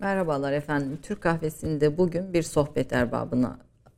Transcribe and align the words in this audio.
Merhabalar 0.00 0.52
efendim. 0.52 0.98
Türk 1.02 1.20
kahvesinde 1.20 1.98
bugün 1.98 2.32
bir 2.32 2.42
sohbet 2.42 2.92
erbabını 2.92 3.50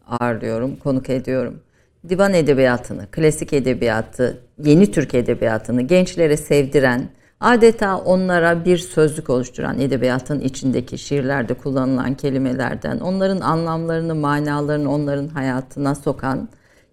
ağırlıyorum, 0.06 0.76
konuk 0.76 1.10
ediyorum. 1.10 1.60
Divan 2.08 2.34
edebiyatını, 2.34 3.06
klasik 3.10 3.52
edebiyatı, 3.52 4.40
yeni 4.64 4.90
Türk 4.90 5.14
edebiyatını 5.14 5.82
gençlere 5.82 6.36
sevdiren, 6.36 7.08
adeta 7.40 7.98
onlara 7.98 8.64
bir 8.64 8.78
sözlük 8.78 9.30
oluşturan 9.30 9.78
edebiyatın 9.78 10.40
içindeki 10.40 10.98
şiirlerde 10.98 11.54
kullanılan 11.54 12.14
kelimelerden, 12.14 13.00
onların 13.00 13.40
anlamlarını, 13.40 14.14
manalarını 14.14 14.92
onların 14.92 15.28
hayatına 15.28 15.94
sokan, 15.94 16.48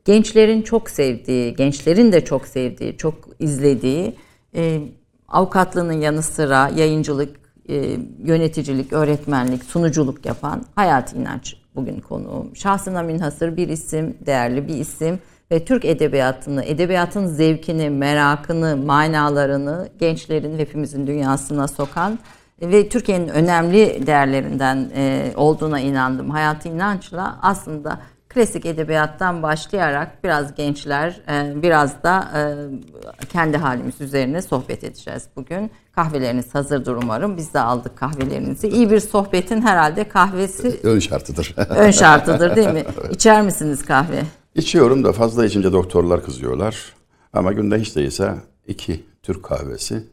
gençlerin 0.05 0.61
çok 0.61 0.89
sevdiği, 0.89 1.55
gençlerin 1.55 2.11
de 2.11 2.25
çok 2.25 2.47
sevdiği, 2.47 2.97
çok 2.97 3.15
izlediği, 3.39 4.15
e, 4.55 4.81
avukatlığının 5.27 6.01
yanı 6.01 6.21
sıra 6.21 6.69
yayıncılık, 6.75 7.48
e, 7.69 7.97
yöneticilik, 8.23 8.93
öğretmenlik, 8.93 9.63
sunuculuk 9.63 10.25
yapan 10.25 10.65
Hayat 10.75 11.13
İnanç 11.13 11.55
bugün 11.75 11.99
konuğum. 11.99 12.55
Şahsına 12.55 13.01
münhasır 13.01 13.57
bir 13.57 13.69
isim, 13.69 14.17
değerli 14.25 14.67
bir 14.67 14.75
isim 14.75 15.19
ve 15.51 15.65
Türk 15.65 15.85
edebiyatını, 15.85 16.63
edebiyatın 16.65 17.27
zevkini, 17.27 17.89
merakını, 17.89 18.77
manalarını 18.77 19.89
gençlerin 19.99 20.59
hepimizin 20.59 21.07
dünyasına 21.07 21.67
sokan 21.67 22.19
ve 22.61 22.89
Türkiye'nin 22.89 23.27
önemli 23.27 24.07
değerlerinden 24.07 24.91
e, 24.95 25.31
olduğuna 25.35 25.79
inandım. 25.79 26.29
Hayat 26.29 26.65
İnanç'la 26.65 27.39
aslında 27.41 27.99
klasik 28.29 28.65
edebiyattan 28.65 29.43
başlayarak 29.43 30.23
biraz 30.23 30.55
gençler, 30.55 31.21
e, 31.29 31.61
biraz 31.61 32.03
da 32.03 32.31
e, 32.35 33.25
kendi 33.25 33.57
halimiz 33.57 34.01
üzerine 34.01 34.41
sohbet 34.41 34.83
edeceğiz 34.83 35.23
bugün. 35.35 35.71
Kahveleriniz 35.91 36.55
hazırdır 36.55 36.95
umarım. 36.95 37.37
Biz 37.37 37.53
de 37.53 37.59
aldık 37.59 37.97
kahvelerinizi. 37.97 38.67
İyi 38.67 38.91
bir 38.91 38.99
sohbetin 38.99 39.61
herhalde 39.61 40.03
kahvesi 40.03 40.79
Ön 40.83 40.99
şartıdır. 40.99 41.55
ön 41.69 41.91
şartıdır 41.91 42.55
değil 42.55 42.69
mi? 42.69 42.83
İçer 43.11 43.41
misiniz 43.41 43.85
kahve? 43.85 44.23
İçiyorum 44.55 45.03
da 45.03 45.13
fazla 45.13 45.45
içince 45.45 45.71
doktorlar 45.71 46.25
kızıyorlar. 46.25 46.93
Ama 47.33 47.53
günde 47.53 47.79
hiç 47.79 47.95
değilse 47.95 48.33
iki 48.67 49.05
Türk 49.23 49.43
kahvesi 49.43 50.03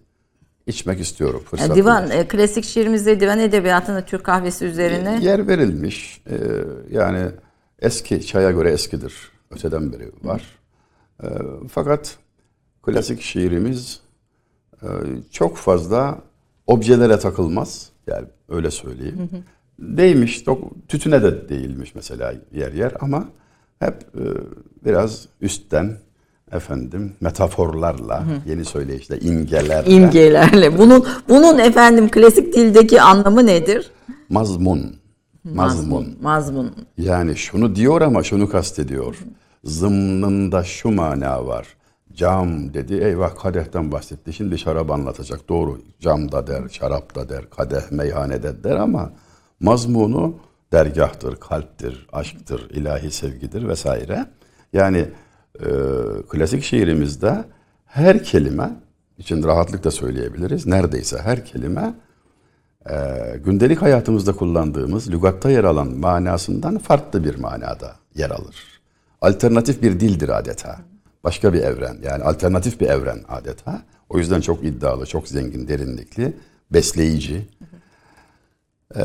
içmek 0.66 1.00
istiyorum. 1.00 1.42
Fırsat 1.50 1.76
Divan, 1.76 2.10
e, 2.10 2.28
klasik 2.28 2.64
şiirimizde 2.64 3.20
divan 3.20 3.38
edebiyatında 3.38 4.00
Türk 4.00 4.24
kahvesi 4.24 4.64
üzerine 4.64 5.19
Yer 5.22 5.48
verilmiş. 5.48 6.22
Ee, 6.30 6.36
yani 6.91 7.20
eski, 7.78 8.27
çaya 8.27 8.50
göre 8.50 8.70
eskidir. 8.70 9.14
Öteden 9.50 9.92
beri 9.92 10.10
var. 10.22 10.42
Ee, 11.22 11.27
fakat 11.70 12.19
klasik 12.82 13.22
şiirimiz 13.22 14.00
e, 14.82 14.86
çok 15.32 15.56
fazla 15.56 16.19
objelere 16.66 17.19
takılmaz. 17.19 17.88
Yani 18.06 18.27
öyle 18.48 18.70
söyleyeyim. 18.70 19.28
Değmiş, 19.78 20.42
dok- 20.42 20.70
tütüne 20.88 21.22
de 21.22 21.48
değilmiş 21.48 21.94
mesela 21.94 22.34
yer 22.52 22.72
yer 22.72 22.92
ama 23.00 23.28
hep 23.78 23.94
e, 23.94 24.22
biraz 24.84 25.28
üstten 25.41 25.97
efendim 26.52 27.12
metaforlarla, 27.20 28.24
yeni 28.47 28.64
söyleyişle, 28.64 29.20
imgelerle, 29.20 29.91
imgelerle. 29.91 30.78
Bunun 30.78 31.06
bunun 31.28 31.58
efendim 31.58 32.08
klasik 32.10 32.54
dildeki 32.54 33.02
anlamı 33.02 33.47
nedir? 33.47 33.91
mazmun, 34.28 34.97
mazmun. 35.55 36.19
Mazmun. 36.22 36.72
Yani 36.98 37.36
şunu 37.36 37.77
diyor 37.77 38.00
ama 38.00 38.22
şunu 38.22 38.48
kastediyor. 38.48 39.16
Zımnında 39.64 40.64
şu 40.64 40.91
mana 40.91 41.47
var. 41.47 41.66
Cam 42.14 42.75
dedi, 42.75 42.94
eyvah 42.94 43.36
kadehten 43.36 43.92
bahsetti. 43.92 44.33
Şimdi 44.33 44.58
şarap 44.58 44.91
anlatacak. 44.91 45.48
Doğru, 45.48 45.80
cam 46.00 46.33
da 46.33 46.47
der, 46.47 46.69
şarap 46.69 47.14
da 47.14 47.28
der, 47.28 47.50
kadeh 47.50 47.91
meyhanede 47.91 48.64
der 48.64 48.77
ama 48.77 49.12
mazmunu 49.61 50.36
dergahtır, 50.72 51.36
kalptir, 51.36 52.06
aşktır, 52.12 52.70
ilahi 52.70 53.10
sevgidir 53.10 53.69
vesaire. 53.69 54.27
Yani 54.72 55.08
e, 55.60 55.69
klasik 56.28 56.62
şiirimizde 56.62 57.44
her 57.87 58.25
kelime, 58.25 58.70
için 59.19 59.43
rahatlıkla 59.43 59.91
söyleyebiliriz, 59.91 60.66
neredeyse 60.66 61.19
her 61.19 61.44
kelime 61.44 61.94
gündelik 63.44 63.82
hayatımızda 63.82 64.32
kullandığımız 64.32 65.10
lügatta 65.10 65.50
yer 65.50 65.64
alan 65.64 65.88
manasından 65.88 66.78
farklı 66.78 67.24
bir 67.24 67.34
manada 67.34 67.97
yer 68.14 68.30
alır. 68.30 68.80
Alternatif 69.20 69.82
bir 69.82 70.00
dildir 70.00 70.28
adeta. 70.38 70.78
Başka 71.25 71.52
bir 71.52 71.60
evren 71.60 71.98
yani 72.02 72.25
alternatif 72.25 72.80
bir 72.80 72.86
evren 72.86 73.19
adeta. 73.28 73.82
O 74.08 74.19
yüzden 74.19 74.41
çok 74.41 74.64
iddialı, 74.64 75.06
çok 75.06 75.28
zengin, 75.28 75.69
derinlikli, 75.69 76.36
besleyici. 76.70 77.46
E, 78.96 79.02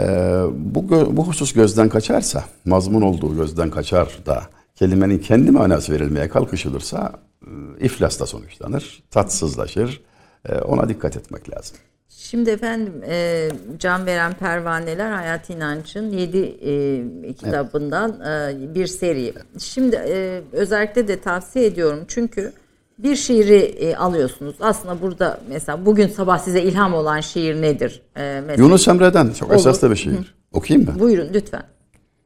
bu, 0.53 0.90
bu 1.18 1.28
husus 1.28 1.53
gözden 1.53 1.90
kaçarsa, 1.90 2.44
mazmun 2.66 3.02
olduğu 3.02 3.36
gözden 3.36 3.70
kaçar 3.70 4.20
da 4.25 4.44
kelimenin 4.75 5.20
kendi 5.20 5.52
manası 5.52 5.94
verilmeye 5.94 6.30
kalkışılırsa 6.30 7.12
e, 7.46 7.50
iflasla 7.86 8.25
sonuçlanır, 8.25 9.03
tatsızlaşır. 9.12 10.02
E, 10.50 10.56
ona 10.56 10.90
dikkat 10.90 11.18
etmek 11.18 11.50
lazım. 11.50 11.78
Şimdi 12.18 12.50
efendim 12.50 12.94
e, 13.08 13.50
Can 13.80 14.06
Veren 14.06 14.34
Pervaneler 14.34 15.12
Hayat 15.12 15.50
İnanç'ın 15.50 16.10
7 16.10 17.36
kitabından 17.36 18.20
e, 18.22 18.76
bir 18.76 18.88
seri. 18.88 19.34
Şimdi 19.60 19.96
e, 19.96 20.42
özellikle 20.52 21.08
de 21.08 21.22
tavsiye 21.22 21.66
ediyorum 21.66 22.00
çünkü 22.08 22.54
bir 22.98 23.16
şiiri 23.16 23.58
e, 23.58 23.96
alıyorsunuz. 23.96 24.56
Aslında 24.60 25.02
burada 25.02 25.40
mesela 25.50 25.86
bugün 25.86 26.08
sabah 26.08 26.40
size 26.40 26.62
ilham 26.62 26.94
olan 26.94 27.20
şiir 27.20 27.62
nedir? 27.62 28.02
E, 28.16 28.42
mesela, 28.48 28.64
Yunus 28.64 28.88
Emre'den 28.88 29.30
çok 29.30 29.50
Olur. 29.50 29.60
esaslı 29.60 29.92
bir 29.92 29.96
şiir. 29.96 30.36
Okuyayım 30.54 30.90
mı? 30.90 31.00
Buyurun 31.00 31.30
lütfen. 31.34 31.64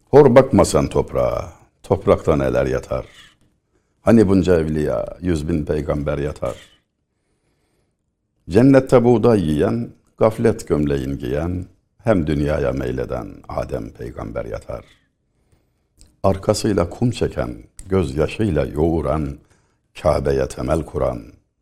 Hor 0.09 0.35
bakmasan 0.35 0.87
toprağa, 0.87 1.53
toprakta 1.83 2.35
neler 2.35 2.65
yatar. 2.65 3.05
Hani 4.01 4.27
bunca 4.27 4.59
evliya, 4.59 5.05
yüz 5.21 5.49
bin 5.49 5.65
peygamber 5.65 6.17
yatar. 6.17 6.55
Cennette 8.49 9.03
buğday 9.03 9.39
yiyen, 9.39 9.89
gaflet 10.17 10.67
gömleğin 10.67 11.17
giyen, 11.17 11.65
hem 12.03 12.27
dünyaya 12.27 12.71
meyleden 12.71 13.27
Adem 13.49 13.89
peygamber 13.89 14.45
yatar. 14.45 14.85
Arkasıyla 16.23 16.89
kum 16.89 17.11
çeken, 17.11 17.55
gözyaşıyla 17.89 18.65
yoğuran, 18.65 19.37
Kabe'ye 20.01 20.47
temel 20.47 20.85
kuran 20.85 21.21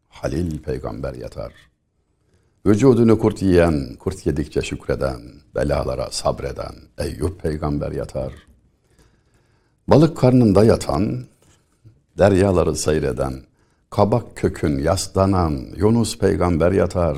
Halil 0.09 0.59
peygamber 0.59 1.13
yatar. 1.13 1.53
Vücudunu 2.66 3.19
kurt 3.19 3.41
yiyen, 3.41 3.95
kurt 4.00 4.25
yedikçe 4.25 4.61
şükreden, 4.61 5.21
belalara 5.55 6.07
sabreden 6.11 6.75
Eyüp 6.97 7.41
peygamber 7.41 7.91
yatar. 7.91 8.33
Balık 9.88 10.17
karnında 10.17 10.63
yatan, 10.63 11.25
deryaları 12.17 12.75
seyreden, 12.75 13.33
kabak 13.95 14.35
kökün 14.35 14.79
yaslanan 14.79 15.53
Yunus 15.77 16.17
peygamber 16.17 16.71
yatar. 16.71 17.17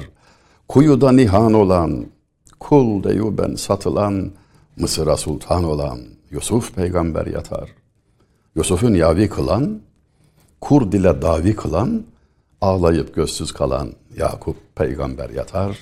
Kuyuda 0.67 1.11
nihan 1.11 1.53
olan, 1.53 2.05
kul 2.59 3.03
deyuben 3.03 3.55
satılan, 3.55 4.31
Mısır'a 4.77 5.17
sultan 5.17 5.63
olan 5.63 5.99
Yusuf 6.31 6.75
peygamber 6.75 7.25
yatar. 7.25 7.69
Yusuf'un 8.55 8.93
yavi 8.93 9.29
kılan, 9.29 9.81
kur 10.61 10.91
dile 10.91 11.21
davi 11.21 11.55
kılan, 11.55 12.03
ağlayıp 12.61 13.15
gözsüz 13.15 13.51
kalan 13.51 13.93
Yakup 14.17 14.57
peygamber 14.75 15.29
yatar. 15.29 15.77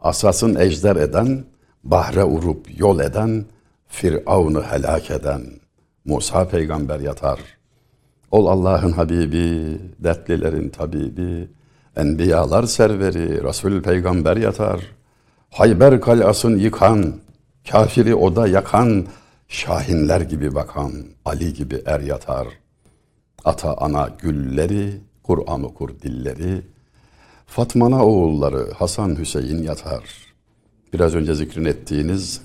Asasın 0.00 0.54
ejder 0.54 0.96
eden, 0.96 1.44
bahre 1.84 2.24
urup 2.24 2.78
yol 2.78 3.00
eden, 3.00 3.44
Firavun'u 3.88 4.62
helak 4.62 5.10
eden 5.10 5.42
Musa 6.04 6.48
peygamber 6.48 7.00
yatar. 7.00 7.59
Ol 8.30 8.46
Allah'ın 8.46 8.92
Habibi, 8.92 9.78
dertlilerin 9.98 10.68
tabibi, 10.68 11.48
enbiyalar 11.96 12.64
serveri, 12.64 13.44
Resul 13.44 13.82
peygamber 13.82 14.36
yatar. 14.36 14.80
Hayber 15.50 16.00
kalasın 16.00 16.58
yıkan, 16.58 17.14
kafiri 17.70 18.14
oda 18.14 18.46
yakan, 18.48 19.06
şahinler 19.48 20.20
gibi 20.20 20.54
bakan, 20.54 20.92
Ali 21.24 21.54
gibi 21.54 21.82
er 21.86 22.00
yatar. 22.00 22.48
Ata 23.44 23.74
ana 23.76 24.10
gülleri, 24.18 25.00
Kur'an 25.22 25.62
okur 25.62 25.88
dilleri, 25.88 26.62
Fatmana 27.46 28.06
oğulları 28.06 28.72
Hasan 28.72 29.18
Hüseyin 29.18 29.62
yatar. 29.62 30.04
Biraz 30.92 31.14
önce 31.14 31.34
zikrin 31.34 31.64
ettiğiniz 31.64 32.40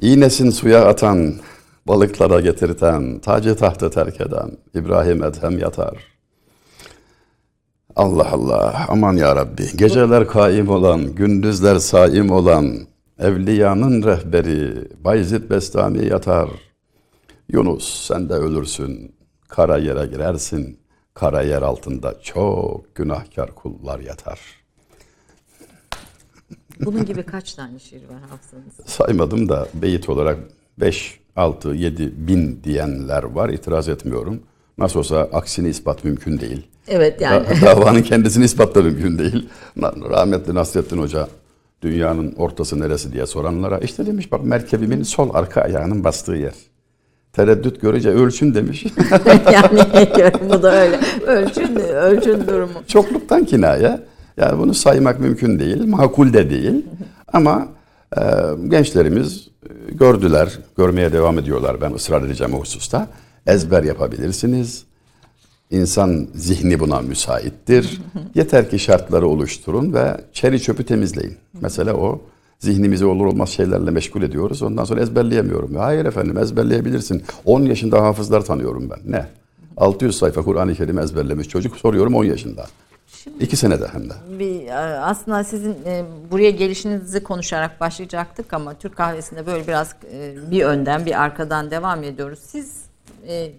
İğnesin 0.00 0.50
suya 0.50 0.84
atan, 0.84 1.34
balıklara 1.86 2.40
getirten, 2.40 3.18
tacı 3.18 3.56
tahtı 3.56 3.90
terk 3.90 4.20
eden 4.20 4.50
İbrahim 4.74 5.24
Edhem 5.24 5.58
yatar. 5.58 5.96
Allah 7.96 8.30
Allah, 8.32 8.86
aman 8.88 9.16
ya 9.16 9.36
Rabbi. 9.36 9.76
Geceler 9.76 10.26
kaim 10.26 10.68
olan, 10.68 11.14
gündüzler 11.14 11.78
saim 11.78 12.30
olan, 12.30 12.78
evliyanın 13.18 14.02
rehberi 14.02 14.88
Bayezid 15.04 15.50
Bestami 15.50 16.06
yatar. 16.06 16.50
Yunus 17.48 18.06
sen 18.06 18.28
de 18.28 18.34
ölürsün, 18.34 19.14
kara 19.48 19.78
yere 19.78 20.06
girersin. 20.06 20.80
Kara 21.14 21.42
yer 21.42 21.62
altında 21.62 22.20
çok 22.22 22.94
günahkar 22.94 23.54
kullar 23.54 24.00
yatar. 24.00 24.40
Bunun 26.80 27.04
gibi 27.04 27.22
kaç 27.22 27.54
tane 27.54 27.78
şiir 27.78 28.02
var 28.08 28.20
hafızanızda? 28.30 28.82
Saymadım 28.86 29.48
da 29.48 29.68
beyit 29.74 30.08
olarak 30.08 30.38
5, 30.78 31.19
6, 31.36 31.68
7 31.74 32.12
bin 32.28 32.60
diyenler 32.64 33.22
var. 33.22 33.48
İtiraz 33.48 33.88
etmiyorum. 33.88 34.40
Nasıl 34.78 34.98
olsa 34.98 35.28
aksini 35.32 35.68
ispat 35.68 36.04
mümkün 36.04 36.40
değil. 36.40 36.66
Evet 36.88 37.20
yani. 37.20 37.46
Da- 37.62 37.66
davanın 37.66 38.02
kendisini 38.02 38.44
ispatla 38.44 38.82
mümkün 38.82 39.18
değil. 39.18 39.48
Rahmetli 39.82 40.54
Nasrettin 40.54 40.98
Hoca 40.98 41.28
dünyanın 41.82 42.34
ortası 42.36 42.80
neresi 42.80 43.12
diye 43.12 43.26
soranlara 43.26 43.78
işte 43.78 44.06
demiş 44.06 44.32
bak 44.32 44.44
merkebimin 44.44 45.02
sol 45.02 45.34
arka 45.34 45.60
ayağının 45.60 46.04
bastığı 46.04 46.34
yer. 46.34 46.54
Tereddüt 47.32 47.80
görünce 47.80 48.10
ölçün 48.10 48.54
demiş. 48.54 48.86
yani 49.52 50.32
bu 50.50 50.62
da 50.62 50.74
öyle. 50.74 51.00
Ölçün, 51.26 51.76
ölçün 51.76 52.46
durumu. 52.46 52.72
Çokluktan 52.86 53.44
kinaye. 53.44 54.00
Yani 54.36 54.58
bunu 54.58 54.74
saymak 54.74 55.20
mümkün 55.20 55.58
değil. 55.58 55.84
Makul 55.84 56.32
de 56.32 56.50
değil. 56.50 56.86
Ama 57.32 57.68
e, 58.16 58.22
gençlerimiz 58.68 59.48
e, 59.62 59.92
gördüler. 59.92 60.58
Görmeye 60.76 61.12
devam 61.12 61.38
ediyorlar. 61.38 61.80
Ben 61.80 61.92
ısrar 61.92 62.22
edeceğim 62.22 62.54
o 62.54 62.60
hususta. 62.60 63.08
Ezber 63.46 63.82
yapabilirsiniz. 63.82 64.84
İnsan 65.70 66.28
zihni 66.34 66.80
buna 66.80 67.00
müsaittir. 67.00 68.00
Yeter 68.34 68.70
ki 68.70 68.78
şartları 68.78 69.28
oluşturun 69.28 69.94
ve 69.94 70.20
çeri 70.32 70.62
çöpü 70.62 70.84
temizleyin. 70.84 71.36
Mesela 71.60 71.94
o 71.94 72.20
zihnimizi 72.58 73.06
olur 73.06 73.26
olmaz 73.26 73.48
şeylerle 73.48 73.90
meşgul 73.90 74.22
ediyoruz. 74.22 74.62
Ondan 74.62 74.84
sonra 74.84 75.00
ezberleyemiyorum. 75.00 75.74
Hayır 75.74 76.04
efendim 76.04 76.38
ezberleyebilirsin. 76.38 77.22
10 77.44 77.62
yaşında 77.62 78.02
hafızlar 78.02 78.44
tanıyorum 78.44 78.90
ben. 78.90 79.12
Ne? 79.12 79.26
600 79.76 80.18
sayfa 80.18 80.42
Kur'an-ı 80.42 80.74
Kerim 80.74 80.98
ezberlemiş 80.98 81.48
çocuk. 81.48 81.76
Soruyorum 81.76 82.14
10 82.14 82.24
yaşında. 82.24 82.66
İki 83.40 83.56
senede 83.56 83.88
hem 83.88 84.10
de. 84.10 84.14
Bir, 84.38 84.66
e, 84.66 84.74
aslında 85.00 85.44
sizin 85.44 85.76
e, 85.86 86.04
buraya 86.30 86.50
gelişinizi 86.50 87.22
konuşarak 87.22 87.80
başlayacaktık 87.80 88.52
ama 88.54 88.74
Türk 88.74 88.96
kahvesinde 88.96 89.46
böyle 89.46 89.66
biraz 89.66 89.94
e, 90.12 90.34
bir 90.50 90.64
önden 90.64 91.06
bir 91.06 91.22
arkadan 91.22 91.70
devam 91.70 92.02
ediyoruz. 92.04 92.38
Siz 92.42 92.84
e, 93.28 93.52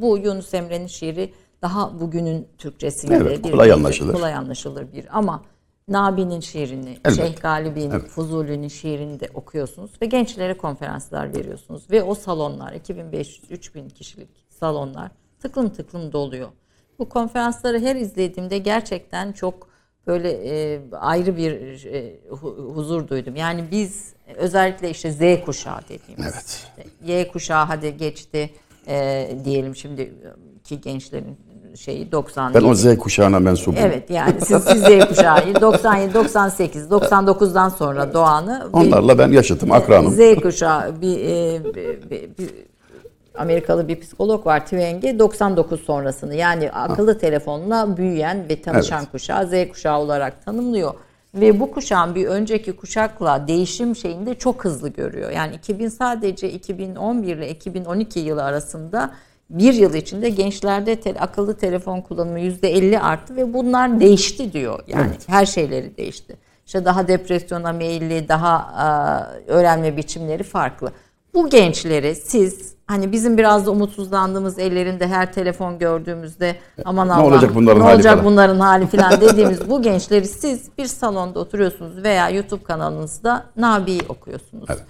bu 0.00 0.18
Yunus 0.18 0.54
Emre'nin 0.54 0.86
şiiri 0.86 1.32
daha 1.62 2.00
bugünün 2.00 2.46
Türkçesiyle 2.58 3.14
Evet, 3.16 3.42
kolay 3.42 3.68
bir- 3.68 3.72
anlaşılır. 3.74 4.12
kolay 4.12 4.34
anlaşılır 4.34 4.92
bir 4.92 5.04
ama 5.18 5.42
Nabi'nin 5.88 6.40
şiirini, 6.40 6.88
Elbette. 6.90 7.14
Şeyh 7.14 7.40
Galip'in, 7.40 7.90
Evet. 7.90 8.08
Fuzuli'nin 8.08 8.68
şiirini 8.68 9.20
de 9.20 9.28
okuyorsunuz 9.34 9.90
ve 10.02 10.06
gençlere 10.06 10.56
konferanslar 10.56 11.34
veriyorsunuz 11.36 11.90
ve 11.90 12.02
o 12.02 12.14
salonlar 12.14 12.72
2500-3000 12.72 13.90
kişilik 13.90 14.28
salonlar 14.60 15.10
tıklım 15.40 15.68
tıklım 15.68 16.12
doluyor. 16.12 16.48
Bu 16.98 17.08
konferansları 17.08 17.80
her 17.80 17.96
izlediğimde 17.96 18.58
gerçekten 18.58 19.32
çok 19.32 19.68
böyle 20.06 20.30
e, 20.30 20.80
ayrı 21.00 21.36
bir 21.36 21.52
e, 21.84 22.14
hu- 22.30 22.74
huzur 22.74 23.08
duydum. 23.08 23.36
Yani 23.36 23.64
biz 23.70 24.12
özellikle 24.36 24.90
işte 24.90 25.12
Z 25.12 25.44
kuşağı 25.44 25.80
dediğimiz 25.88 26.26
Evet. 26.26 26.66
Y 27.04 27.28
kuşağı 27.28 27.64
hadi 27.64 27.96
geçti 27.96 28.50
e, 28.88 29.28
diyelim 29.44 29.76
şimdi 29.76 30.12
ki 30.64 30.80
gençlerin 30.80 31.36
şeyi 31.76 32.12
90 32.12 32.54
Ben 32.54 32.62
o 32.62 32.74
Z 32.74 32.98
kuşağına 32.98 33.38
mensubum. 33.38 33.78
Evet 33.82 34.10
yani 34.10 34.40
siz, 34.40 34.64
siz 34.64 34.82
Z 34.82 35.08
kuşağı 35.08 35.60
97 35.60 36.14
98 36.14 36.84
99'dan 36.86 37.68
sonra 37.68 38.14
doğanı 38.14 38.68
bir- 38.74 38.78
Onlarla 38.78 39.18
ben 39.18 39.32
yaşıtım, 39.32 39.72
akranım. 39.72 40.10
Z 40.12 40.40
kuşağı 40.42 41.00
bir, 41.00 41.18
bir- 41.74 42.10
bir- 42.10 42.38
bir 42.38 42.67
Amerikalı 43.38 43.88
bir 43.88 44.00
psikolog 44.00 44.46
var 44.46 44.60
Twenge 44.64 45.18
99 45.18 45.80
sonrasını 45.80 46.34
yani 46.34 46.70
akıllı 46.72 47.18
telefonla 47.18 47.96
büyüyen 47.96 48.48
ve 48.48 48.62
tanışan 48.62 48.98
Evet. 49.02 49.10
kuşağı 49.12 49.46
Z 49.46 49.52
kuşağı 49.72 49.98
olarak 49.98 50.44
tanımlıyor. 50.44 50.94
Ve 51.34 51.60
bu 51.60 51.70
kuşağın 51.70 52.14
bir 52.14 52.26
önceki 52.26 52.76
kuşakla 52.76 53.48
değişim 53.48 53.96
şeyinde 53.96 54.34
çok 54.34 54.64
hızlı 54.64 54.88
görüyor. 54.88 55.30
Yani 55.30 55.54
2000 55.54 55.88
sadece 55.88 56.50
2011 56.50 57.36
ile 57.36 57.50
2012 57.50 58.18
yılı 58.18 58.44
arasında 58.44 59.10
bir 59.50 59.74
yıl 59.74 59.94
içinde 59.94 60.28
gençlerde 60.28 61.00
te- 61.00 61.20
akıllı 61.20 61.56
telefon 61.56 62.00
kullanımı 62.00 62.38
%50 62.40 62.98
arttı 63.00 63.36
ve 63.36 63.54
bunlar 63.54 64.00
değişti 64.00 64.52
diyor. 64.52 64.80
Yani 64.86 65.10
her 65.26 65.46
şeyleri 65.46 65.96
değişti. 65.96 66.36
İşte 66.66 66.84
daha 66.84 67.08
depresyona 67.08 67.72
meyilli, 67.72 68.28
daha 68.28 68.56
e, 69.46 69.50
öğrenme 69.50 69.96
biçimleri 69.96 70.42
farklı. 70.42 70.92
Bu 71.34 71.50
gençleri 71.50 72.14
siz 72.14 72.74
hani 72.88 73.12
bizim 73.12 73.38
biraz 73.38 73.66
da 73.66 73.70
umutsuzlandığımız 73.70 74.58
ellerinde 74.58 75.08
her 75.08 75.32
telefon 75.32 75.78
gördüğümüzde 75.78 76.56
aman 76.84 77.08
Allah 77.08 77.24
olacak 77.26 77.50
bunların 77.54 77.80
ne 77.80 77.84
hali 77.84 77.94
olacak 77.94 78.12
falan. 78.12 78.24
bunların 78.24 78.60
hali 78.60 78.86
falan 78.96 79.20
dediğimiz 79.20 79.70
bu 79.70 79.82
gençleri 79.82 80.26
siz 80.26 80.68
bir 80.78 80.86
salonda 80.86 81.38
oturuyorsunuz 81.38 82.02
veya 82.02 82.30
YouTube 82.30 82.64
kanalınızda 82.64 83.44
Nabi'yi 83.56 84.00
okuyorsunuz. 84.08 84.64
Evet. 84.70 84.82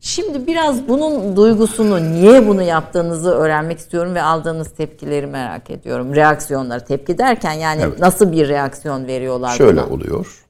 Şimdi 0.00 0.46
biraz 0.46 0.88
bunun 0.88 1.36
duygusunu, 1.36 2.12
niye 2.12 2.48
bunu 2.48 2.62
yaptığınızı 2.62 3.30
öğrenmek 3.30 3.78
istiyorum 3.78 4.14
ve 4.14 4.22
aldığınız 4.22 4.70
tepkileri 4.70 5.26
merak 5.26 5.70
ediyorum. 5.70 6.14
Reaksiyonları, 6.14 6.84
tepki 6.84 7.18
derken 7.18 7.52
yani 7.52 7.82
Evet. 7.82 7.98
nasıl 7.98 8.32
bir 8.32 8.48
reaksiyon 8.48 9.06
veriyorlar 9.06 9.56
Şöyle 9.56 9.82
buna? 9.82 9.94
oluyor. 9.94 10.44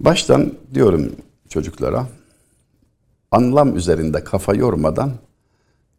Baştan 0.00 0.52
diyorum 0.74 1.12
çocuklara, 1.48 2.06
anlam 3.30 3.76
üzerinde 3.76 4.24
kafa 4.24 4.54
yormadan 4.54 5.10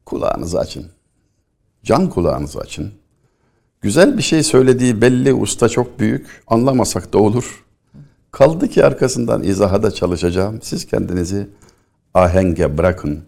kulağınızı 0.06 0.60
açın. 0.60 0.86
Can 1.84 2.10
kulağınızı 2.10 2.60
açın. 2.60 2.92
Güzel 3.82 4.18
bir 4.18 4.24
şey 4.24 4.44
söylediği 4.44 5.02
belli, 5.02 5.34
usta 5.34 5.70
çok 5.70 6.00
büyük, 6.00 6.44
anlamasak 6.48 7.14
da 7.14 7.18
olur. 7.18 7.66
Kaldı 8.32 8.68
ki 8.68 8.86
arkasından 8.86 9.44
izaha 9.44 9.84
da 9.84 9.92
çalışacağım. 9.92 10.60
Siz 10.62 10.86
kendinizi 10.86 11.48
ahenge 12.14 12.78
bırakın. 12.78 13.24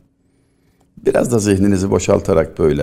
Biraz 0.98 1.32
da 1.32 1.40
zihninizi 1.40 1.92
boşaltarak 1.92 2.60
böyle. 2.60 2.82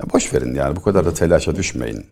Ya 0.00 0.10
boş 0.12 0.34
verin 0.34 0.54
yani 0.54 0.76
bu 0.76 0.82
kadar 0.82 1.04
da 1.04 1.14
telaşa 1.14 1.56
düşmeyin. 1.56 2.06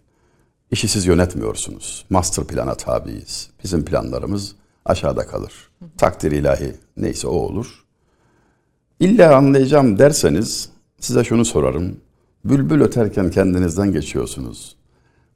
İşi 0.71 0.89
siz 0.89 1.07
yönetmiyorsunuz. 1.07 2.07
Master 2.11 2.45
plana 2.45 2.75
tabiiz. 2.75 3.51
Bizim 3.65 3.85
planlarımız 3.85 4.55
aşağıda 4.85 5.27
kalır. 5.27 5.53
Takdir 5.97 6.33
ilahi 6.33 6.77
neyse 6.97 7.29
o 7.29 7.37
olur. 7.37 7.85
İlla 9.01 9.37
anlayacağım 9.37 9.99
derseniz 9.99 10.71
size 11.01 11.25
şunu 11.25 11.45
sorarım. 11.45 11.97
Bülbül 12.45 12.81
öterken 12.81 13.31
kendinizden 13.31 13.93
geçiyorsunuz. 13.93 14.77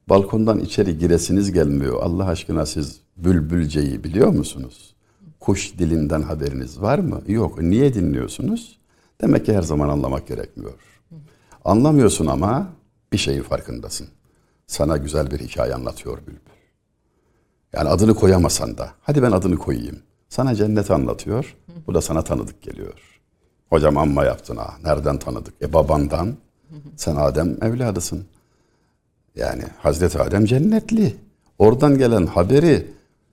Balkondan 0.09 0.59
içeri 0.59 0.97
giresiniz 0.97 1.51
gelmiyor. 1.51 2.03
Allah 2.03 2.25
aşkına 2.25 2.65
siz 2.65 2.99
bülbülceyi 3.17 4.03
biliyor 4.03 4.27
musunuz? 4.27 4.95
Kuş 5.39 5.77
dilinden 5.79 6.21
haberiniz 6.21 6.81
var 6.81 6.99
mı? 6.99 7.21
Yok. 7.27 7.61
Niye 7.61 7.93
dinliyorsunuz? 7.93 8.79
Demek 9.21 9.45
ki 9.45 9.53
her 9.53 9.61
zaman 9.61 9.89
anlamak 9.89 10.27
gerekmiyor. 10.27 10.73
Anlamıyorsun 11.65 12.25
ama 12.25 12.67
bir 13.13 13.17
şeyin 13.17 13.41
farkındasın. 13.41 14.07
Sana 14.67 14.97
güzel 14.97 15.31
bir 15.31 15.39
hikaye 15.39 15.73
anlatıyor 15.73 16.17
bülbül. 16.17 16.39
Yani 17.73 17.89
adını 17.89 18.15
koyamasan 18.15 18.77
da. 18.77 18.91
Hadi 19.01 19.21
ben 19.21 19.31
adını 19.31 19.57
koyayım. 19.57 19.99
Sana 20.29 20.55
cenneti 20.55 20.93
anlatıyor. 20.93 21.55
Bu 21.87 21.93
da 21.93 22.01
sana 22.01 22.23
tanıdık 22.23 22.61
geliyor. 22.61 23.12
Hocam 23.73 23.97
amma 23.97 24.25
yaptın 24.25 24.55
ha. 24.57 24.73
Nereden 24.83 25.17
tanıdık? 25.17 25.53
E 25.61 25.73
babandan. 25.73 26.33
Sen 26.95 27.15
Adem 27.15 27.57
evladısın. 27.61 28.25
Yani 29.35 29.63
Hazreti 29.77 30.19
Adem 30.19 30.45
cennetli. 30.45 31.15
Oradan 31.59 31.97
gelen 31.97 32.25
haberi 32.25 32.87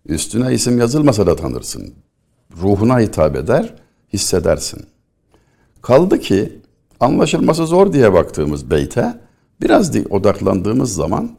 üstüne 0.06 0.54
isim 0.54 0.78
yazılmasa 0.78 1.26
da 1.26 1.36
tanırsın. 1.36 1.94
Ruhuna 2.62 3.00
hitap 3.00 3.36
eder, 3.36 3.74
hissedersin. 4.12 4.86
Kaldı 5.82 6.18
ki 6.18 6.58
anlaşılması 7.00 7.66
zor 7.66 7.92
diye 7.92 8.12
baktığımız 8.12 8.70
beyte 8.70 9.20
biraz 9.60 9.96
odaklandığımız 10.10 10.94
zaman 10.94 11.30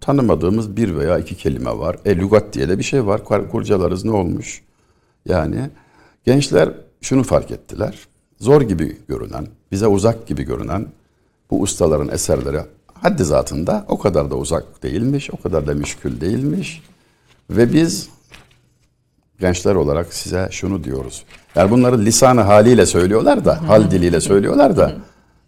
tanımadığımız 0.00 0.76
bir 0.76 0.96
veya 0.96 1.18
iki 1.18 1.36
kelime 1.36 1.78
var. 1.78 1.96
E 2.04 2.16
lügat 2.16 2.52
diye 2.54 2.68
de 2.68 2.78
bir 2.78 2.84
şey 2.84 3.06
var. 3.06 3.24
Kur- 3.24 3.48
Kurcalarız 3.48 4.04
ne 4.04 4.10
olmuş? 4.12 4.62
Yani 5.26 5.70
gençler 6.24 6.74
şunu 7.00 7.22
fark 7.22 7.50
ettiler. 7.50 8.08
Zor 8.40 8.62
gibi 8.62 8.96
görünen, 9.08 9.46
bize 9.72 9.86
uzak 9.86 10.26
gibi 10.26 10.42
görünen 10.42 10.86
bu 11.50 11.60
ustaların 11.60 12.08
eserleri 12.08 12.60
haddi 12.94 13.24
zatında 13.24 13.84
o 13.88 13.98
kadar 13.98 14.30
da 14.30 14.34
uzak 14.34 14.82
değilmiş, 14.82 15.30
o 15.30 15.42
kadar 15.42 15.66
da 15.66 15.74
müşkül 15.74 16.20
değilmiş. 16.20 16.82
Ve 17.50 17.72
biz 17.72 18.08
gençler 19.40 19.74
olarak 19.74 20.12
size 20.14 20.48
şunu 20.50 20.84
diyoruz. 20.84 21.24
Yani 21.56 21.70
bunları 21.70 21.98
lisanı 21.98 22.40
haliyle 22.40 22.86
söylüyorlar 22.86 23.44
da, 23.44 23.68
hal 23.68 23.90
diliyle 23.90 24.20
söylüyorlar 24.20 24.76
da 24.76 24.92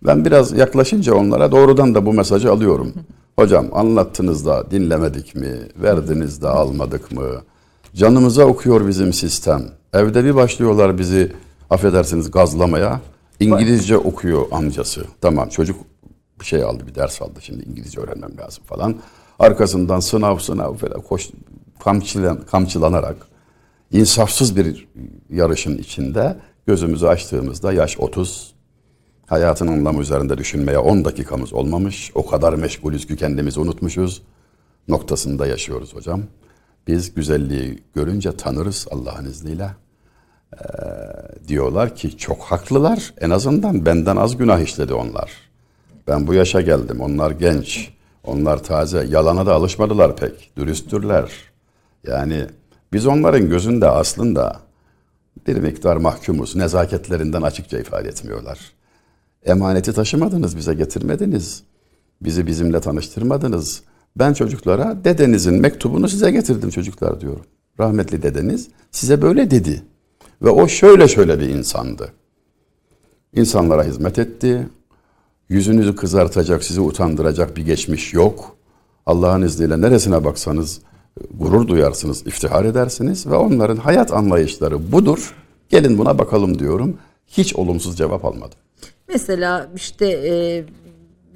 ben 0.02 0.24
biraz 0.24 0.52
yaklaşınca 0.52 1.14
onlara 1.14 1.52
doğrudan 1.52 1.94
da 1.94 2.06
bu 2.06 2.12
mesajı 2.12 2.50
alıyorum. 2.50 2.94
Hocam 3.36 3.66
anlattınız 3.72 4.46
da 4.46 4.70
dinlemedik 4.70 5.34
mi? 5.34 5.58
Verdiniz 5.82 6.42
de 6.42 6.48
almadık 6.48 7.12
mı? 7.12 7.26
Canımıza 7.94 8.44
okuyor 8.44 8.88
bizim 8.88 9.12
sistem. 9.12 9.62
Evde 9.92 10.24
bir 10.24 10.34
başlıyorlar 10.34 10.98
bizi 10.98 11.32
affedersiniz 11.70 12.30
gazlamaya. 12.30 13.00
İngilizce 13.40 13.98
okuyor 13.98 14.46
amcası. 14.52 15.04
Tamam 15.20 15.48
çocuk 15.48 15.80
bir 16.40 16.44
şey 16.44 16.62
aldı, 16.62 16.86
bir 16.86 16.94
ders 16.94 17.22
aldı. 17.22 17.40
Şimdi 17.40 17.64
İngilizce 17.64 18.00
öğrenmem 18.00 18.38
lazım 18.38 18.64
falan. 18.64 18.96
Arkasından 19.38 20.00
sınav 20.00 20.38
sınav 20.38 20.74
falan 20.74 21.00
koş, 21.00 21.30
kamçılan, 21.84 22.40
kamçılanarak 22.50 23.16
insafsız 23.92 24.56
bir 24.56 24.88
yarışın 25.30 25.78
içinde 25.78 26.36
gözümüzü 26.66 27.06
açtığımızda 27.06 27.72
yaş 27.72 28.00
30, 28.00 28.54
hayatın 29.26 29.66
anlamı 29.66 30.00
üzerinde 30.00 30.38
düşünmeye 30.38 30.78
10 30.78 31.04
dakikamız 31.04 31.52
olmamış, 31.52 32.10
o 32.14 32.26
kadar 32.26 32.52
meşgulüz 32.52 33.06
ki 33.06 33.16
kendimizi 33.16 33.60
unutmuşuz 33.60 34.22
noktasında 34.88 35.46
yaşıyoruz 35.46 35.94
hocam. 35.94 36.22
Biz 36.86 37.14
güzelliği 37.14 37.82
görünce 37.94 38.36
tanırız 38.36 38.86
Allah'ın 38.90 39.24
izniyle. 39.24 39.70
Diyorlar 41.48 41.96
ki 41.96 42.16
çok 42.16 42.42
haklılar. 42.42 43.14
En 43.20 43.30
azından 43.30 43.86
benden 43.86 44.16
az 44.16 44.36
günah 44.36 44.60
işledi 44.60 44.94
onlar. 44.94 45.30
Ben 46.08 46.26
bu 46.26 46.34
yaşa 46.34 46.60
geldim. 46.60 47.00
Onlar 47.00 47.30
genç. 47.30 47.90
Onlar 48.24 48.62
taze. 48.62 49.06
Yalana 49.08 49.46
da 49.46 49.54
alışmadılar 49.54 50.16
pek. 50.16 50.52
Dürüsttürler. 50.56 51.30
Yani 52.06 52.46
biz 52.92 53.06
onların 53.06 53.48
gözünde 53.48 53.88
aslında 53.88 54.60
bir 55.46 55.56
miktar 55.56 55.96
mahkumuz. 55.96 56.56
Nezaketlerinden 56.56 57.42
açıkça 57.42 57.78
ifade 57.78 58.08
etmiyorlar. 58.08 58.58
Emaneti 59.44 59.92
taşımadınız, 59.92 60.56
bize 60.56 60.74
getirmediniz. 60.74 61.62
Bizi 62.22 62.46
bizimle 62.46 62.80
tanıştırmadınız. 62.80 63.82
Ben 64.16 64.32
çocuklara 64.32 65.04
dedenizin 65.04 65.60
mektubunu 65.60 66.08
size 66.08 66.30
getirdim 66.30 66.70
çocuklar 66.70 67.20
diyorum. 67.20 67.44
Rahmetli 67.80 68.22
dedeniz 68.22 68.68
size 68.90 69.22
böyle 69.22 69.50
dedi. 69.50 69.82
Ve 70.42 70.50
o 70.50 70.68
şöyle 70.68 71.08
şöyle 71.08 71.40
bir 71.40 71.48
insandı. 71.48 72.12
İnsanlara 73.34 73.84
hizmet 73.84 74.18
etti. 74.18 74.68
Yüzünüzü 75.48 75.96
kızartacak, 75.96 76.64
sizi 76.64 76.80
utandıracak 76.80 77.56
bir 77.56 77.66
geçmiş 77.66 78.14
yok. 78.14 78.56
Allah'ın 79.06 79.42
izniyle 79.42 79.80
neresine 79.80 80.24
baksanız 80.24 80.80
gurur 81.30 81.68
duyarsınız, 81.68 82.26
iftihar 82.26 82.64
edersiniz 82.64 83.26
ve 83.26 83.34
onların 83.34 83.76
hayat 83.76 84.12
anlayışları 84.12 84.92
budur. 84.92 85.34
Gelin 85.68 85.98
buna 85.98 86.18
bakalım 86.18 86.58
diyorum. 86.58 86.98
Hiç 87.26 87.56
olumsuz 87.56 87.98
cevap 87.98 88.24
almadım. 88.24 88.58
Mesela 89.08 89.70
işte 89.76 90.06
e, 90.06 90.64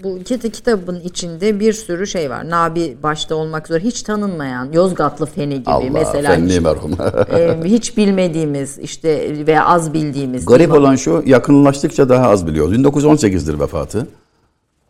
bu 0.02 0.18
kita- 0.18 0.50
kitabın 0.50 1.00
içinde 1.00 1.60
bir 1.60 1.72
sürü 1.72 2.06
şey 2.06 2.30
var. 2.30 2.50
Nabi 2.50 2.96
başta 3.02 3.34
olmak 3.34 3.70
üzere 3.70 3.84
hiç 3.84 4.02
tanınmayan 4.02 4.72
Yozgatlı 4.72 5.26
Feni 5.26 5.54
gibi 5.54 5.70
Allah, 5.70 5.90
mesela 5.92 6.34
fenni 6.34 6.52
hiç, 6.52 6.60
merhum. 6.60 6.92
e, 7.32 7.60
hiç 7.64 7.96
bilmediğimiz 7.96 8.78
işte 8.78 9.32
veya 9.46 9.66
az 9.66 9.94
bildiğimiz 9.94 10.46
Garip 10.46 10.72
olan 10.72 10.96
şu, 10.96 11.22
yakınlaştıkça 11.26 12.08
daha 12.08 12.28
az 12.28 12.46
biliyoruz. 12.46 12.74
1918'dir 12.74 13.60
vefatı. 13.60 14.06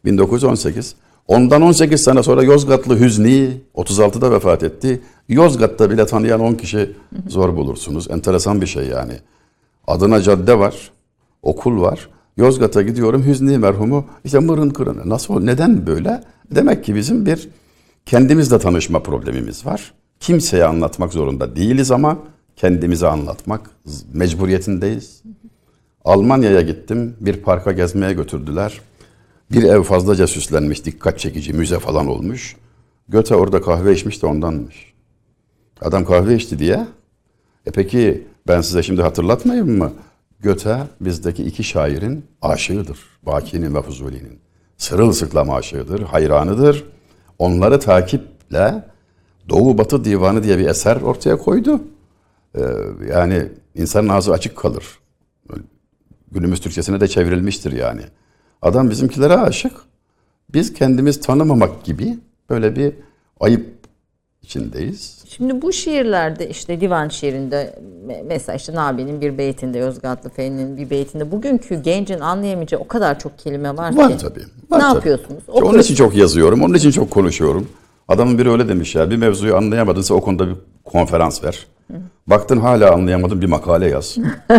1918. 0.05 0.95
Ondan 1.29 1.63
18 1.63 2.03
sene 2.03 2.23
sonra 2.23 2.43
Yozgatlı 2.43 3.01
Hüzni 3.01 3.51
36'da 3.75 4.31
vefat 4.31 4.63
etti. 4.63 5.01
Yozgat'ta 5.29 5.91
bile 5.91 6.07
tanıyan 6.07 6.41
10 6.41 6.55
kişi 6.55 6.91
zor 7.29 7.57
bulursunuz. 7.57 8.11
Enteresan 8.11 8.61
bir 8.61 8.67
şey 8.67 8.87
yani. 8.87 9.13
Adına 9.87 10.23
cadde 10.23 10.59
var, 10.59 10.91
okul 11.43 11.81
var. 11.81 12.09
Yozgat'a 12.37 12.83
gidiyorum 12.83 13.27
Hüzni 13.27 13.59
merhumu 13.59 14.07
işte 14.25 14.39
mırın 14.39 14.71
kırın. 14.71 15.11
Nasıl 15.11 15.41
neden 15.41 15.87
böyle? 15.87 16.25
Demek 16.51 16.85
ki 16.85 16.95
bizim 16.95 17.27
bir 17.27 17.49
kendimizle 18.07 18.59
tanışma 18.59 19.03
problemimiz 19.03 19.67
var. 19.67 19.95
Kimseye 20.21 20.65
anlatmak 20.65 21.13
zorunda 21.13 21.57
değiliz 21.57 21.91
ama 21.91 22.19
kendimize 22.57 23.09
anlatmak 23.09 23.71
mecburiyetindeyiz. 24.13 25.23
Almanya'ya 26.05 26.61
gittim. 26.61 27.17
Bir 27.21 27.37
parka 27.37 27.73
gezmeye 27.73 28.13
götürdüler. 28.13 28.81
Bir 29.53 29.63
ev 29.63 29.83
fazlaca 29.83 30.27
süslenmiş, 30.27 30.85
dikkat 30.85 31.19
çekici, 31.19 31.53
müze 31.53 31.79
falan 31.79 32.07
olmuş. 32.07 32.57
Göte 33.09 33.35
orada 33.35 33.61
kahve 33.61 33.93
içmiş 33.93 34.23
de 34.23 34.27
ondanmış. 34.27 34.93
Adam 35.81 36.05
kahve 36.05 36.35
içti 36.35 36.59
diye. 36.59 36.87
E 37.67 37.71
peki 37.71 38.27
ben 38.49 38.61
size 38.61 38.83
şimdi 38.83 39.03
hatırlatmayayım 39.03 39.79
mı? 39.79 39.93
Göte 40.45 40.79
bizdeki 41.01 41.45
iki 41.45 41.65
şairin 41.65 42.25
aşığıdır. 42.43 42.99
Baki'nin 43.23 43.75
ve 43.75 43.83
Fuzuli'nin. 43.83 44.39
Sırılsıklam 44.77 45.51
aşığıdır, 45.51 46.03
hayranıdır. 46.03 46.85
Onları 47.39 47.81
takiple 47.81 48.85
Doğu 49.49 49.79
Batı 49.79 50.05
Divanı 50.05 50.43
diye 50.43 50.59
bir 50.59 50.67
eser 50.67 50.97
ortaya 50.97 51.39
koydu. 51.39 51.81
Ee, 52.55 52.61
yani 53.11 53.49
insanın 53.75 54.09
ağzı 54.09 54.33
açık 54.33 54.57
kalır. 54.57 54.85
Günümüz 56.33 56.61
Türkçesine 56.61 57.01
de 57.01 57.09
çevrilmiştir 57.09 57.73
yani. 57.73 58.03
Adam 58.63 58.91
bizimkilere 58.91 59.37
aşık. 59.37 59.73
Biz 60.53 60.75
kendimiz 60.75 61.21
tanımamak 61.21 61.85
gibi 61.85 62.19
böyle 62.51 62.77
bir 62.77 62.93
ayıp 63.41 63.67
içindeyiz. 64.45 65.19
Şimdi 65.29 65.63
bu 65.63 65.73
şiirlerde 65.73 66.49
işte 66.49 66.81
divan 66.81 67.09
şiirinde 67.09 67.75
me- 68.09 68.23
mesela 68.27 68.57
işte 68.57 68.75
Nabi'nin 68.75 69.21
bir 69.21 69.39
beytinde 69.39 69.79
Yozgatlı 69.79 70.31
Feni'nin 70.31 70.77
bir 70.77 70.91
beytinde 70.91 71.31
bugünkü 71.33 71.75
gencin 71.83 72.21
anlayamayacağı 72.21 72.81
o 72.81 72.89
kadar 72.89 73.19
çok 73.19 73.39
kelime 73.39 73.77
var, 73.77 73.97
Var 73.97 74.09
ki. 74.09 74.17
tabii. 74.19 74.41
ne 74.41 74.77
Var 74.77 74.81
tabii. 74.81 74.95
yapıyorsunuz? 74.95 75.41
İşte 75.41 75.53
Onun 75.53 75.79
için 75.79 75.95
çok 75.95 76.15
yazıyorum, 76.17 76.63
onun 76.63 76.75
için 76.75 76.91
çok 76.91 77.11
konuşuyorum. 77.11 77.69
Adamın 78.09 78.39
biri 78.39 78.51
öyle 78.51 78.69
demiş 78.69 78.95
ya, 78.95 79.11
bir 79.11 79.17
mevzuyu 79.17 79.57
anlayamadınsa 79.57 80.15
o 80.15 80.21
konuda 80.21 80.49
bir 80.49 80.55
konferans 80.85 81.45
ver. 81.45 81.67
Baktın 82.27 82.61
hala 82.61 82.93
anlayamadın 82.93 83.41
bir 83.41 83.47
makale 83.47 83.87
yaz. 83.89 84.17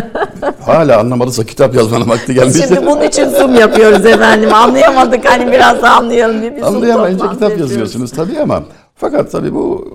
hala 0.62 1.00
anlamadıysa 1.00 1.44
kitap 1.46 1.76
yazmanın 1.76 2.10
vakti 2.10 2.34
gelmiştir. 2.34 2.68
Şimdi 2.68 2.86
bunun 2.86 3.02
için 3.02 3.30
zoom 3.30 3.56
yapıyoruz 3.56 4.06
efendim. 4.06 4.54
Anlayamadık 4.54 5.26
hani 5.26 5.52
biraz 5.52 5.84
anlayalım 5.84 6.42
diye 6.42 6.56
bir 6.56 6.62
Anlayamayınca 6.62 7.32
kitap 7.34 7.60
yazıyorsunuz 7.60 8.12
tabii 8.12 8.40
ama 8.40 8.64
fakat 8.96 9.32
tabii 9.32 9.54
bu 9.54 9.88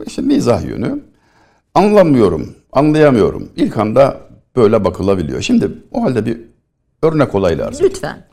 e, 0.00 0.04
işin 0.04 0.26
mizah 0.26 0.64
yönü. 0.64 1.00
Anlamıyorum, 1.74 2.54
anlayamıyorum. 2.72 3.48
İlk 3.56 3.76
anda 3.76 4.20
böyle 4.56 4.84
bakılabiliyor. 4.84 5.40
Şimdi 5.40 5.70
o 5.92 6.02
halde 6.02 6.26
bir 6.26 6.40
örnek 7.02 7.34
olayla 7.34 7.66
arz 7.66 7.76
edeyim. 7.76 7.92
Lütfen. 7.92 8.26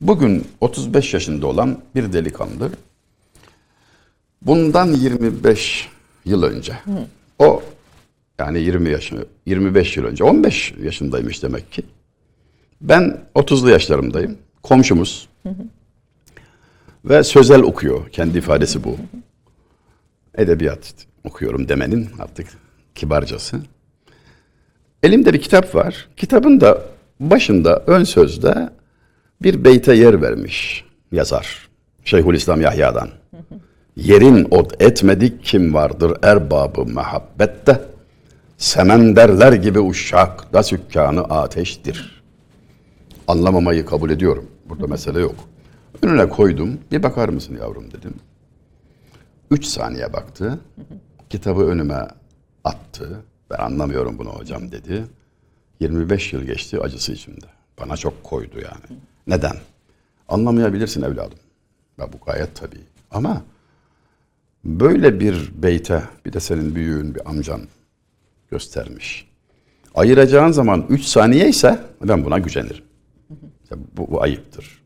Bugün 0.00 0.44
35 0.60 1.14
yaşında 1.14 1.46
olan 1.46 1.78
bir 1.94 2.12
delikanlı. 2.12 2.70
Bundan 4.42 4.92
25 4.92 5.88
yıl 6.24 6.42
önce. 6.42 6.72
O 7.38 7.62
yani 8.38 8.60
20 8.60 8.90
yaşı 8.90 9.26
25 9.46 9.96
yıl 9.96 10.04
önce 10.04 10.24
15 10.24 10.74
yaşındaymış 10.82 11.42
demek 11.42 11.72
ki. 11.72 11.82
Ben 12.80 13.20
30'lu 13.34 13.70
yaşlarımdayım. 13.70 14.38
Komşumuz. 14.62 15.28
Ve 17.04 17.24
sözel 17.24 17.62
okuyor. 17.62 18.08
Kendi 18.10 18.38
ifadesi 18.38 18.84
bu. 18.84 18.96
Edebiyat 20.38 20.94
okuyorum 21.24 21.68
demenin 21.68 22.08
artık 22.18 22.46
kibarcası. 22.94 23.56
Elimde 25.02 25.32
bir 25.32 25.40
kitap 25.42 25.74
var. 25.74 26.08
Kitabın 26.16 26.60
da 26.60 26.82
başında 27.20 27.84
ön 27.86 28.04
sözde 28.04 28.70
bir 29.42 29.64
beyte 29.64 29.94
yer 29.94 30.22
vermiş 30.22 30.84
yazar. 31.12 31.68
Şeyhülislam 32.04 32.60
Yahya'dan. 32.60 33.08
Yerin 33.96 34.46
ot 34.50 34.82
etmedik 34.82 35.44
kim 35.44 35.74
vardır 35.74 36.18
erbabı 36.22 36.86
mehabbette. 36.86 37.80
Semenderler 38.58 39.52
gibi 39.52 39.80
uşak 39.80 40.52
da 40.52 40.62
sükkanı 40.62 41.20
ateştir. 41.24 42.22
Anlamamayı 43.28 43.86
kabul 43.86 44.10
ediyorum. 44.10 44.46
Burada 44.68 44.86
mesele 44.86 45.20
yok. 45.20 45.34
Önüne 46.02 46.28
koydum. 46.28 46.78
Bir 46.92 47.02
bakar 47.02 47.28
mısın 47.28 47.56
yavrum 47.60 47.84
dedim. 47.92 48.14
Üç 49.50 49.64
saniye 49.64 50.12
baktı. 50.12 50.58
Kitabı 51.30 51.60
önüme 51.66 52.08
attı. 52.64 53.22
Ben 53.50 53.58
anlamıyorum 53.58 54.18
bunu 54.18 54.28
hocam 54.30 54.72
dedi. 54.72 55.04
25 55.80 56.32
yıl 56.32 56.42
geçti 56.42 56.80
acısı 56.80 57.12
içimde. 57.12 57.46
Bana 57.80 57.96
çok 57.96 58.24
koydu 58.24 58.54
yani. 58.56 59.00
Neden? 59.26 59.56
Anlamayabilirsin 60.28 61.02
evladım. 61.02 61.38
Ya 61.98 62.12
bu 62.12 62.24
gayet 62.26 62.56
tabii. 62.56 62.80
Ama 63.10 63.42
böyle 64.64 65.20
bir 65.20 65.52
beyte 65.62 66.02
bir 66.26 66.32
de 66.32 66.40
senin 66.40 66.74
büyüğün 66.74 67.14
bir 67.14 67.30
amcan 67.30 67.60
göstermiş. 68.50 69.28
Ayıracağın 69.94 70.52
zaman 70.52 70.86
3 70.88 71.02
saniye 71.04 71.48
ise 71.48 71.80
ben 72.02 72.24
buna 72.24 72.38
gücenirim. 72.38 72.84
Bu, 73.96 74.10
bu 74.10 74.22
ayıptır. 74.22 74.82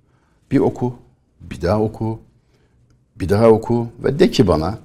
Bir 0.51 0.59
oku, 0.59 0.97
bir 1.41 1.63
daha 1.63 1.81
oku, 1.83 2.21
bir 3.21 3.29
daha 3.29 3.49
oku 3.49 3.89
ve 4.05 4.19
de 4.19 4.31
ki 4.31 4.47
bana 4.47 4.79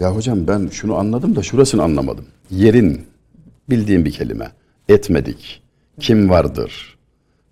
ya 0.00 0.16
hocam 0.16 0.46
ben 0.46 0.68
şunu 0.68 0.96
anladım 0.96 1.36
da 1.36 1.42
şurasını 1.42 1.82
anlamadım. 1.82 2.24
Yerin 2.50 3.06
bildiğim 3.70 4.04
bir 4.04 4.10
kelime. 4.10 4.50
Etmedik. 4.88 5.62
Kim 6.00 6.30
vardır? 6.30 6.98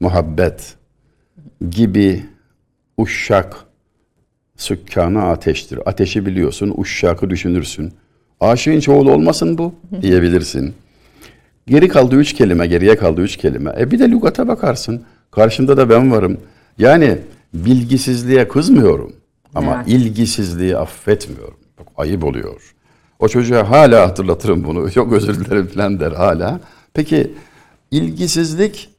Muhabbet 0.00 0.74
gibi 1.70 2.24
uşşak 2.98 3.56
sükkanı 4.56 5.24
ateştir. 5.24 5.80
Ateşi 5.86 6.26
biliyorsun, 6.26 6.74
uşşakı 6.76 7.30
düşünürsün. 7.30 7.92
Aşığın 8.40 8.80
çoğulu 8.80 9.12
olmasın 9.12 9.58
bu 9.58 9.74
diyebilirsin. 10.02 10.74
Geri 11.66 11.88
kaldı 11.88 12.16
üç 12.16 12.32
kelime, 12.32 12.66
geriye 12.66 12.96
kaldı 12.96 13.20
üç 13.20 13.36
kelime. 13.36 13.74
E 13.78 13.90
bir 13.90 13.98
de 13.98 14.10
lügata 14.10 14.48
bakarsın. 14.48 15.02
Karşında 15.30 15.76
da 15.76 15.90
ben 15.90 16.12
varım. 16.12 16.40
Yani 16.78 17.18
bilgisizliğe 17.54 18.48
kızmıyorum. 18.48 19.12
Ama 19.54 19.70
Merak 19.70 19.88
ilgisizliği 19.88 20.76
affetmiyorum. 20.76 21.56
Çok 21.78 21.88
ayıp 21.96 22.24
oluyor. 22.24 22.74
O 23.18 23.28
çocuğa 23.28 23.70
hala 23.70 24.08
hatırlatırım 24.08 24.64
bunu. 24.64 24.90
Çok 24.92 25.12
özür 25.12 25.44
dilerim 25.44 25.66
falan 25.66 26.00
der 26.00 26.12
hala. 26.12 26.60
Peki 26.94 27.34
ilgisizlik 27.90 28.90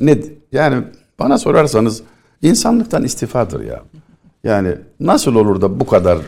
ne? 0.00 0.18
Yani 0.52 0.84
bana 1.18 1.38
sorarsanız 1.38 2.02
insanlıktan 2.42 3.04
istifadır 3.04 3.64
ya. 3.64 3.82
Yani 4.44 4.74
nasıl 5.00 5.34
olur 5.34 5.60
da 5.60 5.80
bu 5.80 5.86
kadar 5.86 6.18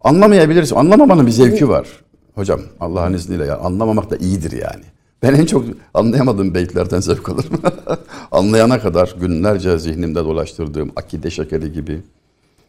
anlamayabilirsin. 0.00 0.76
Anlamamanın 0.76 1.26
bir 1.26 1.30
zevki 1.30 1.68
var. 1.68 1.88
Hocam 2.34 2.60
Allah'ın 2.80 3.12
izniyle 3.12 3.46
ya 3.46 3.58
anlamamak 3.58 4.10
da 4.10 4.16
iyidir 4.16 4.52
yani. 4.52 4.84
Ben 5.26 5.34
en 5.34 5.46
çok 5.46 5.64
anlayamadığım 5.94 6.54
beytlerden 6.54 7.00
zevk 7.00 7.28
alırım. 7.28 7.60
Anlayana 8.30 8.80
kadar 8.80 9.14
günlerce 9.20 9.78
zihnimde 9.78 10.24
dolaştırdığım 10.24 10.92
akide 10.96 11.30
şekeri 11.30 11.72
gibi 11.72 12.02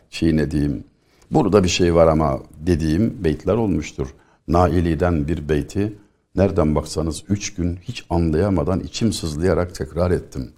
çiğnediğim, 0.09 0.83
burada 1.31 1.63
bir 1.63 1.69
şey 1.69 1.95
var 1.95 2.07
ama 2.07 2.39
dediğim 2.59 3.23
beytler 3.23 3.53
olmuştur. 3.53 4.07
Naili'den 4.47 5.27
bir 5.27 5.49
beyti 5.49 5.93
nereden 6.35 6.75
baksanız 6.75 7.23
üç 7.29 7.53
gün 7.53 7.75
hiç 7.75 8.05
anlayamadan 8.09 8.79
içim 8.79 9.13
sızlayarak 9.13 9.75
tekrar 9.75 10.11
ettim. 10.11 10.51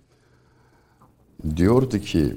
Diyordu 1.56 2.00
ki 2.00 2.36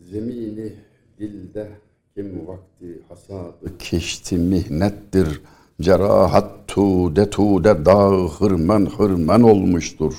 Zemini 0.00 0.72
dilde 1.18 1.70
kim 2.14 2.48
vakti 2.48 3.02
hasadı 3.08 3.78
keşti 3.78 4.36
mihnettir. 4.36 5.40
Cerahat 5.80 6.68
tude 6.68 7.30
tude 7.30 7.84
dağ 7.84 8.10
hırmen 8.10 8.86
hırmen 8.86 9.40
olmuştur. 9.40 10.14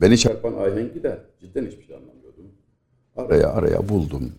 Beni 0.00 0.18
çarpan 0.18 0.52
ahengi 0.52 1.02
de 1.02 1.20
cidden 1.40 1.66
hiçbir 1.66 1.84
şey 1.84 1.96
anlamıyordum. 1.96 2.44
Araya 3.16 3.48
araya 3.48 3.88
buldum. 3.88 4.32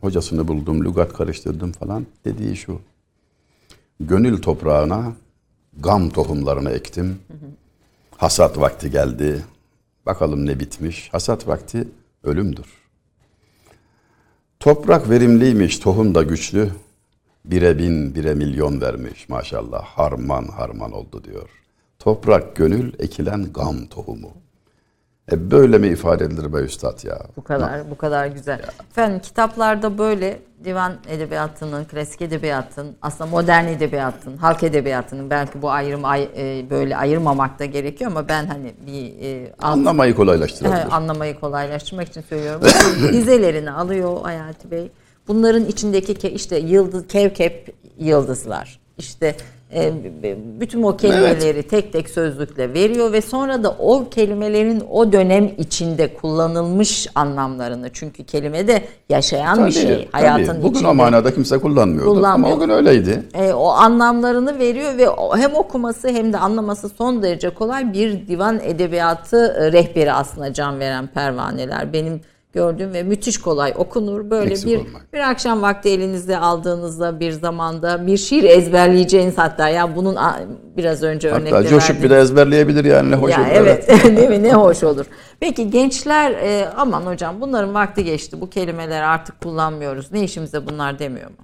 Hocasını 0.00 0.48
buldum, 0.48 0.84
lügat 0.84 1.12
karıştırdım 1.12 1.72
falan. 1.72 2.06
Dediği 2.24 2.56
şu. 2.56 2.80
Gönül 4.00 4.42
toprağına 4.42 5.12
gam 5.78 6.10
tohumlarını 6.10 6.70
ektim. 6.70 7.18
Hasat 8.16 8.58
vakti 8.58 8.90
geldi. 8.90 9.44
Bakalım 10.06 10.46
ne 10.46 10.60
bitmiş. 10.60 11.08
Hasat 11.12 11.48
vakti 11.48 11.88
ölümdür. 12.24 12.66
Toprak 14.60 15.10
verimliymiş, 15.10 15.78
tohum 15.78 16.14
da 16.14 16.22
güçlü. 16.22 16.70
Bire 17.44 17.78
bin, 17.78 18.14
bire 18.14 18.34
milyon 18.34 18.80
vermiş 18.80 19.28
maşallah. 19.28 19.82
Harman 19.84 20.44
harman 20.44 20.92
oldu 20.92 21.24
diyor. 21.24 21.48
Toprak 21.98 22.56
gönül 22.56 22.92
ekilen 22.98 23.52
gam 23.52 23.86
tohumu. 23.86 24.30
E 25.32 25.50
böyle 25.50 25.78
mi 25.78 25.86
ifade 25.88 26.24
edilir 26.24 26.52
be 26.52 26.56
üstad 26.58 27.04
ya? 27.04 27.18
Bu 27.36 27.44
kadar, 27.44 27.90
bu 27.90 27.98
kadar 27.98 28.26
güzel. 28.26 28.60
Efendim 28.90 29.20
kitaplarda 29.20 29.98
böyle 29.98 30.38
divan 30.64 30.92
edebiyatının, 31.08 31.84
klasik 31.84 32.22
edebiyatın, 32.22 32.96
aslında 33.02 33.30
modern 33.30 33.66
edebiyatın, 33.66 34.36
halk 34.36 34.62
edebiyatının 34.62 35.30
belki 35.30 35.62
bu 35.62 35.70
ayrım 35.70 36.04
ay- 36.04 36.28
e, 36.36 36.70
böyle 36.70 36.96
ayırmamak 36.96 37.58
da 37.58 37.64
gerekiyor 37.64 38.10
ama 38.10 38.28
ben 38.28 38.46
hani 38.46 38.74
bir 38.86 39.22
e, 39.22 39.52
Anlamayı 39.58 40.14
kolaylaştırabilir. 40.14 40.96
Anlamayı 40.96 41.40
kolaylaştırmak 41.40 42.08
için 42.08 42.20
söylüyorum. 42.20 42.62
Dizelerini 43.12 43.70
alıyor 43.70 44.22
Hayati 44.22 44.70
Bey. 44.70 44.90
Bunların 45.30 45.64
içindeki 45.64 46.12
ke- 46.14 46.30
işte 46.30 46.58
yıldız, 46.58 47.06
kevkep 47.06 47.74
yıldızlar. 47.98 48.80
İşte 48.98 49.36
e, 49.74 49.92
bütün 50.60 50.82
o 50.82 50.96
kelimeleri 50.96 51.62
tek 51.62 51.92
tek 51.92 52.10
sözlükle 52.10 52.74
veriyor 52.74 53.12
ve 53.12 53.20
sonra 53.20 53.64
da 53.64 53.70
o 53.70 54.08
kelimelerin 54.10 54.82
o 54.90 55.12
dönem 55.12 55.50
içinde 55.58 56.14
kullanılmış 56.14 57.06
anlamlarını 57.14 57.90
çünkü 57.92 58.24
kelime 58.24 58.68
de 58.68 58.82
yaşayan 59.08 59.66
bir 59.66 59.72
şey. 59.72 60.08
Hayatın 60.12 60.62
Bugün 60.62 60.74
içinde. 60.74 60.88
o 60.88 60.94
manada 60.94 61.34
kimse 61.34 61.58
kullanmıyordu 61.58 62.10
Kullanmıyor. 62.10 62.52
ama 62.52 62.62
o 62.62 62.66
gün 62.66 62.74
öyleydi. 62.74 63.22
E, 63.34 63.52
o 63.52 63.68
anlamlarını 63.68 64.58
veriyor 64.58 64.98
ve 64.98 65.06
hem 65.40 65.54
okuması 65.54 66.08
hem 66.08 66.32
de 66.32 66.38
anlaması 66.38 66.88
son 66.88 67.22
derece 67.22 67.50
kolay 67.50 67.92
bir 67.92 68.28
divan 68.28 68.60
edebiyatı 68.64 69.56
e, 69.58 69.72
rehberi 69.72 70.12
aslında 70.12 70.52
can 70.52 70.80
veren 70.80 71.06
pervaneler. 71.06 71.92
Benim 71.92 72.20
gördüğüm 72.52 72.92
ve 72.92 73.02
müthiş 73.02 73.38
kolay 73.38 73.74
okunur. 73.76 74.30
Böyle 74.30 74.50
Eksik 74.50 74.66
bir 74.68 74.76
olmak. 74.76 75.12
bir 75.12 75.30
akşam 75.30 75.62
vakti 75.62 75.88
elinizde 75.88 76.38
aldığınızda 76.38 77.20
bir 77.20 77.32
zamanda 77.32 78.06
bir 78.06 78.16
şiir 78.16 78.44
ezberleyeceğiniz 78.44 79.38
hatta 79.38 79.68
ya 79.68 79.96
bunun 79.96 80.16
biraz 80.76 81.02
önce 81.02 81.30
Hatta 81.30 81.62
coşup 81.62 81.90
verdim. 81.90 82.02
bir 82.04 82.10
de 82.10 82.18
ezberleyebilir 82.18 82.84
yani 82.84 83.10
ne 83.10 83.14
hoş 83.14 83.32
Ya 83.32 83.40
olur. 83.40 83.48
evet, 83.52 83.88
değil 84.16 84.28
mi? 84.28 84.42
Ne 84.42 84.54
hoş 84.54 84.82
olur. 84.84 85.06
Peki 85.40 85.70
gençler 85.70 86.30
e, 86.30 86.68
aman 86.76 87.02
hocam 87.06 87.40
bunların 87.40 87.74
vakti 87.74 88.04
geçti. 88.04 88.40
Bu 88.40 88.50
kelimeleri 88.50 89.04
artık 89.04 89.40
kullanmıyoruz. 89.40 90.12
Ne 90.12 90.24
işimize 90.24 90.66
bunlar 90.66 90.98
demiyor 90.98 91.30
mu? 91.30 91.36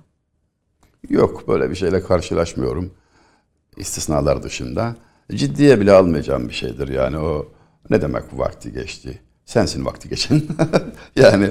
Yok 1.08 1.48
böyle 1.48 1.70
bir 1.70 1.74
şeyle 1.74 2.00
karşılaşmıyorum. 2.02 2.90
İstisnalar 3.76 4.42
dışında. 4.42 4.94
Ciddiye 5.30 5.80
bile 5.80 5.92
almayacağım 5.92 6.48
bir 6.48 6.54
şeydir 6.54 6.88
yani 6.88 7.18
o 7.18 7.46
ne 7.90 8.02
demek 8.02 8.22
bu 8.32 8.38
vakti 8.38 8.72
geçti? 8.72 9.18
Sensin 9.46 9.84
vakti 9.84 10.08
geçen. 10.08 10.42
yani 11.16 11.50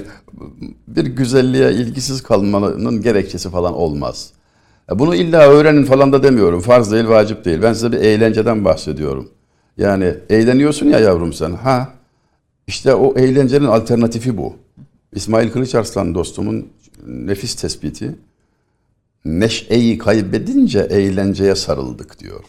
bir 0.88 1.04
güzelliğe 1.06 1.72
ilgisiz 1.72 2.22
kalmanın 2.22 3.02
gerekçesi 3.02 3.50
falan 3.50 3.74
olmaz. 3.74 4.30
Bunu 4.90 5.14
illa 5.14 5.48
öğrenin 5.48 5.84
falan 5.84 6.12
da 6.12 6.22
demiyorum. 6.22 6.60
Farz 6.60 6.92
değil, 6.92 7.08
vacip 7.08 7.44
değil. 7.44 7.62
Ben 7.62 7.72
size 7.72 7.92
bir 7.92 7.96
eğlenceden 7.96 8.64
bahsediyorum. 8.64 9.30
Yani 9.76 10.14
eğleniyorsun 10.30 10.86
ya 10.86 10.98
yavrum 10.98 11.32
sen. 11.32 11.52
Ha 11.52 11.92
işte 12.66 12.94
o 12.94 13.18
eğlencenin 13.18 13.66
alternatifi 13.66 14.36
bu. 14.36 14.56
İsmail 15.12 15.50
Kılıçarslan 15.50 16.14
dostumun 16.14 16.68
nefis 17.06 17.54
tespiti. 17.54 18.16
Neşeyi 19.24 19.98
kaybedince 19.98 20.80
eğlenceye 20.80 21.54
sarıldık 21.54 22.18
diyor. 22.18 22.44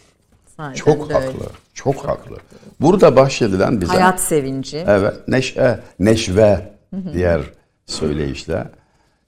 Sahiden 0.58 0.74
Çok 0.74 1.02
öyle. 1.10 1.14
haklı. 1.14 1.46
Çok 1.74 1.96
haklı. 1.96 2.36
Burada 2.80 3.16
bahşedilen 3.16 3.80
bize 3.80 3.92
Hayat 3.92 4.20
sevinci. 4.20 4.76
evet 4.86 5.28
neşe, 5.28 5.80
neşve 5.98 6.74
diğer 7.12 7.40
söyleyişle. 7.86 8.70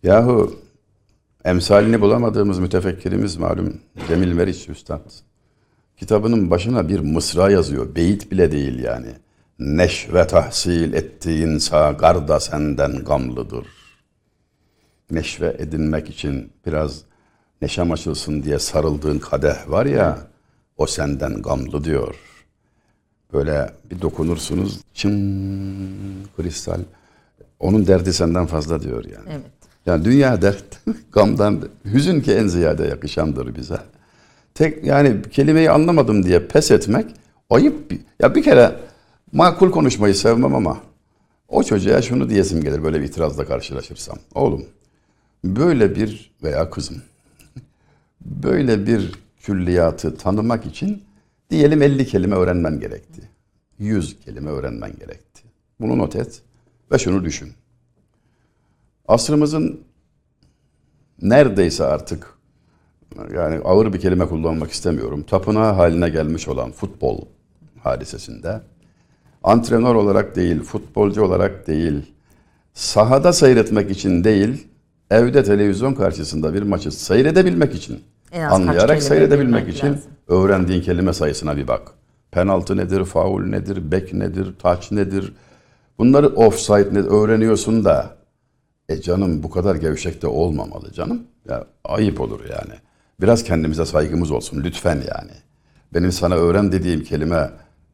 Yahu 0.02 0.56
emsalini 1.44 2.00
bulamadığımız 2.00 2.58
mütefekkirimiz 2.58 3.36
malum 3.36 3.80
Cemil 4.08 4.32
Meriç 4.32 4.68
Üstad. 4.68 5.10
Kitabının 5.96 6.50
başına 6.50 6.88
bir 6.88 7.00
mısra 7.00 7.50
yazıyor. 7.50 7.94
Beyit 7.94 8.30
bile 8.30 8.52
değil 8.52 8.78
yani. 8.82 9.08
Neşve 9.58 10.26
tahsil 10.26 10.92
ettiğin 10.92 11.58
sagarda 11.58 12.40
senden 12.40 13.04
gamlıdır. 13.04 13.66
Neşve 15.10 15.56
edinmek 15.58 16.08
için 16.10 16.52
biraz 16.66 17.02
neşem 17.62 17.92
açılsın 17.92 18.42
diye 18.42 18.58
sarıldığın 18.58 19.18
kadeh 19.18 19.68
var 19.70 19.86
ya, 19.86 20.18
o 20.80 20.86
senden 20.86 21.42
gamlı 21.42 21.84
diyor. 21.84 22.14
Böyle 23.32 23.70
bir 23.90 24.02
dokunursunuz, 24.02 24.80
çın 24.94 26.26
kristal. 26.36 26.80
Onun 27.58 27.86
derdi 27.86 28.12
senden 28.12 28.46
fazla 28.46 28.82
diyor 28.82 29.04
yani. 29.04 29.28
Evet. 29.30 29.50
Yani 29.86 30.04
dünya 30.04 30.42
dert, 30.42 30.80
gamdan, 31.12 31.68
hüzün 31.84 32.20
ki 32.20 32.32
en 32.32 32.46
ziyade 32.46 32.86
yakışandır 32.86 33.56
bize. 33.56 33.78
Tek 34.54 34.84
yani 34.84 35.22
kelimeyi 35.30 35.70
anlamadım 35.70 36.22
diye 36.22 36.46
pes 36.46 36.70
etmek 36.70 37.06
ayıp. 37.50 37.92
Ya 38.20 38.34
bir 38.34 38.42
kere 38.42 38.76
makul 39.32 39.70
konuşmayı 39.70 40.14
sevmem 40.14 40.54
ama 40.54 40.78
o 41.48 41.62
çocuğa 41.62 42.02
şunu 42.02 42.30
diyesim 42.30 42.62
gelir 42.62 42.84
böyle 42.84 43.00
bir 43.00 43.06
itirazla 43.06 43.44
karşılaşırsam. 43.44 44.18
Oğlum 44.34 44.64
böyle 45.44 45.94
bir 45.94 46.30
veya 46.42 46.70
kızım 46.70 47.02
böyle 48.20 48.86
bir 48.86 49.29
külliyatı 49.40 50.16
tanımak 50.16 50.66
için 50.66 51.03
diyelim 51.50 51.83
50 51.83 52.07
kelime 52.07 52.37
öğrenmen 52.37 52.81
gerekti. 52.81 53.22
100 53.79 54.20
kelime 54.20 54.50
öğrenmen 54.50 54.92
gerekti. 54.92 55.42
Bunu 55.81 55.98
not 55.98 56.16
et 56.16 56.42
ve 56.92 56.98
şunu 56.98 57.24
düşün. 57.24 57.53
Asrımızın 59.09 59.81
neredeyse 61.22 61.85
artık 61.85 62.35
yani 63.35 63.61
ağır 63.64 63.92
bir 63.92 64.00
kelime 64.00 64.26
kullanmak 64.26 64.70
istemiyorum. 64.70 65.22
Tapınağı 65.22 65.72
haline 65.72 66.09
gelmiş 66.09 66.48
olan 66.48 66.72
futbol 66.72 67.20
hadisesinde 67.83 68.61
antrenör 69.42 69.94
olarak 69.94 70.37
değil, 70.37 70.62
futbolcu 70.62 71.24
olarak 71.24 71.66
değil, 71.66 72.12
sahada 72.74 73.33
seyretmek 73.33 73.90
için 73.90 74.24
değil, 74.24 74.68
evde 75.11 75.44
televizyon 75.44 75.94
karşısında 75.94 76.55
bir 76.55 76.62
maçı 76.62 76.90
seyredebilmek 76.90 77.74
için, 77.74 78.00
Anlayarak 78.50 79.02
seyredebilmek 79.02 79.62
bilmek 79.62 79.76
için 79.76 79.86
lazım. 79.86 80.02
öğrendiğin 80.28 80.82
kelime 80.82 81.12
sayısına 81.12 81.56
bir 81.56 81.68
bak. 81.68 81.92
Penaltı 82.30 82.76
nedir, 82.76 83.04
faul 83.04 83.42
nedir, 83.42 83.92
bek 83.92 84.12
nedir, 84.14 84.54
taç 84.58 84.92
nedir? 84.92 85.32
Bunları 85.98 86.28
offside 86.28 86.94
nedir 86.94 87.10
öğreniyorsun 87.10 87.84
da 87.84 88.16
e 88.88 89.00
canım 89.00 89.42
bu 89.42 89.50
kadar 89.50 89.74
gevşek 89.74 90.22
de 90.22 90.26
olmamalı 90.26 90.92
canım. 90.92 91.22
Ya 91.48 91.66
ayıp 91.84 92.20
olur 92.20 92.40
yani. 92.40 92.74
Biraz 93.20 93.44
kendimize 93.44 93.84
saygımız 93.86 94.30
olsun 94.30 94.62
lütfen 94.64 94.96
yani. 94.96 95.32
Benim 95.94 96.12
sana 96.12 96.34
öğren 96.34 96.72
dediğim 96.72 97.04
kelime 97.04 97.50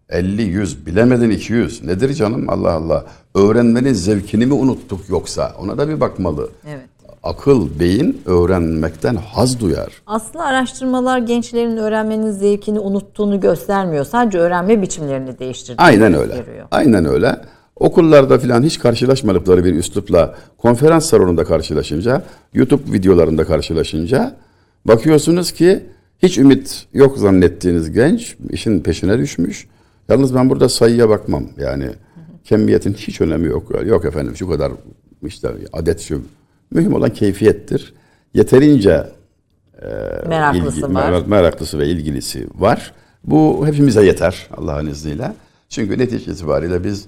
50, 0.09 0.43
100, 0.43 0.87
bilemedin 0.87 1.31
200. 1.31 1.85
Nedir 1.85 2.15
canım 2.15 2.51
Allah 2.51 2.73
Allah. 2.73 3.07
Öğrenmenin 3.35 3.93
zevkini 3.93 4.47
mi 4.47 4.53
unuttuk 4.55 5.09
yoksa? 5.09 5.55
Ona 5.59 5.79
da 5.79 5.89
bir 5.89 6.01
bakmalı. 6.01 6.51
Evet. 6.69 6.89
Akıl, 7.27 7.81
beyin 7.81 8.23
öğrenmekten 8.27 9.15
haz 9.15 9.61
duyar. 9.61 10.03
Aslında 10.07 10.45
araştırmalar 10.45 11.19
gençlerin 11.19 11.77
öğrenmenin 11.77 12.31
zevkini 12.31 12.81
unuttuğunu 12.81 13.41
göstermiyor. 13.41 14.05
Sadece 14.05 14.39
öğrenme 14.39 14.83
biçimlerini 14.83 15.39
değiştirdiğini 15.39 15.81
Aynen 15.81 16.15
öyle. 16.15 16.45
Aynen 16.71 17.05
öyle. 17.05 17.37
Okullarda 17.77 18.39
filan 18.39 18.63
hiç 18.63 18.79
karşılaşmadıkları 18.79 19.65
bir 19.65 19.75
üslupla 19.75 20.35
konferans 20.59 21.07
salonunda 21.07 21.45
karşılaşınca, 21.45 22.23
YouTube 22.55 22.93
videolarında 22.93 23.45
karşılaşınca 23.45 24.37
bakıyorsunuz 24.85 25.53
ki 25.53 25.83
hiç 26.23 26.39
ümit 26.39 26.87
yok 26.93 27.19
zannettiğiniz 27.19 27.93
genç 27.93 28.37
işin 28.51 28.81
peşine 28.81 29.19
düşmüş. 29.19 29.67
Yalnız 30.09 30.35
ben 30.35 30.51
burada 30.51 30.69
sayıya 30.69 31.09
bakmam. 31.09 31.45
Yani 31.59 31.91
kemiyetin 32.45 32.95
hiç 32.95 33.21
önemi 33.21 33.47
yok. 33.47 33.87
Yok 33.87 34.05
efendim 34.05 34.37
şu 34.37 34.49
kadar 34.49 34.73
işte 35.23 35.49
adet 35.73 36.01
şu. 36.01 36.23
Mühim 36.71 36.95
olan 36.95 37.11
keyfiyettir. 37.11 37.95
Yeterince 38.35 39.07
e, 39.83 39.89
meraklısı 40.29 40.81
ilgi, 40.81 40.95
var. 40.95 41.27
Meraklısı 41.27 41.79
ve 41.79 41.89
ilgilisi 41.89 42.49
var. 42.55 42.93
Bu 43.25 43.67
hepimize 43.67 44.05
yeter 44.05 44.49
Allah'ın 44.57 44.87
izniyle. 44.87 45.33
Çünkü 45.69 45.99
netice 45.99 46.33
itibariyle 46.33 46.85
biz 46.85 47.07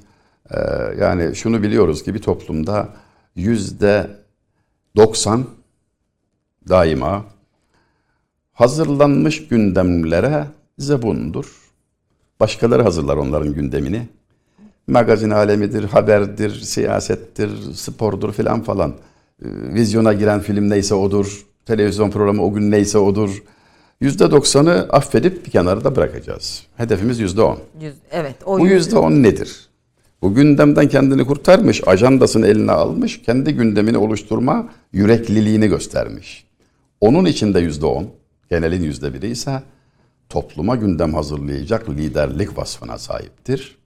e, 0.51 0.59
yani 1.01 1.37
şunu 1.37 1.63
biliyoruz 1.63 2.03
ki 2.03 2.15
bir 2.15 2.23
toplumda 2.23 2.89
yüzde 3.37 4.11
90 4.97 5.47
daima 6.69 7.25
hazırlanmış 8.53 9.49
gündemlere 9.49 10.45
zebundur. 10.79 11.69
Başkaları 12.41 12.83
hazırlar 12.83 13.17
onların 13.17 13.55
gündemini. 13.55 14.09
Magazin 14.87 15.31
alemidir, 15.31 15.85
haberdir, 15.85 16.61
siyasettir, 16.61 17.73
spordur 17.73 18.33
filan 18.33 18.63
falan. 18.63 18.95
Ee, 19.45 19.47
vizyona 19.75 20.13
giren 20.13 20.41
film 20.41 20.71
neyse 20.71 20.95
odur. 20.95 21.47
Televizyon 21.67 22.11
programı 22.11 22.45
o 22.45 22.53
gün 22.53 22.71
neyse 22.71 22.99
odur. 22.99 23.43
Yüzde 24.01 24.31
doksanı 24.31 24.87
affedip 24.91 25.47
bir 25.47 25.51
kenarda 25.51 25.97
bırakacağız. 25.97 26.63
Hedefimiz 26.77 27.21
yüzde 27.21 27.43
on. 27.43 27.59
Evet. 28.11 28.37
O 28.47 28.59
Bu 28.59 28.67
yüzde 28.67 28.99
on 28.99 29.13
nedir? 29.13 29.69
Bu 30.23 30.35
gündemden 30.35 30.89
kendini 30.89 31.25
kurtarmış, 31.25 31.89
ajandasını 31.89 32.47
eline 32.47 32.73
almış, 32.73 33.23
kendi 33.23 33.55
gündemini 33.55 33.99
oluşturma 33.99 34.69
yürekliliğini 34.93 35.69
göstermiş. 35.69 36.45
Onun 37.01 37.25
içinde 37.25 37.61
yüzde 37.61 37.87
on, 37.87 38.07
genelin 38.51 38.83
yüzde 38.83 39.15
biri 39.15 39.31
ise 39.31 39.63
topluma 40.29 40.77
gündem 40.77 41.15
hazırlayacak 41.15 41.91
liderlik 41.91 42.59
vasfına 42.59 42.99
sahiptir. 42.99 43.79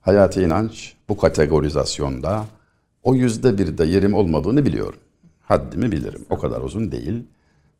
Hayati 0.00 0.42
inanç 0.42 0.92
bu 1.08 1.16
kategorizasyonda 1.16 2.44
o 3.04 3.14
yüzde 3.14 3.58
birde 3.58 3.84
yerim 3.84 4.14
olmadığını 4.14 4.66
biliyorum. 4.66 4.98
Haddimi 5.42 5.92
bilirim. 5.92 6.26
O 6.30 6.38
kadar 6.38 6.60
uzun 6.60 6.92
değil. 6.92 7.22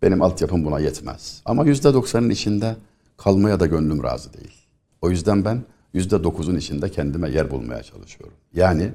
Benim 0.03 0.23
altyapım 0.23 0.65
buna 0.65 0.81
yetmez. 0.81 1.43
Ama 1.45 1.65
yüzde 1.65 1.95
doksanın 1.95 2.31
içinde 2.31 2.77
kalmaya 3.17 3.61
da 3.61 3.67
gönlüm 3.67 4.03
razı 4.03 4.33
değil. 4.33 4.55
O 5.03 5.11
yüzden 5.11 5.45
ben 5.45 5.63
yüzde 5.93 6.25
dokuzun 6.25 6.57
içinde 6.57 6.91
kendime 6.91 7.31
yer 7.31 7.51
bulmaya 7.51 7.83
çalışıyorum. 7.83 8.37
Yani 8.55 8.91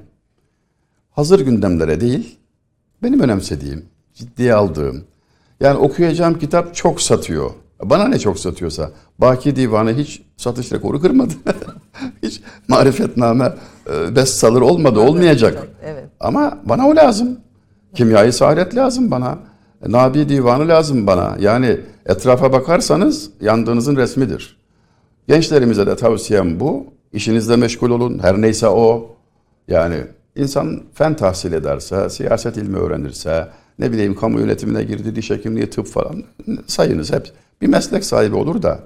hazır 1.10 1.40
gündemlere 1.40 2.00
değil, 2.00 2.38
benim 3.02 3.20
önemsediğim, 3.20 3.84
ciddiye 4.14 4.54
aldığım, 4.54 5.04
yani 5.60 5.78
okuyacağım 5.78 6.38
kitap 6.38 6.74
çok 6.74 7.02
satıyor. 7.02 7.50
Bana 7.84 8.08
ne 8.08 8.18
çok 8.18 8.38
satıyorsa. 8.38 8.90
Baki 9.18 9.56
Divanı 9.56 9.94
hiç 9.94 10.22
satış 10.36 10.72
rekoru 10.72 11.00
kırmadı. 11.00 11.34
hiç 12.22 12.40
marifetname 12.68 13.52
bestseller 14.16 14.60
olmadı, 14.60 15.00
olmayacak. 15.00 15.68
Evet. 15.84 16.04
Ama 16.20 16.58
bana 16.64 16.88
o 16.88 16.96
lazım. 16.96 17.40
Kimyayı 17.94 18.32
saadet 18.32 18.76
lazım 18.76 19.10
bana. 19.10 19.38
Nabi 19.86 20.28
Divanı 20.28 20.68
lazım 20.68 21.06
bana. 21.06 21.36
Yani 21.40 21.80
etrafa 22.06 22.52
bakarsanız 22.52 23.30
yandığınızın 23.40 23.96
resmidir. 23.96 24.56
Gençlerimize 25.28 25.86
de 25.86 25.96
tavsiyem 25.96 26.60
bu. 26.60 26.86
İşinizde 27.12 27.56
meşgul 27.56 27.90
olun. 27.90 28.18
Her 28.22 28.40
neyse 28.40 28.68
o. 28.68 29.16
Yani 29.68 29.96
insan 30.36 30.82
fen 30.94 31.16
tahsil 31.16 31.52
ederse, 31.52 32.10
siyaset 32.10 32.56
ilmi 32.56 32.76
öğrenirse, 32.76 33.48
ne 33.78 33.92
bileyim 33.92 34.14
kamu 34.14 34.40
yönetimine 34.40 34.82
girdi, 34.82 35.16
diş 35.16 35.30
hekimliği, 35.30 35.70
tıp 35.70 35.86
falan 35.86 36.24
sayınız 36.66 37.12
hep 37.12 37.32
bir 37.62 37.66
meslek 37.66 38.04
sahibi 38.04 38.36
olur 38.36 38.62
da 38.62 38.80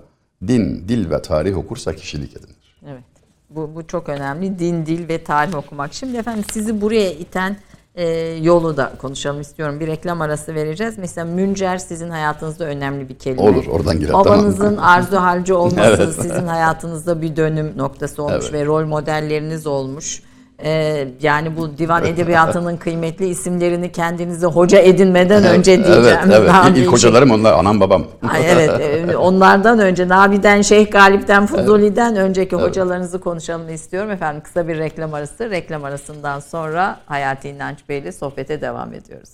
din, 0.47 0.85
dil 0.89 1.11
ve 1.11 1.23
tarih 1.23 1.59
okursa 1.59 1.93
kişilik 1.93 2.37
edinir. 2.37 2.81
Evet. 2.87 3.14
Bu, 3.57 3.71
bu 3.75 3.87
çok 3.87 4.09
önemli. 4.09 4.59
Din, 4.59 4.87
dil 4.87 5.09
ve 5.09 5.25
tarih 5.25 5.55
okumak. 5.55 5.95
Şimdi 5.95 6.17
efendim 6.17 6.45
sizi 6.53 6.81
buraya 6.81 7.13
iten 7.13 7.57
e, 7.95 8.07
yolu 8.43 8.77
da 8.77 8.93
konuşalım 8.99 9.41
istiyorum. 9.41 9.81
Bir 9.81 9.87
reklam 9.87 10.21
arası 10.21 10.55
vereceğiz. 10.55 10.99
Mesela 10.99 11.25
müncer 11.25 11.79
sizin 11.79 12.11
hayatınızda 12.11 12.65
önemli 12.65 13.09
bir 13.09 13.15
kelime. 13.15 13.43
Olur 13.43 13.67
oradan 13.67 13.99
girelim. 13.99 14.15
Babanızın 14.15 14.77
tamam. 14.77 14.85
arzu 14.85 15.17
halci 15.17 15.55
olması 15.55 16.03
evet. 16.03 16.15
sizin 16.15 16.47
hayatınızda 16.47 17.23
bir 17.23 17.37
dönüm 17.37 17.73
noktası 17.79 18.23
olmuş 18.23 18.45
evet. 18.45 18.53
ve 18.53 18.65
rol 18.65 18.87
modelleriniz 18.87 19.67
olmuş. 19.67 20.23
Ee, 20.65 21.09
yani 21.23 21.57
bu 21.57 21.79
divan 21.79 22.05
edebiyatının 22.05 22.77
kıymetli 22.77 23.27
isimlerini 23.27 23.93
kendinize 23.93 24.47
hoca 24.47 24.79
edinmeden 24.79 25.45
önce 25.45 25.85
diyeceğim. 25.85 26.05
Evet, 26.07 26.19
evet. 26.33 26.51
Nabi 26.51 26.79
İlk 26.79 26.93
hocalarım 26.93 27.31
onlar, 27.31 27.53
anam 27.53 27.81
babam. 27.81 28.05
Ay, 28.33 28.43
evet, 28.53 28.71
e, 29.11 29.17
onlardan 29.17 29.79
önce 29.79 30.09
Nabi'den, 30.09 30.63
Şeyh 30.63 30.91
Galip'ten, 30.91 31.47
Fuzuli'den 31.47 32.17
önceki 32.17 32.57
evet. 32.57 32.65
hocalarınızı 32.65 33.21
konuşalım 33.21 33.69
istiyorum. 33.69 34.11
Efendim 34.11 34.43
kısa 34.43 34.69
bir 34.69 34.79
reklam 34.79 35.15
arası. 35.15 35.51
Reklam 35.51 35.85
arasından 35.85 36.41
sonra 36.41 37.01
Hayati 37.07 37.49
İnanç 37.49 37.79
Bey 37.89 37.99
ile 37.99 38.13
sohbete 38.13 38.61
devam 38.61 38.95
ediyoruz. 38.95 39.31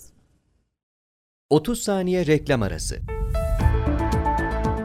30 1.49 1.83
saniye 1.83 2.25
reklam 2.25 2.61
arası. 2.63 2.95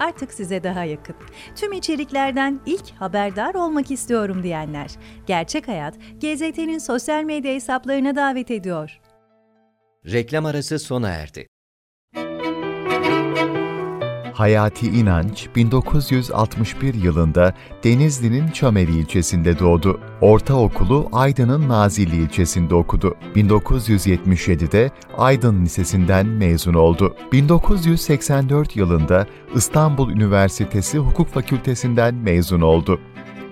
artık 0.00 0.32
size 0.32 0.62
daha 0.62 0.84
yakın. 0.84 1.16
Tüm 1.54 1.72
içeriklerden 1.72 2.60
ilk 2.66 2.90
haberdar 2.90 3.54
olmak 3.54 3.90
istiyorum 3.90 4.42
diyenler. 4.42 4.90
Gerçek 5.26 5.68
Hayat, 5.68 5.94
GZT'nin 6.20 6.78
sosyal 6.78 7.24
medya 7.24 7.54
hesaplarına 7.54 8.16
davet 8.16 8.50
ediyor. 8.50 9.00
Reklam 10.06 10.46
arası 10.46 10.78
sona 10.78 11.08
erdi. 11.08 11.46
Hayati 14.36 14.86
İnanç 14.86 15.48
1961 15.56 16.94
yılında 16.94 17.54
Denizli'nin 17.84 18.48
Çömeli 18.48 18.98
ilçesinde 18.98 19.58
doğdu. 19.58 20.00
Ortaokulu 20.20 21.08
Aydın'ın 21.12 21.68
Nazilli 21.68 22.16
ilçesinde 22.16 22.74
okudu. 22.74 23.14
1977'de 23.34 24.90
Aydın 25.18 25.64
Lisesi'nden 25.64 26.26
mezun 26.26 26.74
oldu. 26.74 27.16
1984 27.32 28.76
yılında 28.76 29.26
İstanbul 29.54 30.10
Üniversitesi 30.10 30.98
Hukuk 30.98 31.28
Fakültesinden 31.28 32.14
mezun 32.14 32.60
oldu. 32.60 33.00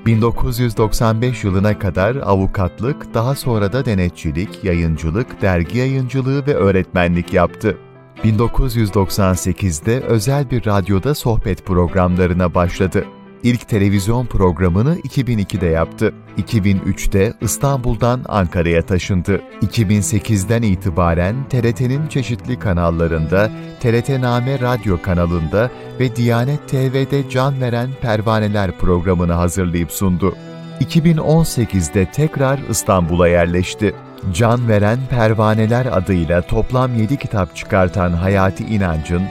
1995 0.07 1.45
yılına 1.45 1.79
kadar 1.79 2.17
avukatlık, 2.17 3.15
daha 3.15 3.35
sonra 3.35 3.73
da 3.73 3.85
denetçilik, 3.85 4.65
yayıncılık, 4.65 5.43
dergi 5.43 5.79
yayıncılığı 5.79 6.47
ve 6.47 6.55
öğretmenlik 6.55 7.33
yaptı. 7.33 7.79
1998'de 8.25 10.01
özel 10.01 10.51
bir 10.51 10.67
radyoda 10.67 11.15
sohbet 11.15 11.67
programlarına 11.67 12.55
başladı. 12.55 13.05
İlk 13.43 13.69
televizyon 13.69 14.27
programını 14.27 14.97
2002'de 14.99 15.67
yaptı. 15.67 16.15
2003'te 16.39 17.35
İstanbul'dan 17.41 18.25
Ankara'ya 18.29 18.83
taşındı. 18.87 19.41
2008'den 19.63 20.63
itibaren 20.63 21.37
TRT'nin 21.49 22.09
çeşitli 22.09 22.59
kanallarında, 22.59 23.51
TRT 23.81 24.09
Name 24.09 24.61
Radyo 24.61 25.03
kanalında 25.03 25.71
ve 26.01 26.17
Diyanet 26.17 26.69
TV'de 26.69 27.31
can 27.31 27.61
veren 27.61 27.91
Pervaneler 28.03 28.79
programını 28.79 29.33
hazırlayıp 29.33 29.93
sundu. 29.93 30.35
2018'de 30.81 32.11
tekrar 32.11 32.59
İstanbul'a 32.71 33.29
yerleşti. 33.29 33.95
Can 34.33 34.69
Veren 34.69 34.99
Pervaneler 35.11 35.87
adıyla 35.87 36.43
toplam 36.43 36.95
7 36.95 37.17
kitap 37.17 37.57
çıkartan 37.57 38.13
Hayati 38.13 38.65
İnancın, 38.65 39.23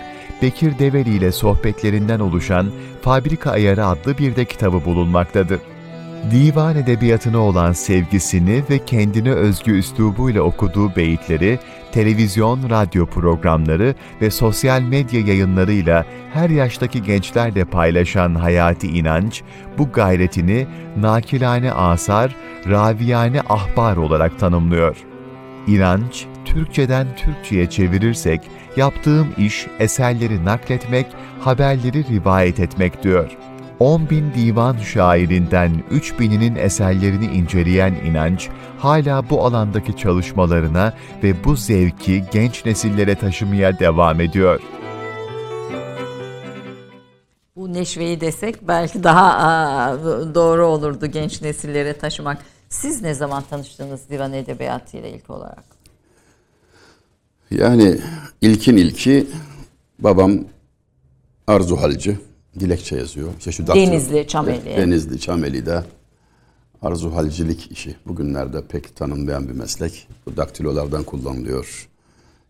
Bekir 0.41 0.79
Develi 0.79 1.09
ile 1.09 1.31
sohbetlerinden 1.31 2.19
oluşan 2.19 2.71
Fabrika 3.01 3.51
Ayarı 3.51 3.85
adlı 3.85 4.17
bir 4.17 4.35
de 4.35 4.45
kitabı 4.45 4.85
bulunmaktadır. 4.85 5.59
Divan 6.31 6.75
edebiyatına 6.75 7.37
olan 7.39 7.71
sevgisini 7.71 8.63
ve 8.69 8.85
kendine 8.85 9.31
özgü 9.31 9.77
üslubuyla 9.77 10.41
okuduğu 10.41 10.95
beyitleri, 10.95 11.59
televizyon, 11.91 12.69
radyo 12.69 13.05
programları 13.05 13.95
ve 14.21 14.31
sosyal 14.31 14.81
medya 14.81 15.19
yayınlarıyla 15.19 16.05
her 16.33 16.49
yaştaki 16.49 17.03
gençlerle 17.03 17.65
paylaşan 17.65 18.35
Hayati 18.35 18.87
İnanç, 18.87 19.41
bu 19.77 19.91
gayretini 19.91 20.67
nakilane 20.97 21.71
asar, 21.71 22.35
raviyane 22.69 23.41
ahbar 23.49 23.97
olarak 23.97 24.39
tanımlıyor. 24.39 24.97
İnanç, 25.67 26.25
Türkçeden 26.45 27.07
Türkçe'ye 27.15 27.69
çevirirsek, 27.69 28.41
yaptığım 28.77 29.27
iş 29.37 29.67
eserleri 29.79 30.45
nakletmek, 30.45 31.05
haberleri 31.41 32.07
rivayet 32.07 32.59
etmek 32.59 33.03
diyor. 33.03 33.37
10 33.79 34.09
bin 34.09 34.33
divan 34.33 34.77
şairinden 34.77 35.83
3 35.91 36.19
bininin 36.19 36.55
eserlerini 36.55 37.25
inceleyen 37.25 37.93
İnanç, 37.93 38.49
hala 38.79 39.29
bu 39.29 39.45
alandaki 39.45 39.97
çalışmalarına 39.97 40.93
ve 41.23 41.43
bu 41.43 41.55
zevki 41.55 42.23
genç 42.31 42.65
nesillere 42.65 43.15
taşımaya 43.15 43.79
devam 43.79 44.21
ediyor. 44.21 44.61
Bu 47.55 47.73
neşveyi 47.73 48.21
desek 48.21 48.67
belki 48.67 49.03
daha 49.03 49.37
aa, 49.37 49.97
doğru 50.35 50.65
olurdu 50.65 51.05
genç 51.05 51.41
nesillere 51.41 51.97
taşımak. 51.97 52.37
Siz 52.69 53.01
ne 53.01 53.13
zaman 53.13 53.43
tanıştınız 53.49 54.09
divan 54.09 54.33
edebiyatı 54.33 54.97
ile 54.97 55.11
ilk 55.11 55.29
olarak? 55.29 55.63
Yani 57.51 57.97
ilkin 58.41 58.77
ilki 58.77 59.27
babam 59.99 60.39
Arzu 61.47 61.77
Halcı 61.77 62.17
dilekçe 62.59 62.95
yazıyor. 62.95 63.27
İşte 63.39 63.51
şu 63.51 63.63
daktilo- 63.63 63.75
Denizli, 63.75 64.27
Çameli. 64.27 64.77
Denizli, 64.77 65.19
Çameli'de 65.19 65.83
arzu 66.81 67.15
halcilik 67.15 67.71
işi. 67.71 67.95
Bugünlerde 68.07 68.61
pek 68.67 68.95
tanınmayan 68.95 69.47
bir 69.47 69.53
meslek. 69.53 70.07
Bu 70.25 70.37
daktilolardan 70.37 71.03
kullanılıyor. 71.03 71.89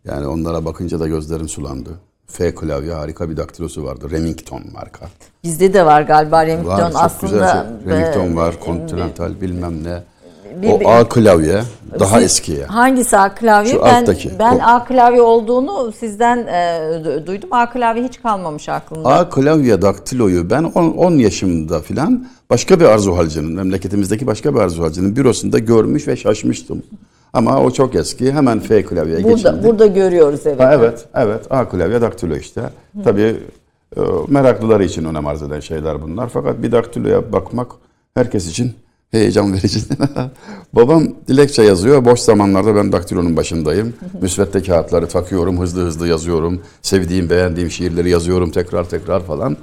Yani 0.04 0.26
onlara 0.26 0.64
bakınca 0.64 1.00
da 1.00 1.08
gözlerim 1.08 1.48
sulandı. 1.48 1.90
F 2.26 2.54
klavye 2.54 2.92
harika 2.92 3.30
bir 3.30 3.36
daktilosu 3.36 3.84
vardı. 3.84 4.10
Remington 4.10 4.62
marka. 4.72 5.08
Bizde 5.44 5.74
de 5.74 5.86
var 5.86 6.02
galiba 6.02 6.46
Remington 6.46 6.68
Var 6.78 6.92
aslında. 6.94 7.32
güzel. 7.32 7.66
şey. 7.84 7.92
Remington 7.92 8.32
e, 8.32 8.36
var, 8.36 8.54
Continental 8.64 9.40
bilmem 9.40 9.84
ne. 9.84 10.02
Bir- 10.80 10.84
o 10.84 10.88
A 10.90 11.08
klavye 11.08 11.60
daha 12.00 12.20
eskiye. 12.20 12.64
Hangisi 12.64 13.16
A 13.18 13.34
klavye? 13.34 13.72
Şu 13.72 13.82
ben 13.84 14.02
alttaki. 14.02 14.30
ben 14.38 14.58
O- 14.58 14.62
A 14.62 14.84
klavye 14.84 15.20
olduğunu 15.22 15.92
sizden 15.92 16.38
e, 16.46 16.78
du- 17.04 17.26
duydum. 17.26 17.48
A 17.52 17.70
klavye 17.70 18.04
hiç 18.04 18.22
kalmamış 18.22 18.68
aklımda. 18.68 19.08
A 19.08 19.28
klavye 19.30 19.82
daktiloyu 19.82 20.50
ben 20.50 20.64
10 20.64 21.12
yaşımda 21.12 21.80
filan 21.80 22.26
başka 22.50 22.80
bir 22.80 22.84
Arzu 22.84 23.16
Halcı'nın, 23.16 23.52
memleketimizdeki 23.52 24.26
başka 24.26 24.54
bir 24.54 24.60
Arzu 24.60 24.82
Halcı'nın 24.82 25.16
bürosunda 25.16 25.58
görmüş 25.58 26.08
ve 26.08 26.16
şaşmıştım. 26.16 26.82
Ama 27.32 27.60
o 27.60 27.70
çok 27.70 27.94
eski. 27.94 28.32
Hemen 28.32 28.60
F 28.60 28.82
klavyeye 28.84 29.24
burada 29.24 29.34
geçildi. 29.34 29.64
burada 29.68 29.86
görüyoruz 29.86 30.40
evet. 30.46 30.60
Ha, 30.60 30.74
evet, 30.74 31.04
evet. 31.14 31.40
A 31.50 31.68
klavye 31.68 32.00
daktilo 32.02 32.36
işte. 32.36 32.62
Tabii 33.04 33.36
e, 33.96 34.00
meraklıları 34.28 34.84
için 34.84 35.04
önem 35.04 35.26
arz 35.26 35.42
eden 35.42 35.60
şeyler 35.60 36.02
bunlar. 36.02 36.28
Fakat 36.28 36.62
bir 36.62 36.72
daktiloya 36.72 37.32
bakmak 37.32 37.68
herkes 38.14 38.48
için 38.50 38.72
heyecan 39.14 39.52
verici. 39.52 39.80
Babam 40.72 41.04
dilekçe 41.28 41.62
yazıyor. 41.62 42.04
Boş 42.04 42.20
zamanlarda 42.20 42.76
ben 42.76 42.92
daktilonun 42.92 43.36
başındayım. 43.36 43.94
Müsvedde 44.22 44.62
kağıtları 44.62 45.08
takıyorum. 45.08 45.60
Hızlı 45.60 45.82
hızlı 45.82 46.08
yazıyorum. 46.08 46.62
Sevdiğim, 46.82 47.30
beğendiğim 47.30 47.70
şiirleri 47.70 48.10
yazıyorum 48.10 48.50
tekrar 48.50 48.84
tekrar 48.88 49.20
falan. 49.20 49.56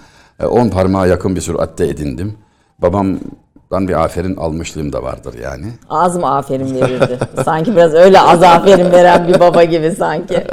10 0.49 0.69
parmağa 0.69 1.07
yakın 1.07 1.35
bir 1.35 1.41
süratte 1.41 1.87
edindim. 1.87 2.33
Babamdan 2.79 3.87
bir 3.87 4.03
aferin 4.03 4.35
almışlığım 4.35 4.93
da 4.93 5.03
vardır 5.03 5.35
yani. 5.43 5.65
Az 5.89 6.17
mı 6.17 6.35
aferin 6.35 6.75
verirdi? 6.81 7.19
sanki 7.45 7.71
biraz 7.75 7.93
öyle 7.93 8.19
az 8.19 8.43
aferin 8.43 8.91
veren 8.91 9.27
bir 9.27 9.39
baba 9.39 9.63
gibi 9.63 9.91
sanki. 9.91 10.43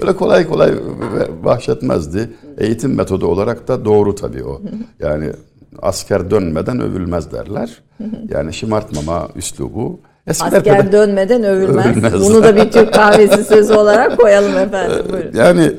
Öyle 0.00 0.16
kolay 0.16 0.48
kolay 0.48 0.74
bahşetmezdi. 1.44 2.30
Eğitim 2.58 2.94
metodu 2.94 3.26
olarak 3.26 3.68
da 3.68 3.84
doğru 3.84 4.14
tabii 4.14 4.44
o. 4.44 4.60
Yani 5.00 5.32
asker 5.82 6.30
dönmeden 6.30 6.80
övülmez 6.80 7.32
derler. 7.32 7.82
Yani 8.28 8.52
şımartmama 8.54 9.28
üslubu. 9.36 10.00
Eskiler 10.26 10.58
Asker 10.58 10.78
pede- 10.78 10.92
dönmeden 10.92 11.42
övülmez. 11.44 11.86
Övülmez. 11.86 12.12
Bunu 12.14 12.42
da 12.42 12.56
bir 12.56 12.70
Türk 12.70 12.94
kahvesi 12.94 13.44
sözü 13.44 13.74
olarak 13.74 14.18
koyalım 14.18 14.56
efendim. 14.58 15.04
Buyurun. 15.12 15.30
Yani 15.34 15.72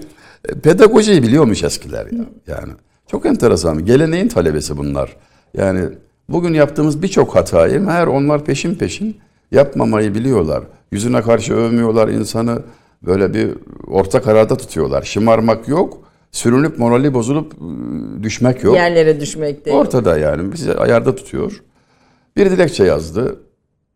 e, 0.49 0.53
pedagojiyi 0.53 1.23
biliyormuş 1.23 1.63
eskiler 1.63 2.05
ya. 2.05 2.25
Yani 2.47 2.71
çok 3.07 3.25
enteresan. 3.25 3.85
Geleneğin 3.85 4.27
talebesi 4.27 4.77
bunlar. 4.77 5.15
Yani 5.57 5.81
bugün 6.29 6.53
yaptığımız 6.53 7.01
birçok 7.01 7.35
hatayı 7.35 7.81
meğer 7.81 8.07
onlar 8.07 8.45
peşin 8.45 8.75
peşin 8.75 9.17
yapmamayı 9.51 10.15
biliyorlar. 10.15 10.63
Yüzüne 10.91 11.21
karşı 11.21 11.53
övmüyorlar 11.53 12.07
insanı. 12.07 12.61
Böyle 13.05 13.33
bir 13.33 13.49
orta 13.87 14.21
kararda 14.21 14.57
tutuyorlar. 14.57 15.01
Şımarmak 15.03 15.67
yok. 15.67 15.97
Sürünüp 16.31 16.79
morali 16.79 17.13
bozulup 17.13 17.61
ıı, 17.61 18.23
düşmek 18.23 18.63
yok. 18.63 18.75
Yerlere 18.75 19.19
düşmek 19.19 19.65
değil. 19.65 19.77
Ortada 19.77 20.17
yani 20.17 20.51
bizi 20.53 20.73
ayarda 20.73 21.15
tutuyor. 21.15 21.63
Bir 22.35 22.51
dilekçe 22.51 22.83
yazdı. 22.83 23.39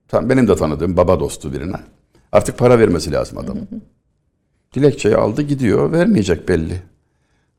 Tam 0.07 0.29
benim 0.29 0.47
de 0.47 0.55
tanıdığım 0.55 0.97
baba 0.97 1.19
dostu 1.19 1.53
birine. 1.53 1.75
Artık 2.31 2.57
para 2.57 2.79
vermesi 2.79 3.11
lazım 3.11 3.37
adamın. 3.37 3.67
Dilekçeyi 4.73 5.15
aldı 5.15 5.41
gidiyor. 5.41 5.91
Vermeyecek 5.91 6.49
belli. 6.49 6.81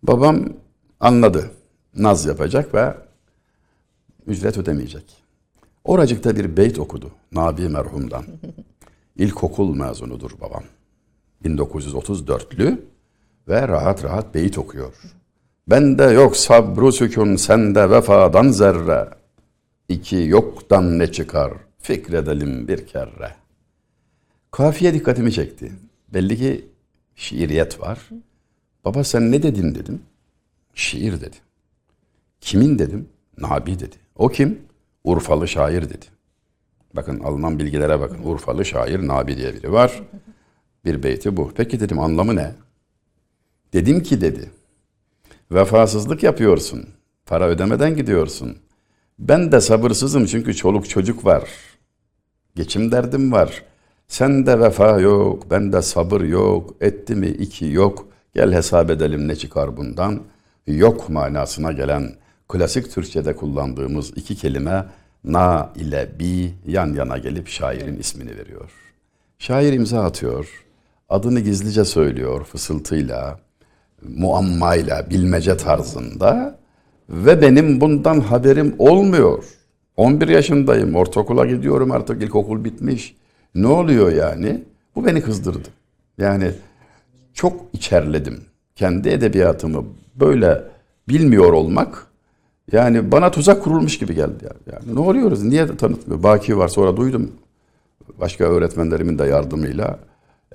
Babam 0.03 0.45
anladı. 1.01 1.51
Naz 1.97 2.27
yapacak 2.27 2.75
ve 2.75 2.95
ücret 4.27 4.59
ödemeyecek. 4.59 5.05
Oracıkta 5.85 6.37
bir 6.37 6.57
beyt 6.57 6.79
okudu. 6.79 7.11
Nabi 7.33 7.69
merhumdan. 7.69 8.25
İlkokul 9.17 9.75
mezunudur 9.75 10.31
babam. 10.41 10.63
1934'lü 11.45 12.79
ve 13.49 13.69
rahat 13.69 14.05
rahat 14.05 14.35
beyit 14.35 14.59
okuyor. 14.59 14.95
Bende 15.67 16.05
yok 16.05 16.37
sabru 16.37 16.93
sükun 16.93 17.37
sende 17.37 17.91
vefadan 17.91 18.49
zerre. 18.49 19.09
İki 19.89 20.17
yoktan 20.17 20.99
ne 20.99 21.13
çıkar 21.13 21.53
fikredelim 21.79 22.69
bir 22.69 22.87
kere. 22.87 23.35
Kafiye 24.51 24.95
dikkatimi 24.95 25.33
çekti. 25.33 25.73
Belli 26.15 26.37
ki 26.37 26.65
şiiriyet 27.15 27.81
var. 27.81 27.99
Baba 28.85 29.05
sen 29.05 29.33
ne 29.33 29.43
dedin 29.43 29.75
dedim. 29.75 30.03
Şiir 30.75 31.21
dedi. 31.21 31.37
Kimin 32.41 32.79
dedim? 32.79 33.09
Nabi 33.39 33.79
dedi. 33.79 33.97
O 34.17 34.29
kim? 34.29 34.59
Urfalı 35.05 35.49
şair 35.49 35.83
dedi. 35.83 36.07
Bakın 36.95 37.21
alınan 37.21 37.59
bilgilere 37.59 38.01
bakın. 38.01 38.23
Urfalı 38.25 38.65
şair 38.65 39.09
Nabi 39.09 39.37
diye 39.37 39.55
biri 39.55 39.73
var. 39.73 40.03
Bir 40.85 41.03
beyti 41.03 41.37
bu. 41.37 41.53
Peki 41.57 41.81
dedim 41.81 41.99
anlamı 41.99 42.37
ne? 42.37 42.55
Dedim 43.75 44.03
ki 44.03 44.21
dedi. 44.21 44.51
Vefasızlık 45.53 46.23
yapıyorsun. 46.23 46.89
Para 47.27 47.49
ödemeden 47.49 47.97
gidiyorsun. 47.97 48.57
Ben 49.19 49.53
de 49.53 49.61
sabırsızım 49.61 50.27
çünkü 50.27 50.55
çoluk 50.55 50.89
çocuk 50.89 51.25
var. 51.25 51.51
Geçim 52.57 52.93
derdim 52.93 53.33
var. 53.33 53.63
Sende 54.09 54.61
vefa 54.61 55.01
yok, 55.01 55.51
bende 55.51 55.83
sabır 55.83 56.21
yok. 56.21 56.75
Etti 56.81 57.15
mi 57.15 57.27
iki 57.27 57.67
yok. 57.67 58.09
Gel 58.35 58.53
hesap 58.53 58.91
edelim 58.91 59.29
ne 59.29 59.37
çıkar 59.37 59.77
bundan. 59.77 60.23
Yok 60.67 61.09
manasına 61.09 61.73
gelen 61.73 62.17
klasik 62.49 62.91
Türkçe'de 62.91 63.37
kullandığımız 63.37 64.11
iki 64.11 64.37
kelime 64.37 64.87
na 65.25 65.73
ile 65.77 66.11
bi 66.19 66.55
yan 66.67 66.95
yana 66.95 67.19
gelip 67.19 67.49
şairin 67.49 67.99
ismini 67.99 68.37
veriyor. 68.37 68.71
Şair 69.39 69.73
imza 69.73 70.05
atıyor. 70.05 70.65
Adını 71.09 71.41
gizlice 71.41 71.85
söylüyor 71.85 72.45
fısıltıyla, 72.45 73.44
muammayla, 74.17 75.11
bilmece 75.11 75.57
tarzında 75.57 76.59
ve 77.09 77.43
benim 77.43 77.81
bundan 77.81 78.21
haberim 78.21 78.75
olmuyor. 78.79 79.45
11 79.97 80.29
yaşındayım, 80.29 80.95
ortaokula 80.95 81.47
gidiyorum 81.47 81.93
artık 81.93 82.23
ilkokul 82.23 82.65
bitmiş. 82.65 83.17
Ne 83.55 83.67
oluyor 83.67 84.13
yani? 84.13 84.65
Bu 84.95 85.07
beni 85.07 85.21
kızdırdı. 85.21 85.69
Yani 86.19 86.51
çok 87.35 87.61
içerledim. 87.73 88.41
Kendi 88.77 89.09
edebiyatımı 89.09 89.85
böyle 90.15 90.63
bilmiyor 91.09 91.53
olmak 91.53 92.07
yani 92.73 93.13
bana 93.13 93.31
tuzak 93.31 93.65
kurulmuş 93.65 93.99
gibi 93.99 94.15
geldi. 94.15 94.45
Yani, 94.45 94.59
yani 94.73 94.95
ne 94.95 95.01
oluyoruz? 95.01 95.45
Niye 95.45 95.77
tanıtmıyor? 95.77 96.23
Baki 96.23 96.59
var 96.59 96.69
sonra 96.69 96.97
duydum. 96.97 97.33
Başka 98.21 98.45
öğretmenlerimin 98.45 99.19
de 99.19 99.25
yardımıyla 99.25 99.99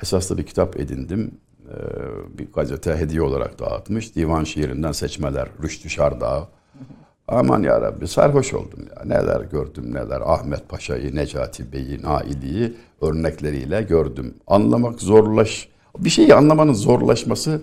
esaslı 0.01 0.37
bir 0.37 0.43
kitap 0.43 0.79
edindim. 0.79 1.31
Ee, 1.69 2.37
bir 2.37 2.51
gazete 2.51 2.95
hediye 2.97 3.21
olarak 3.21 3.59
dağıtmış. 3.59 4.15
Divan 4.15 4.43
şiirinden 4.43 4.91
seçmeler. 4.91 5.49
Rüştü 5.63 5.89
Şardağ. 5.89 6.47
Aman 7.27 7.63
ya 7.63 7.81
Rabbi 7.81 8.07
sarhoş 8.07 8.53
oldum 8.53 8.79
ya. 8.95 9.03
Neler 9.05 9.41
gördüm 9.41 9.93
neler. 9.93 10.21
Ahmet 10.25 10.69
Paşa'yı, 10.69 11.15
Necati 11.15 11.71
Bey'i, 11.71 12.01
Naili'yi 12.03 12.73
örnekleriyle 13.01 13.81
gördüm. 13.81 14.33
Anlamak 14.47 15.01
zorlaş. 15.01 15.69
Bir 15.99 16.09
şeyi 16.09 16.35
anlamanın 16.35 16.73
zorlaşması 16.73 17.61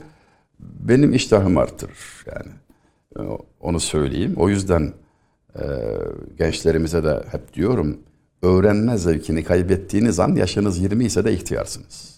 benim 0.60 1.12
iştahımı 1.14 1.60
artırır 1.60 2.24
yani. 2.26 2.52
Ee, 3.18 3.38
Onu 3.60 3.80
söyleyeyim. 3.80 4.34
O 4.36 4.48
yüzden 4.48 4.92
Ee, 5.58 5.62
gençlerimize 6.38 7.04
de 7.04 7.22
hep 7.32 7.54
diyorum 7.54 7.98
öğrenme 8.42 8.98
zevkini 8.98 9.44
kaybettiğiniz 9.44 10.20
an 10.20 10.34
yaşınız 10.34 10.78
20 10.78 11.04
ise 11.04 11.24
de 11.24 11.32
ihtiyarsınız. 11.32 12.15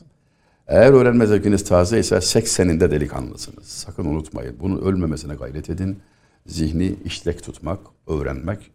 Eğer 0.68 0.92
öğrenme 0.92 1.26
zevkiniz 1.26 1.64
taze 1.64 1.98
ise 1.98 2.14
80'inde 2.16 2.90
delikanlısınız. 2.90 3.66
Sakın 3.66 4.04
unutmayın. 4.04 4.57
Bunun 4.61 4.83
ölmemesine 4.83 5.35
gayret 5.35 5.70
edin. 5.70 5.98
Zihni 6.46 6.94
işlek 7.04 7.42
tutmak, 7.42 7.78
öğrenmek. 8.07 8.70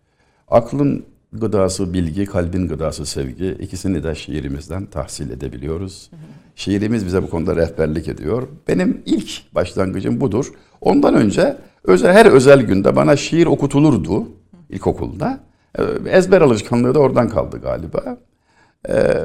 Aklın 0.47 1.05
gıdası 1.33 1.93
bilgi, 1.93 2.25
kalbin 2.25 2.67
gıdası 2.67 3.05
sevgi. 3.05 3.57
İkisini 3.59 4.03
de 4.03 4.15
şiirimizden 4.15 4.85
tahsil 4.85 5.29
edebiliyoruz. 5.29 6.11
Şiirimiz 6.55 7.05
bize 7.05 7.23
bu 7.23 7.29
konuda 7.29 7.55
rehberlik 7.55 8.07
ediyor. 8.07 8.47
Benim 8.67 9.01
ilk 9.05 9.55
başlangıcım 9.55 10.21
budur. 10.21 10.51
Ondan 10.81 11.13
önce 11.13 11.57
özel, 11.83 12.13
her 12.13 12.25
özel 12.25 12.61
günde 12.61 12.95
bana 12.95 13.15
şiir 13.15 13.45
okutulurdu 13.45 14.27
ilkokulda. 14.69 15.39
Ee, 15.79 15.83
Ezber 16.09 16.41
alışkanlığı 16.41 16.95
da 16.95 16.99
oradan 16.99 17.29
kaldı 17.29 17.61
galiba. 17.61 18.17
Ee, 18.89 19.23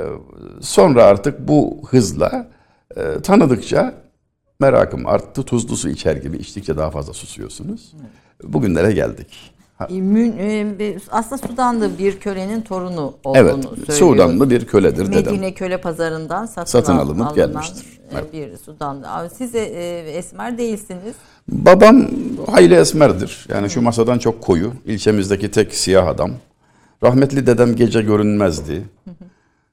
sonra 0.60 1.04
artık 1.04 1.48
bu 1.48 1.78
hızla 1.90 2.48
e, 2.96 3.20
tanıdıkça 3.22 3.94
merakım 4.60 5.06
arttı. 5.06 5.42
Tuzlu 5.42 5.76
su 5.76 5.88
içer 5.88 6.16
gibi 6.16 6.36
içtikçe 6.36 6.76
daha 6.76 6.90
fazla 6.90 7.12
susuyorsunuz. 7.12 7.92
Bugünlere 8.42 8.92
geldik. 8.92 9.52
Ha, 9.78 9.88
E, 9.90 9.96
e, 9.96 10.98
aslında 11.10 11.46
Sudanlı 11.48 11.98
bir 11.98 12.20
kölenin 12.20 12.60
torunu 12.60 13.14
olduğunu 13.24 13.38
evet, 13.38 13.64
söylüyor. 13.64 13.98
Sudanlı 13.98 14.50
bir 14.50 14.66
köledir 14.66 15.12
dedem. 15.12 15.32
Medine 15.32 15.54
köle 15.54 15.80
pazarından 15.80 16.46
satın, 16.46 16.70
Satın 16.70 16.92
al- 16.92 16.98
alınıp 16.98 17.20
alınan, 17.26 17.34
gelmiştir. 17.34 18.00
e. 18.12 18.32
Bir 18.32 18.56
Sudanlı. 18.56 19.30
Siz 19.36 19.54
de 19.54 20.08
esmer 20.18 20.58
değilsiniz. 20.58 21.14
Babam 21.48 22.08
hayli 22.50 22.74
esmerdir. 22.74 23.46
Yani 23.48 23.70
şu 23.70 23.82
masadan 23.82 24.18
çok 24.18 24.40
koyu. 24.42 24.72
İlçemizdeki 24.86 25.50
tek 25.50 25.74
siyah 25.74 26.06
adam. 26.06 26.30
Rahmetli 27.02 27.46
dedem 27.46 27.76
gece 27.76 28.02
görünmezdi. 28.02 28.82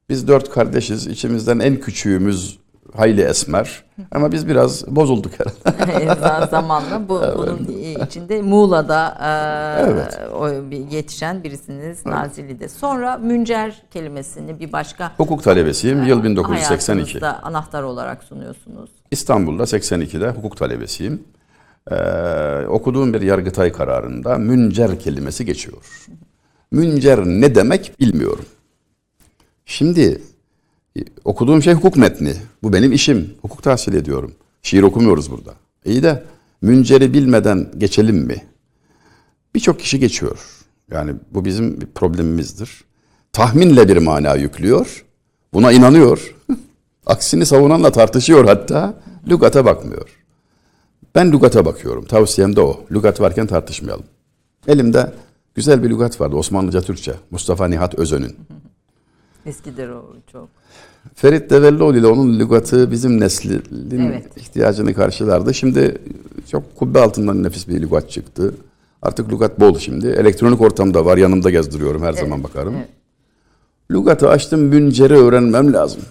Biz 0.10 0.28
dört 0.28 0.50
kardeşiz. 0.50 1.08
İçimizden 1.08 1.60
en 1.60 1.80
küçüğümüz 1.80 2.60
hayli 2.98 3.22
esmer. 3.22 3.84
Ama 4.12 4.32
biz 4.32 4.48
biraz 4.48 4.96
bozulduk 4.96 5.32
herhalde. 5.40 6.48
Zamanla 6.52 7.10
bu, 7.10 7.22
bunun 7.38 7.68
içinde 8.06 8.42
Muğla'da 8.42 9.18
e, 9.22 9.92
Evet. 9.92 10.20
o 10.34 10.50
yetişen 10.96 11.44
birisiniz 11.44 12.06
Nazilli'de. 12.06 12.70
Sonra 12.70 13.18
müncer 13.18 13.82
kelimesini 13.92 14.60
bir 14.60 14.72
başka 14.72 15.12
Hukuk 15.18 15.44
talebesiyim. 15.44 16.04
Yıl 16.04 16.24
1982. 16.24 17.20
hayatınızda 17.20 17.44
anahtar 17.44 17.84
olarak 17.84 18.24
sunuyorsunuz. 18.24 18.90
İstanbul'da 19.12 19.64
82'de 19.64 20.30
hukuk 20.30 20.58
talebesiyim. 20.58 21.24
Ee, 21.92 22.66
okuduğum 22.68 23.14
bir 23.14 23.22
yargıtay 23.22 23.72
kararında 23.72 24.38
müncer 24.38 25.00
kelimesi 25.00 25.46
geçiyor. 25.46 26.08
Müncer 26.72 27.26
ne 27.26 27.56
demek 27.56 27.94
bilmiyorum. 28.00 28.46
Şimdi 29.66 30.02
e, 30.02 30.35
okuduğum 31.26 31.64
şey 31.64 31.74
hukuk 31.74 31.98
metni. 31.98 32.34
Bu 32.64 32.74
benim 32.74 32.92
işim. 32.92 33.34
Hukuk 33.42 33.64
tahsil 33.64 33.94
ediyorum. 33.94 34.32
Şiir 34.62 34.84
okumuyoruz 34.84 35.32
burada. 35.32 35.54
İyi 35.86 36.04
de 36.04 36.24
münceri 36.62 37.14
bilmeden 37.14 37.72
geçelim 37.78 38.16
mi? 38.18 38.44
Birçok 39.56 39.80
kişi 39.80 40.00
geçiyor. 40.00 40.40
Yani 40.92 41.14
bu 41.32 41.46
bizim 41.46 41.82
bir 41.82 41.86
problemimizdir. 41.86 42.84
Tahminle 43.34 43.88
bir 43.88 43.98
mana 43.98 44.36
yüklüyor. 44.36 45.06
Buna 45.54 45.72
inanıyor. 45.72 46.36
Aksini 47.06 47.46
savunanla 47.46 47.92
tartışıyor 47.92 48.46
hatta. 48.46 48.94
Lügata 49.30 49.66
bakmıyor. 49.66 50.10
Ben 51.16 51.32
lügata 51.32 51.66
bakıyorum. 51.66 52.06
Tavsiyem 52.06 52.56
de 52.56 52.62
o. 52.62 52.86
Lügat 52.92 53.22
varken 53.22 53.48
tartışmayalım. 53.48 54.06
Elimde 54.68 55.14
güzel 55.56 55.84
bir 55.84 55.90
lügat 55.90 56.22
vardı. 56.22 56.36
Osmanlıca 56.36 56.82
Türkçe. 56.82 57.14
Mustafa 57.32 57.68
Nihat 57.68 57.96
Özön'ün. 57.96 58.36
Eskidir 59.46 59.90
o 59.90 60.04
çok. 60.32 60.50
Ferit 61.16 61.50
Devellioğlu 61.50 61.98
ile 61.98 62.08
onun 62.08 62.40
lügatı 62.40 62.92
bizim 62.92 63.20
neslin 63.20 63.64
Evet. 63.94 64.38
ihtiyacını 64.38 64.94
karşılardı. 64.94 65.54
Şimdi 65.54 65.98
çok 66.52 66.76
kubbe 66.76 67.00
altından 67.00 67.44
nefis 67.44 67.68
bir 67.68 67.82
lügat 67.82 68.10
çıktı. 68.12 68.56
Artık 69.02 69.32
lügat 69.32 69.60
bol 69.60 69.78
şimdi. 69.80 70.08
Elektronik 70.08 70.62
ortamda 70.62 71.06
var. 71.06 71.18
Yanımda 71.18 71.50
gezdiriyorum. 71.50 72.04
Her 72.04 72.14
zaman 72.14 72.44
bakarım. 72.44 72.76
evet. 72.76 72.90
Lügatı 73.92 74.30
açtım. 74.30 74.60
Münceri 74.62 75.14
öğrenmem 75.14 75.74
lazım 75.74 76.02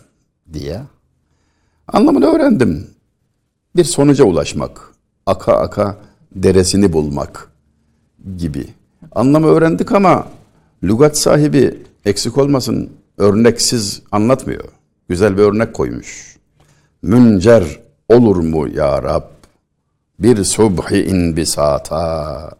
diye. 0.52 0.80
Anlamını 1.88 2.26
öğrendim. 2.26 2.86
Bir 3.76 3.84
sonuca 3.84 4.24
ulaşmak. 4.24 4.80
Aka 5.26 5.52
aka 5.52 5.98
deresini 6.34 6.92
bulmak 6.92 7.48
gibi. 8.36 8.66
Anlamı 9.12 9.46
öğrendik 9.46 9.92
ama 9.92 10.28
lügat 10.84 11.18
sahibi 11.18 11.82
eksik 12.04 12.38
olmasın 12.38 12.90
örneksiz 13.18 14.02
anlatmıyor. 14.12 14.64
Güzel 15.08 15.36
bir 15.36 15.42
örnek 15.42 15.74
koymuş. 15.74 16.36
Müncer 17.02 17.80
olur 18.08 18.36
mu 18.36 18.68
ya 18.68 19.02
Rab? 19.02 19.22
Bir 20.18 20.44
subhi 20.44 21.04
inbisata 21.04 22.50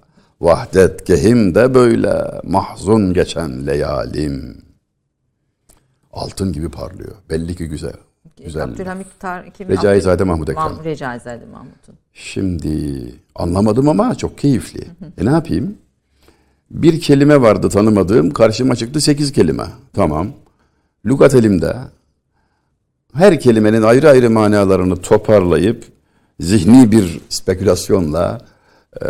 vahdet 0.41 1.07
gehimde 1.07 1.75
böyle 1.75 2.41
mahzun 2.45 3.15
geçen 3.15 3.67
leyalim. 3.67 4.63
Altın 6.13 6.53
gibi 6.53 6.69
parlıyor. 6.69 7.15
Belli 7.31 7.57
ki 7.57 7.69
güzel. 7.69 7.93
Güzel. 8.45 8.65
Abdülhamit 8.65 9.07
Tar 9.21 9.51
kim? 9.51 9.69
Recaizade 9.69 10.25
Mahmud 10.25 10.49
Ekrem. 10.49 10.85
Recaizade 10.85 11.45
Mahmud'un. 11.53 11.95
Şimdi 12.13 13.05
anlamadım 13.35 13.89
ama 13.89 14.15
çok 14.15 14.39
keyifli. 14.39 14.81
E 15.19 15.25
ne 15.27 15.31
yapayım? 15.31 15.79
Bir 16.71 17.01
kelime 17.01 17.41
vardı 17.41 17.69
tanımadığım. 17.69 18.31
Karşıma 18.31 18.77
çıktı 18.77 19.01
sekiz 19.01 19.33
kelime. 19.33 19.65
Tamam. 19.93 20.29
Lugat 21.07 21.35
elimde. 21.35 21.77
Her 23.15 23.41
kelimenin 23.41 23.83
ayrı 23.83 24.11
ayrı 24.11 24.31
manalarını 24.31 24.97
toparlayıp 24.97 25.85
zihni 26.41 26.93
bir 26.93 27.21
spekülasyonla 27.29 28.41
e, 29.03 29.07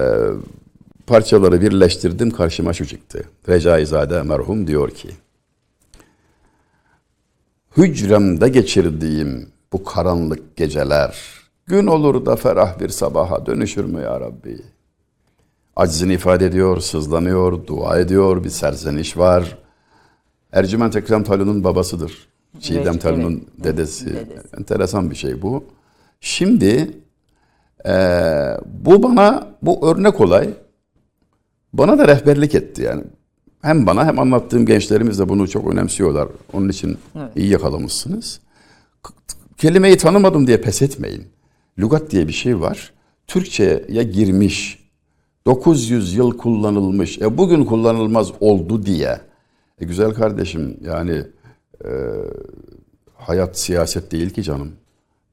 parçaları 1.07 1.61
birleştirdim. 1.61 2.31
Karşıma 2.31 2.73
şu 2.73 2.87
çıktı. 2.87 3.25
Recaizade 3.49 4.23
merhum 4.23 4.67
diyor 4.67 4.91
ki 4.91 5.11
Hücremde 7.77 8.49
geçirdiğim 8.49 9.49
bu 9.73 9.85
karanlık 9.85 10.57
geceler 10.57 11.45
gün 11.67 11.87
olur 11.87 12.27
da 12.27 12.37
ferah 12.37 12.81
bir 12.81 12.89
sabaha 12.89 13.47
dönüşür 13.47 13.85
mü 13.85 14.03
ya 14.03 14.21
Rabbi? 14.21 14.63
Aczini 15.77 16.13
ifade 16.13 16.47
ediyor, 16.47 16.81
sızlanıyor, 16.81 17.67
dua 17.67 17.99
ediyor, 17.99 18.45
bir 18.45 18.51
serzeniş 18.51 19.17
var. 19.17 19.59
Ercüment 20.55 20.97
Ekrem 20.97 21.25
Talun'un 21.25 21.65
babasıdır. 21.65 22.13
Çiğdem 22.61 22.87
Evet, 22.93 23.03
Talun'un 23.03 23.33
evet. 23.33 23.65
dedesi. 23.65 24.07
Dedesi. 24.07 24.49
Enteresan 24.59 25.11
bir 25.11 25.17
şey 25.17 25.43
bu. 25.43 25.65
Şimdi 26.21 26.91
eee, 27.87 28.57
bu 28.67 29.03
bana, 29.03 29.49
bu 29.63 29.89
örnek 29.89 30.21
olay 30.21 30.49
bana 31.73 31.99
da 31.99 32.09
rehberlik 32.09 32.55
etti 32.55 32.83
yani. 32.83 33.05
Hem 33.63 33.87
bana 33.87 34.07
hem 34.07 34.19
anlattığım 34.19 34.67
gençlerimiz 34.67 35.19
de 35.19 35.29
bunu 35.29 35.49
çok 35.49 35.73
önemsiyorlar. 35.73 36.29
Onun 36.53 36.69
için 36.69 36.99
iyi 37.37 37.49
yakalamışsınız. 37.49 38.41
Kelimeyi 39.57 39.97
tanımadım 39.97 40.47
diye 40.47 40.61
pes 40.61 40.83
etmeyin. 40.83 41.25
Lügat 41.79 42.11
diye 42.11 42.29
bir 42.29 42.33
şey 42.33 42.61
var. 42.61 42.93
Türkçe'ye 43.27 44.03
girmiş. 44.03 44.85
900 45.47 46.15
yıl 46.15 46.39
kullanılmış. 46.39 47.19
E 47.19 47.39
bugün 47.39 47.65
kullanılmaz 47.65 48.33
oldu 48.41 48.87
diye. 48.87 49.21
E 49.85 49.87
güzel 49.87 50.11
kardeşim 50.15 50.77
yani 50.85 51.23
e, 51.85 51.91
hayat 53.15 53.59
siyaset 53.59 54.13
değil 54.13 54.31
ki 54.31 54.43
canım. 54.43 54.73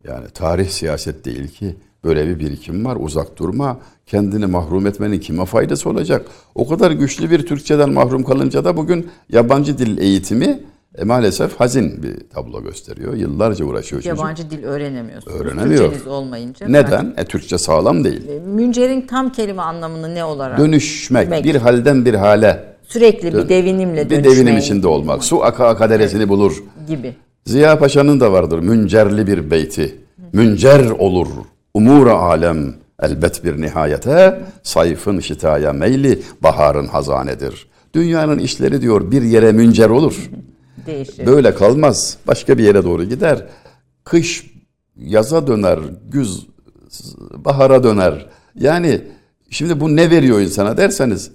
Yani 0.07 0.25
tarih 0.33 0.69
siyaset 0.69 1.25
değil 1.25 1.47
ki. 1.47 1.75
Böyle 2.03 2.27
bir 2.27 2.39
birikim 2.39 2.85
var. 2.85 2.97
Uzak 2.99 3.37
durma. 3.37 3.79
Kendini 4.05 4.45
mahrum 4.45 4.87
etmenin 4.87 5.19
kime 5.19 5.45
faydası 5.45 5.89
olacak? 5.89 6.25
O 6.55 6.67
kadar 6.67 6.91
güçlü 6.91 7.31
bir 7.31 7.45
Türkçeden 7.45 7.89
mahrum 7.89 8.23
kalınca 8.23 8.65
da 8.65 8.77
bugün 8.77 9.09
yabancı 9.29 9.77
dil 9.77 9.97
eğitimi 9.97 10.59
e, 10.97 11.03
maalesef 11.03 11.59
hazin 11.59 12.03
bir 12.03 12.29
tablo 12.29 12.63
gösteriyor. 12.63 13.13
Yıllarca 13.13 13.65
uğraşıyor 13.65 14.01
çocuk. 14.01 14.17
Yabancı 14.17 14.49
dil 14.49 14.63
öğrenemiyorsunuz. 14.63 15.41
Öğrenemiyor. 15.41 15.83
Türkçeniz 15.83 16.07
olmayınca. 16.07 16.67
Neden? 16.67 17.13
E, 17.17 17.25
Türkçe 17.25 17.57
sağlam 17.57 18.03
değil. 18.03 18.27
E, 18.29 18.39
Müncer'in 18.39 19.01
tam 19.07 19.31
kelime 19.31 19.61
anlamı 19.61 20.15
ne 20.15 20.23
olarak? 20.23 20.57
Dönüşmek, 20.59 21.25
Dönmek. 21.25 21.45
bir 21.45 21.55
halden 21.55 22.05
bir 22.05 22.13
hale, 22.13 22.70
Sürekli 22.91 23.33
bir 23.33 23.49
devinimle 23.49 24.09
bir 24.09 24.23
devinim 24.23 24.57
içinde 24.57 24.87
olmak. 24.87 25.23
Su 25.23 25.43
aka 25.43 25.67
aka 25.67 25.89
deresini 25.89 26.29
bulur. 26.29 26.63
gibi. 26.87 27.15
Ziya 27.45 27.79
Paşa'nın 27.79 28.19
da 28.19 28.31
vardır 28.31 28.59
müncerli 28.59 29.27
bir 29.27 29.51
beyti. 29.51 29.95
Müncer 30.33 30.89
olur 30.89 31.27
umura 31.73 32.13
alem 32.13 32.75
elbet 33.01 33.43
bir 33.43 33.61
nihayete 33.61 34.41
sayfın 34.63 35.19
şitaya 35.19 35.73
meyli 35.73 36.21
baharın 36.43 36.87
hazanedir. 36.87 37.67
Dünyanın 37.93 38.39
işleri 38.39 38.81
diyor 38.81 39.11
bir 39.11 39.21
yere 39.21 39.51
müncer 39.51 39.89
olur. 39.89 40.29
Değişir. 40.85 41.25
Böyle 41.25 41.55
kalmaz. 41.55 42.17
Başka 42.27 42.57
bir 42.57 42.63
yere 42.63 42.83
doğru 42.83 43.03
gider. 43.03 43.45
Kış 44.03 44.51
yaza 44.95 45.47
döner, 45.47 45.79
güz 46.09 46.47
bahara 47.37 47.83
döner. 47.83 48.25
Yani 48.55 49.01
şimdi 49.49 49.79
bu 49.79 49.95
ne 49.95 50.09
veriyor 50.09 50.41
insana 50.41 50.77
derseniz 50.77 51.31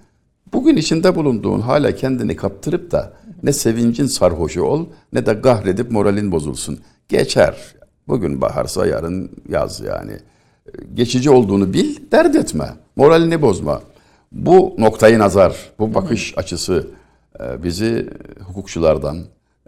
Bugün 0.53 0.77
içinde 0.77 1.15
bulunduğun 1.15 1.61
hala 1.61 1.95
kendini 1.95 2.37
kaptırıp 2.37 2.91
da 2.91 3.13
ne 3.43 3.53
sevincin 3.53 4.07
sarhoşu 4.07 4.63
ol 4.63 4.87
ne 5.13 5.27
de 5.27 5.41
kahredip 5.41 5.91
moralin 5.91 6.33
bozulsun. 6.33 6.79
Geçer. 7.09 7.75
Bugün 8.09 8.41
baharsa 8.41 8.87
yarın 8.87 9.31
yaz 9.49 9.81
yani. 9.81 10.13
Geçici 10.95 11.31
olduğunu 11.31 11.73
bil, 11.73 11.97
dert 12.13 12.37
etme. 12.37 12.75
Moralini 12.97 13.43
bozma. 13.43 13.83
Bu 14.33 14.75
noktayı 14.79 15.19
nazar, 15.19 15.57
bu 15.79 15.95
bakış 15.95 16.35
açısı 16.39 16.87
e, 17.41 17.63
bizi 17.63 18.11
hukukçulardan, 18.41 19.19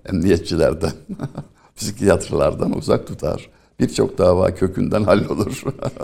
emniyetçilerden, 0.08 0.92
psikiyatrlardan 1.76 2.76
uzak 2.76 3.06
tutar. 3.06 3.50
Birçok 3.80 4.18
dava 4.18 4.54
kökünden 4.54 5.02
hallolur. 5.04 5.62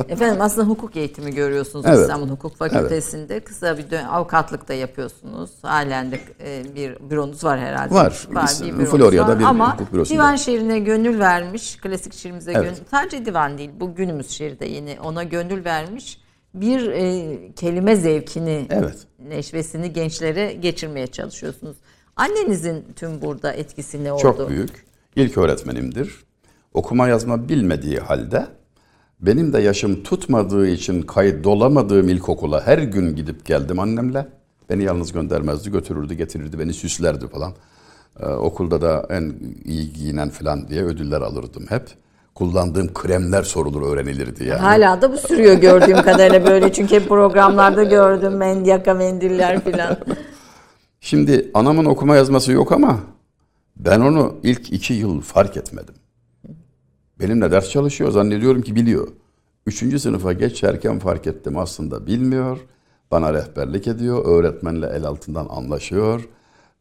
Efendim 0.09 0.41
aslında 0.41 0.69
hukuk 0.69 0.97
eğitimi 0.97 1.35
görüyorsunuz 1.35 1.85
Evet. 1.89 1.99
İstanbul 2.01 2.29
Hukuk 2.29 2.57
Fakültesi'nde. 2.57 3.41
Kısa 3.41 3.79
bir 3.79 3.91
dön- 3.91 4.05
avukatlık 4.05 4.69
da 4.69 4.75
yapıyorsunuz. 4.75 5.51
Halen 5.63 6.13
de 6.13 6.21
e, 6.45 6.75
bir 6.75 7.11
büronuz 7.11 7.45
var 7.45 7.61
herhalde. 7.61 7.95
Var. 7.95 8.29
Biz 8.43 8.65
büronuz 8.65 8.91
Florya'da 8.91 9.39
bir 9.39 9.45
Ama 9.45 9.75
hukuk 9.75 9.93
bürosunda. 9.93 10.19
divan 10.23 10.37
şiirine 10.37 10.79
gönül 10.79 11.19
vermiş. 11.19 11.77
Klasik 11.77 12.15
şiirimize 12.15 12.53
Evet. 12.53 12.65
gönül. 12.65 12.77
Sadece 12.91 13.27
divan 13.27 13.59
değil. 13.59 13.71
Bu 13.81 13.95
günümüz 13.95 14.31
şiiri 14.31 14.61
de 14.61 14.67
yeni. 14.67 14.97
Ona 15.05 15.23
gönül 15.23 15.65
vermiş. 15.65 16.19
Bir 16.55 16.87
e, 16.89 17.39
kelime 17.57 17.97
zevkini, 17.97 18.67
Evet. 18.71 18.99
neşvesini 19.19 19.93
gençlere 19.93 20.53
geçirmeye 20.53 21.07
çalışıyorsunuz. 21.07 21.77
Annenizin 22.17 22.85
tüm 22.97 23.23
burada 23.23 23.53
etkisi 23.53 24.05
ne 24.05 24.13
oldu? 24.13 24.23
Çok 24.23 24.49
büyük. 24.49 24.85
İlk 25.17 25.39
öğretmenimdir. 25.39 26.25
Okuma 26.75 27.09
yazma 27.09 27.49
bilmediği 27.49 27.99
halde 27.99 28.47
benim 29.21 29.53
de 29.53 29.61
yaşım 29.61 30.03
tutmadığı 30.03 30.69
için 30.69 31.03
kaydolamadığım 31.03 32.09
ilkokula 32.09 32.67
her 32.67 32.79
gün 32.79 33.17
gidip 33.17 33.47
geldim 33.47 33.79
annemle. 33.79 34.27
Beni 34.71 34.85
yalnız 34.85 35.13
göndermezdi, 35.13 35.71
götürürdü, 35.71 36.15
getirirdi, 36.15 36.59
beni 36.59 36.73
süslerdi 36.73 37.29
falan. 37.29 37.53
Ee, 38.21 38.27
okulda 38.27 38.81
da 38.81 39.07
en 39.11 39.35
iyi 39.65 39.93
giyinen 39.93 40.31
falan 40.31 40.69
diye 40.69 40.83
ödüller 40.83 41.21
alırdım 41.21 41.67
hep. 41.69 41.83
Kullandığım 42.35 42.95
kremler 42.95 43.43
sorulur, 43.43 43.83
öğrenilirdi 43.83 44.45
yani. 44.45 44.61
Hala 44.61 45.03
da 45.03 45.13
bu 45.13 45.17
sürüyor 45.17 45.55
gördüğüm 45.55 46.03
kadarıyla 46.03 46.47
böyle 46.47 46.73
çünkü 46.73 46.95
hep 46.95 47.09
programlarda 47.09 47.85
gördüm 47.85 48.37
men 48.37 48.65
yaka 48.65 48.95
mendiller 48.95 49.65
filan. 49.65 49.97
Şimdi 51.01 51.51
anamın 51.55 51.85
okuma 51.85 52.17
yazması 52.17 52.53
yok 52.53 52.73
ama 52.73 52.99
ben 53.77 54.01
onu 54.01 54.35
ilk 54.43 54.73
iki 54.73 54.95
yıl 54.95 55.21
fark 55.21 55.57
etmedim. 55.57 55.95
Benimle 57.21 57.51
ders 57.51 57.71
çalışıyor 57.71 58.11
zannediyorum 58.11 58.63
ki 58.63 58.77
biliyor. 58.77 59.09
Üçüncü 59.67 59.99
sınıfa 59.99 60.33
geçerken 60.33 60.99
fark 60.99 61.27
ettim 61.27 61.59
aslında 61.59 62.07
bilmiyor. 62.07 62.59
Bana 63.11 63.35
rehberlik 63.35 63.89
ediyor. 63.89 64.25
Öğretmenle 64.25 64.87
el 64.87 65.05
altından 65.05 65.47
anlaşıyor. 65.51 66.29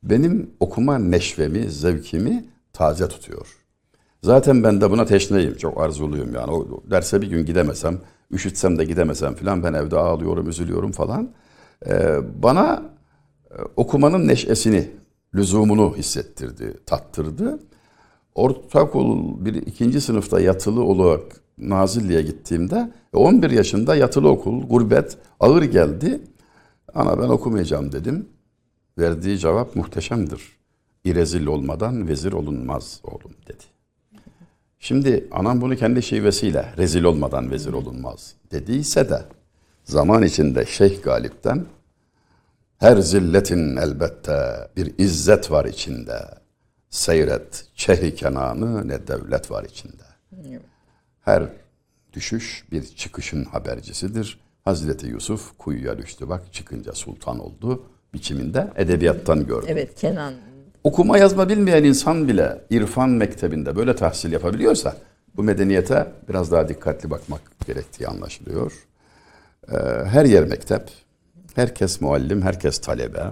Benim 0.03 0.49
okuma 0.59 0.97
neşvemi, 0.97 1.69
zevkimi 1.69 2.45
taze 2.73 3.07
tutuyor. 3.07 3.57
Zaten 4.23 4.63
ben 4.63 4.81
de 4.81 4.91
buna 4.91 5.05
teşneyim. 5.05 5.57
Çok 5.57 5.81
arzuluyum 5.81 6.33
yani. 6.33 6.51
O 6.51 6.81
derse 6.91 7.21
bir 7.21 7.27
gün 7.27 7.45
gidemesem, 7.45 7.99
üşütsem 8.31 8.77
de 8.77 8.85
gidemesem 8.85 9.35
falan 9.35 9.63
ben 9.63 9.73
evde 9.73 9.97
ağlıyorum, 9.97 10.49
üzülüyorum 10.49 10.91
falan. 10.91 11.29
Ee, 11.87 12.17
bana 12.43 12.83
e, 13.51 13.55
okumanın 13.75 14.27
neşesini, 14.27 14.91
lüzumunu 15.35 15.93
hissettirdi, 15.97 16.73
tattırdı. 16.85 17.59
Ortaokul 18.35 19.45
bir 19.45 19.53
ikinci 19.53 20.01
sınıfta 20.01 20.39
yatılı 20.39 20.83
olarak 20.83 21.21
Nazilli'ye 21.57 22.21
gittiğimde 22.21 22.91
11 23.13 23.49
yaşında 23.51 23.95
yatılı 23.95 24.29
okul, 24.29 24.67
gurbet 24.67 25.17
ağır 25.39 25.63
geldi. 25.63 26.21
Ana 26.93 27.19
ben 27.19 27.29
okumayacağım 27.29 27.91
dedim. 27.91 28.29
Verdiği 28.97 29.39
cevap 29.39 29.75
muhteşemdir. 29.75 30.41
İrezil 31.05 31.45
olmadan 31.45 32.07
vezir 32.07 32.33
olunmaz 32.33 33.01
oğlum 33.03 33.31
dedi. 33.47 33.63
Şimdi 34.79 35.27
anam 35.31 35.61
bunu 35.61 35.75
kendi 35.75 36.03
şivesiyle 36.03 36.73
rezil 36.77 37.03
olmadan 37.03 37.51
vezir 37.51 37.73
olunmaz 37.73 38.35
dediyse 38.51 39.09
de 39.09 39.21
zaman 39.83 40.23
içinde 40.23 40.65
Şeyh 40.65 41.03
Galip'ten 41.03 41.65
her 42.77 42.97
zilletin 42.97 43.77
elbette 43.77 44.67
bir 44.77 44.93
izzet 44.97 45.51
var 45.51 45.65
içinde. 45.65 46.42
Seyret 46.93 47.65
çehi 47.75 48.15
kenanı 48.15 48.87
ne 48.87 49.07
devlet 49.07 49.51
var 49.51 49.63
içinde. 49.63 50.03
Her 51.21 51.43
düşüş 52.13 52.65
bir 52.71 52.83
çıkışın 52.83 53.45
habercisidir. 53.45 54.39
Hazreti 54.65 55.07
Yusuf 55.07 55.57
kuyuya 55.57 55.97
düştü 55.97 56.29
bak 56.29 56.53
çıkınca 56.53 56.93
sultan 56.93 57.39
oldu 57.39 57.83
biçiminde 58.13 58.71
edebiyattan 58.75 59.45
gördüm. 59.45 59.67
Evet 59.71 59.95
Kenan. 59.95 60.33
Okuma 60.83 61.17
yazma 61.17 61.49
bilmeyen 61.49 61.83
insan 61.83 62.27
bile 62.27 62.61
irfan 62.69 63.09
mektebinde 63.09 63.75
böyle 63.75 63.95
tahsil 63.95 64.31
yapabiliyorsa 64.31 64.97
bu 65.35 65.43
medeniyete 65.43 66.11
biraz 66.29 66.51
daha 66.51 66.67
dikkatli 66.69 67.11
bakmak 67.11 67.41
gerektiği 67.67 68.07
anlaşılıyor. 68.07 68.73
Ee, 69.71 69.75
her 70.05 70.25
yer 70.25 70.43
mektep, 70.43 70.89
herkes 71.55 72.01
muallim, 72.01 72.41
herkes 72.41 72.81
talebe. 72.81 73.23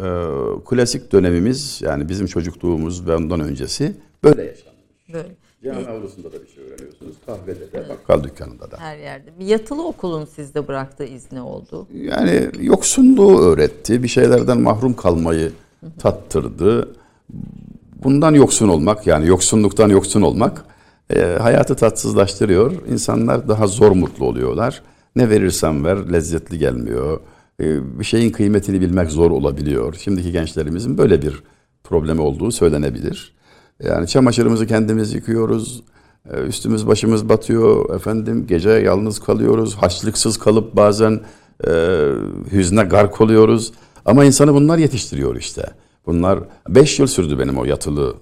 Ee, 0.00 0.24
klasik 0.68 1.12
dönemimiz 1.12 1.80
yani 1.82 2.08
bizim 2.08 2.26
çocukluğumuz 2.26 3.06
ve 3.06 3.16
ondan 3.16 3.40
öncesi 3.40 3.96
böyle 4.24 4.42
yaşanmış. 4.42 4.82
Böyle 5.12 5.28
Cami 5.64 5.86
avlusunda 5.86 6.32
da 6.32 6.36
bir 6.42 6.48
şey 6.48 6.64
öğreniyorsunuz, 6.64 7.14
kahvede 7.26 7.72
de, 7.72 7.88
bakkal 7.88 8.24
dükkanında 8.24 8.70
da. 8.70 8.76
her 8.78 8.98
yerde. 8.98 9.30
Bir 9.40 9.46
yatılı 9.46 9.86
okulun 9.86 10.24
sizde 10.24 10.68
bıraktığı 10.68 11.04
izni 11.04 11.40
oldu. 11.40 11.86
Yani 11.94 12.48
yoksunluğu 12.60 13.40
öğretti, 13.40 14.02
bir 14.02 14.08
şeylerden 14.08 14.60
mahrum 14.60 14.94
kalmayı 14.94 15.52
tattırdı. 15.98 16.94
Bundan 18.02 18.34
yoksun 18.34 18.68
olmak 18.68 19.06
yani 19.06 19.26
yoksunluktan 19.26 19.88
yoksun 19.88 20.22
olmak 20.22 20.64
e, 21.14 21.20
hayatı 21.20 21.74
tatsızlaştırıyor. 21.74 22.72
İnsanlar 22.86 23.48
daha 23.48 23.66
zor 23.66 23.92
mutlu 23.92 24.26
oluyorlar. 24.26 24.82
Ne 25.16 25.30
verirsen 25.30 25.84
ver 25.84 26.12
lezzetli 26.12 26.58
gelmiyor. 26.58 27.20
E, 27.60 27.98
bir 27.98 28.04
şeyin 28.04 28.30
kıymetini 28.30 28.80
bilmek 28.80 29.10
zor 29.10 29.30
olabiliyor. 29.30 29.94
Şimdiki 29.94 30.32
gençlerimizin 30.32 30.98
böyle 30.98 31.22
bir 31.22 31.42
problemi 31.84 32.20
olduğu 32.20 32.50
söylenebilir. 32.50 33.34
Yani 33.82 34.08
çamaşırımızı 34.08 34.66
kendimiz 34.66 35.14
yıkıyoruz. 35.14 35.82
E, 36.30 36.40
Üstümüz 36.40 36.86
başımız 36.86 37.28
batıyor. 37.28 37.94
Efendim 37.96 38.46
gece 38.46 38.70
yalnız 38.70 39.18
kalıyoruz. 39.18 39.74
Haçlıksız 39.74 40.38
kalıp 40.38 40.76
bazen 40.76 41.20
e, 41.66 41.70
hüzne 42.52 42.82
gark 42.82 43.20
oluyoruz. 43.20 43.72
Ama 44.04 44.24
insanı 44.24 44.54
bunlar 44.54 44.78
yetiştiriyor 44.78 45.36
işte. 45.36 45.70
Bunlar 46.06 46.38
5 46.68 46.98
yıl 46.98 47.06
sürdü 47.06 47.38
benim 47.38 47.58
o 47.58 47.64
yatılı 47.64 48.16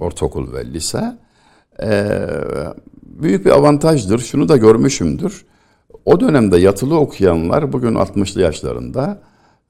ortaokul 0.00 0.52
ve 0.52 0.64
lise. 0.64 1.18
E, 1.82 2.18
büyük 3.02 3.46
bir 3.46 3.50
avantajdır. 3.50 4.18
Şunu 4.18 4.48
da 4.48 4.56
görmüşümdür. 4.56 5.44
O 6.06 6.20
dönemde 6.20 6.58
yatılı 6.58 6.98
okuyanlar 6.98 7.72
bugün 7.72 7.94
60'lı 7.94 8.40
yaşlarında 8.40 9.18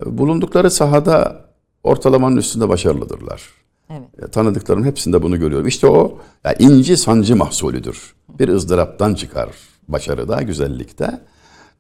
e, 0.07 0.19
bulundukları 0.19 0.71
sahada 0.71 1.45
ortalamanın 1.83 2.37
üstünde 2.37 2.69
başarılıdırlar. 2.69 3.43
Evet. 3.91 4.09
E, 4.23 4.31
Tanıdıklarım 4.31 4.85
hepsinde 4.85 5.23
bunu 5.23 5.39
görüyorum. 5.39 5.67
İşte 5.67 5.87
o 5.87 6.19
ya 6.45 6.53
inci 6.53 6.97
sancı 6.97 7.37
mahsulüdür. 7.37 8.15
Bir 8.39 8.49
ızdıraptan 8.49 9.15
çıkar 9.15 9.49
başarıda, 9.89 10.43
güzellikte. 10.43 11.21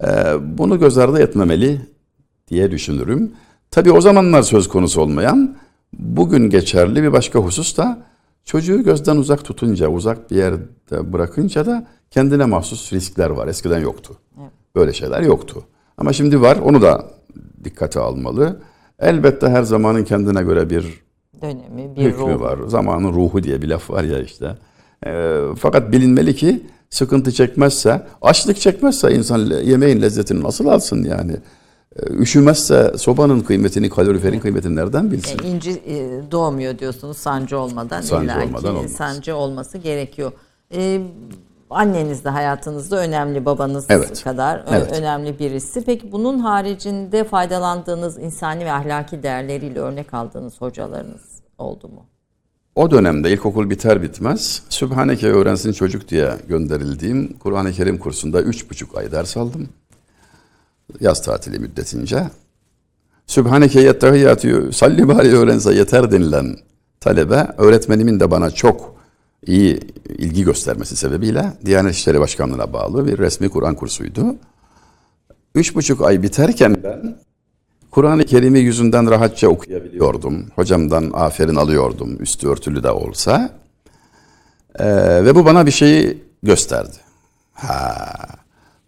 E, 0.04 0.08
bunu 0.58 0.78
göz 0.78 0.98
ardı 0.98 1.20
etmemeli 1.20 1.80
diye 2.48 2.70
düşünürüm. 2.70 3.32
Tabii 3.70 3.92
o 3.92 4.00
zamanlar 4.00 4.42
söz 4.42 4.68
konusu 4.68 5.00
olmayan, 5.00 5.56
bugün 5.92 6.50
geçerli 6.50 7.02
bir 7.02 7.12
başka 7.12 7.38
husus 7.38 7.76
da 7.76 7.98
çocuğu 8.44 8.82
gözden 8.82 9.16
uzak 9.16 9.44
tutunca, 9.44 9.88
uzak 9.88 10.30
bir 10.30 10.36
yerde 10.36 11.12
bırakınca 11.12 11.66
da 11.66 11.86
kendine 12.10 12.44
mahsus 12.44 12.92
riskler 12.92 13.30
var. 13.30 13.48
Eskiden 13.48 13.78
yoktu. 13.80 14.16
Böyle 14.76 14.92
şeyler 14.92 15.20
yoktu. 15.22 15.62
Ama 15.98 16.12
şimdi 16.12 16.40
var, 16.40 16.56
onu 16.56 16.82
da 16.82 17.10
dikkate 17.64 18.00
almalı. 18.00 18.60
Elbette 18.98 19.48
her 19.48 19.62
zamanın 19.62 20.04
kendine 20.04 20.42
göre 20.42 20.70
bir 20.70 21.06
Dönemi, 21.42 21.96
bir 21.96 22.02
hükmü 22.02 22.34
ruh. 22.34 22.40
var. 22.40 22.58
Zamanın 22.66 23.12
ruhu 23.12 23.42
diye 23.42 23.62
bir 23.62 23.68
laf 23.68 23.90
var 23.90 24.04
ya 24.04 24.22
işte. 24.22 24.56
Ee, 25.06 25.40
fakat 25.58 25.92
bilinmeli 25.92 26.36
ki 26.36 26.66
sıkıntı 26.90 27.32
çekmezse, 27.32 28.06
açlık 28.22 28.60
çekmezse 28.60 29.14
insan 29.14 29.38
yemeğin 29.62 30.02
lezzetini 30.02 30.42
nasıl 30.42 30.66
alsın 30.66 31.04
yani? 31.04 31.36
Ee, 31.96 32.12
üşümezse 32.12 32.92
sobanın 32.96 33.40
kıymetini, 33.40 33.90
kaloriferin 33.90 34.40
kıymetini 34.40 34.76
nereden 34.76 35.10
bilsin? 35.12 35.38
E, 35.44 35.48
inci 35.48 35.70
e, 35.70 36.20
doğmuyor 36.30 36.78
diyorsunuz 36.78 37.16
sancı 37.16 37.58
olmadan. 37.58 38.00
Sancı 38.00 38.24
illaki 38.24 38.46
olmadan 38.48 38.76
olmaz. 38.76 38.92
Sancı 38.92 39.36
olması 39.36 39.78
gerekiyor. 39.78 40.32
E, 40.74 41.00
anneniz 41.70 42.24
de 42.24 42.28
hayatınızda 42.28 42.96
önemli 42.96 43.44
babanız 43.44 43.86
Evet. 43.88 44.24
kadar 44.24 44.64
Evet. 44.70 44.92
önemli 44.92 45.38
birisi. 45.38 45.84
Peki 45.84 46.12
bunun 46.12 46.38
haricinde 46.38 47.24
faydalandığınız 47.24 48.18
insani 48.18 48.64
ve 48.64 48.72
ahlaki 48.72 49.22
değerleriyle 49.22 49.80
örnek 49.80 50.14
aldığınız 50.14 50.60
hocalarınız 50.60 51.22
oldu 51.58 51.88
mu? 51.88 52.06
O 52.74 52.90
dönemde 52.90 53.32
ilkokul 53.32 53.70
biter 53.70 54.02
bitmez 54.02 54.62
Sübhaneke 54.68 55.28
öğrensin 55.32 55.72
çocuk 55.72 56.08
diye 56.08 56.32
gönderildiğim 56.48 57.32
Kur'an-ı 57.38 57.72
Kerim 57.72 57.98
kursunda 57.98 58.42
üç 58.42 58.70
buçuk 58.70 58.96
ay 58.98 59.12
ders 59.12 59.36
aldım. 59.36 59.68
Yaz 61.00 61.22
tatili 61.22 61.58
müddetince. 61.58 62.24
Sübhaneke 63.26 63.80
yettahiyyatü 63.80 64.72
salli 64.72 65.08
bari 65.08 65.36
öğrense 65.36 65.74
yeter 65.74 66.12
denilen 66.12 66.56
talebe 67.00 67.46
öğretmenimin 67.58 68.20
de 68.20 68.30
bana 68.30 68.50
çok 68.50 68.95
iyi 69.46 69.80
ilgi 70.08 70.44
göstermesi 70.44 70.96
sebebiyle 70.96 71.52
Diyanet 71.64 71.94
İşleri 71.94 72.20
Başkanlığı'na 72.20 72.72
bağlı 72.72 73.06
bir 73.06 73.18
resmi 73.18 73.48
Kur'an 73.48 73.74
kursuydu. 73.74 74.36
Üç 75.54 75.74
buçuk 75.74 76.02
ay 76.02 76.22
biterken 76.22 76.76
ben 76.84 77.16
Kur'an-ı 77.90 78.24
Kerim'i 78.24 78.58
yüzünden 78.58 79.10
rahatça 79.10 79.48
okuyabiliyordum. 79.48 80.46
Hocamdan 80.54 81.10
aferin 81.14 81.54
alıyordum 81.54 82.22
üstü 82.22 82.48
örtülü 82.48 82.82
de 82.82 82.90
olsa. 82.90 83.50
Ee, 84.78 85.24
ve 85.24 85.34
bu 85.34 85.44
bana 85.44 85.66
bir 85.66 85.70
şeyi 85.70 86.22
gösterdi. 86.42 86.96
Ha, 87.52 88.06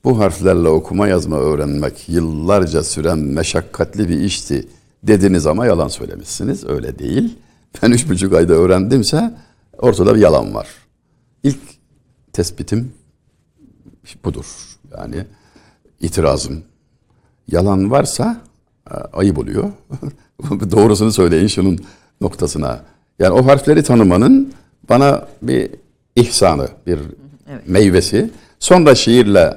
bu 0.04 0.18
harflerle 0.18 0.68
okuma 0.68 1.08
yazma 1.08 1.36
öğrenmek 1.36 2.08
yıllarca 2.08 2.82
süren 2.82 3.18
meşakkatli 3.18 4.08
bir 4.08 4.20
işti 4.20 4.68
dediniz 5.02 5.46
ama 5.46 5.66
yalan 5.66 5.88
söylemişsiniz. 5.88 6.64
Öyle 6.64 6.98
değil. 6.98 7.38
Ben 7.82 7.90
üç 7.90 8.08
buçuk 8.08 8.32
ayda 8.32 8.52
öğrendimse 8.52 9.34
ortada 9.78 10.14
bir 10.14 10.20
yalan 10.20 10.54
var. 10.54 10.68
İlk 11.42 11.58
tespitim 12.32 12.92
budur. 14.24 14.46
Yani 14.98 15.24
itirazım. 16.00 16.62
Yalan 17.48 17.90
varsa 17.90 18.40
e, 18.90 18.94
ayıp 18.94 19.38
oluyor. 19.38 19.70
Doğrusunu 20.70 21.12
söyleyin 21.12 21.46
şunun 21.46 21.78
noktasına. 22.20 22.80
Yani 23.18 23.32
o 23.32 23.46
harfleri 23.46 23.82
tanımanın 23.82 24.52
bana 24.88 25.28
bir 25.42 25.70
ihsanı, 26.16 26.68
bir 26.86 26.98
Evet. 27.50 27.68
meyvesi. 27.68 28.30
Sonra 28.58 28.94
şiirle 28.94 29.56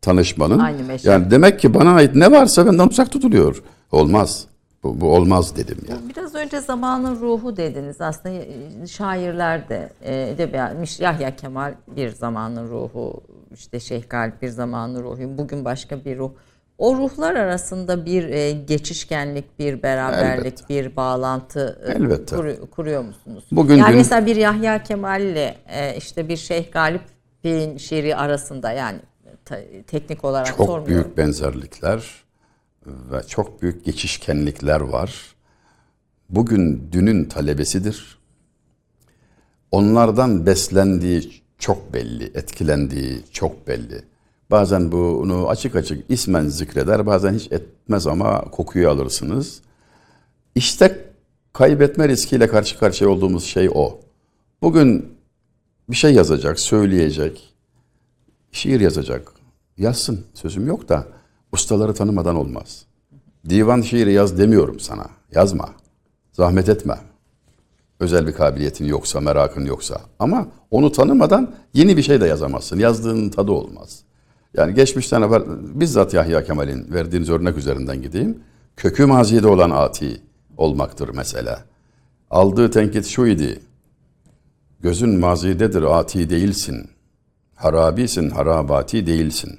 tanışmanın. 0.00 0.58
Aynı 0.58 0.82
meşe. 0.82 1.10
yani 1.10 1.30
demek 1.30 1.60
ki 1.60 1.74
bana 1.74 1.94
ait 1.94 2.14
ne 2.14 2.30
varsa 2.30 2.66
benden 2.66 2.88
uzak 2.88 3.10
tutuluyor. 3.10 3.62
Olmaz. 3.92 4.44
Bu, 4.82 5.00
bu 5.00 5.14
olmaz 5.14 5.56
dedim 5.56 5.78
ya. 5.88 5.96
Biraz 6.16 6.34
önce 6.34 6.60
zamanın 6.60 7.20
ruhu 7.20 7.56
dediniz. 7.56 8.00
Aslında 8.00 8.34
e, 8.34 8.86
şairler 8.86 9.68
de 9.68 9.88
e, 10.02 10.28
edebiyat, 10.30 11.00
Yahya 11.00 11.36
Kemal 11.36 11.74
bir 11.96 12.08
zamanın 12.10 12.68
ruhu, 12.68 13.22
işte 13.54 13.80
Şeyh 13.80 14.02
Galip 14.08 14.42
bir 14.42 14.48
zamanın 14.48 15.02
ruhu, 15.02 15.38
bugün 15.38 15.64
başka 15.64 16.04
bir 16.04 16.18
ruh. 16.18 16.30
O 16.78 16.96
ruhlar 16.96 17.34
arasında 17.34 18.06
bir 18.06 18.28
e, 18.28 18.52
geçişkenlik, 18.52 19.58
bir 19.58 19.82
beraberlik, 19.82 20.46
Elbette. 20.46 20.68
bir 20.68 20.96
bağlantı 20.96 21.78
Elbette. 21.96 22.36
kuru- 22.36 22.70
kuruyor 22.70 23.02
musunuz? 23.04 23.44
Bugün 23.52 23.76
yani 23.76 23.90
dün- 23.90 23.96
mesela 23.96 24.26
bir 24.26 24.36
Yahya 24.36 24.82
Kemal 24.82 25.20
ile 25.22 25.56
işte 25.96 26.28
bir 26.28 26.36
Şeyh 26.36 26.72
Galip'in 26.72 27.76
şiiri 27.76 28.16
arasında 28.16 28.72
yani 28.72 28.98
teknik 29.86 30.24
olarak 30.24 30.46
Çok 30.46 30.56
sormuyorum. 30.56 30.86
büyük 30.86 31.16
benzerlikler 31.18 32.10
ve 33.12 33.22
çok 33.28 33.62
büyük 33.62 33.84
geçişkenlikler 33.84 34.80
var. 34.80 35.34
Bugün 36.30 36.88
dünün 36.92 37.24
talebesidir. 37.24 38.18
Onlardan 39.70 40.46
beslendiği 40.46 41.42
çok 41.58 41.92
belli, 41.92 42.24
etkilendiği 42.24 43.22
çok 43.32 43.68
belli. 43.68 44.02
Bazen 44.50 44.92
bunu 44.92 45.48
açık 45.48 45.76
açık 45.76 46.10
ismen 46.10 46.46
zikreder, 46.46 47.06
bazen 47.06 47.34
hiç 47.34 47.52
etmez 47.52 48.06
ama 48.06 48.40
kokuyu 48.40 48.90
alırsınız. 48.90 49.60
İşte 50.54 51.04
kaybetme 51.52 52.08
riskiyle 52.08 52.46
karşı 52.46 52.78
karşıya 52.78 53.10
olduğumuz 53.10 53.44
şey 53.44 53.70
o. 53.74 54.00
Bugün 54.62 55.18
bir 55.90 55.96
şey 55.96 56.14
yazacak, 56.14 56.60
söyleyecek, 56.60 57.54
şiir 58.52 58.80
yazacak. 58.80 59.32
Yazsın, 59.78 60.26
sözüm 60.34 60.66
yok 60.66 60.88
da 60.88 61.06
ustaları 61.52 61.94
tanımadan 61.94 62.36
olmaz. 62.36 62.84
Divan 63.48 63.80
şiiri 63.80 64.12
yaz 64.12 64.38
demiyorum 64.38 64.80
sana. 64.80 65.06
Yazma. 65.34 65.68
Zahmet 66.32 66.68
etme. 66.68 66.98
Özel 68.00 68.26
bir 68.26 68.32
kabiliyetin 68.32 68.84
yoksa, 68.84 69.20
merakın 69.20 69.66
yoksa. 69.66 70.00
Ama 70.18 70.48
onu 70.70 70.92
tanımadan 70.92 71.54
yeni 71.74 71.96
bir 71.96 72.02
şey 72.02 72.20
de 72.20 72.26
yazamazsın. 72.26 72.78
Yazdığının 72.78 73.28
tadı 73.28 73.52
olmaz. 73.52 74.02
Yani 74.54 74.74
geçmişten 74.74 75.22
haber, 75.22 75.42
bizzat 75.80 76.14
Yahya 76.14 76.44
Kemal'in 76.44 76.92
verdiğiniz 76.92 77.30
örnek 77.30 77.56
üzerinden 77.56 78.02
gideyim. 78.02 78.38
Kökü 78.76 79.06
mazide 79.06 79.48
olan 79.48 79.70
ati 79.70 80.20
olmaktır 80.56 81.10
mesela. 81.14 81.64
Aldığı 82.30 82.70
tenkit 82.70 83.06
şu 83.06 83.26
idi. 83.26 83.60
Gözün 84.80 85.18
mazidedir, 85.18 85.82
ati 85.82 86.30
değilsin. 86.30 86.90
Harabisin, 87.54 88.30
harabati 88.30 89.06
değilsin. 89.06 89.58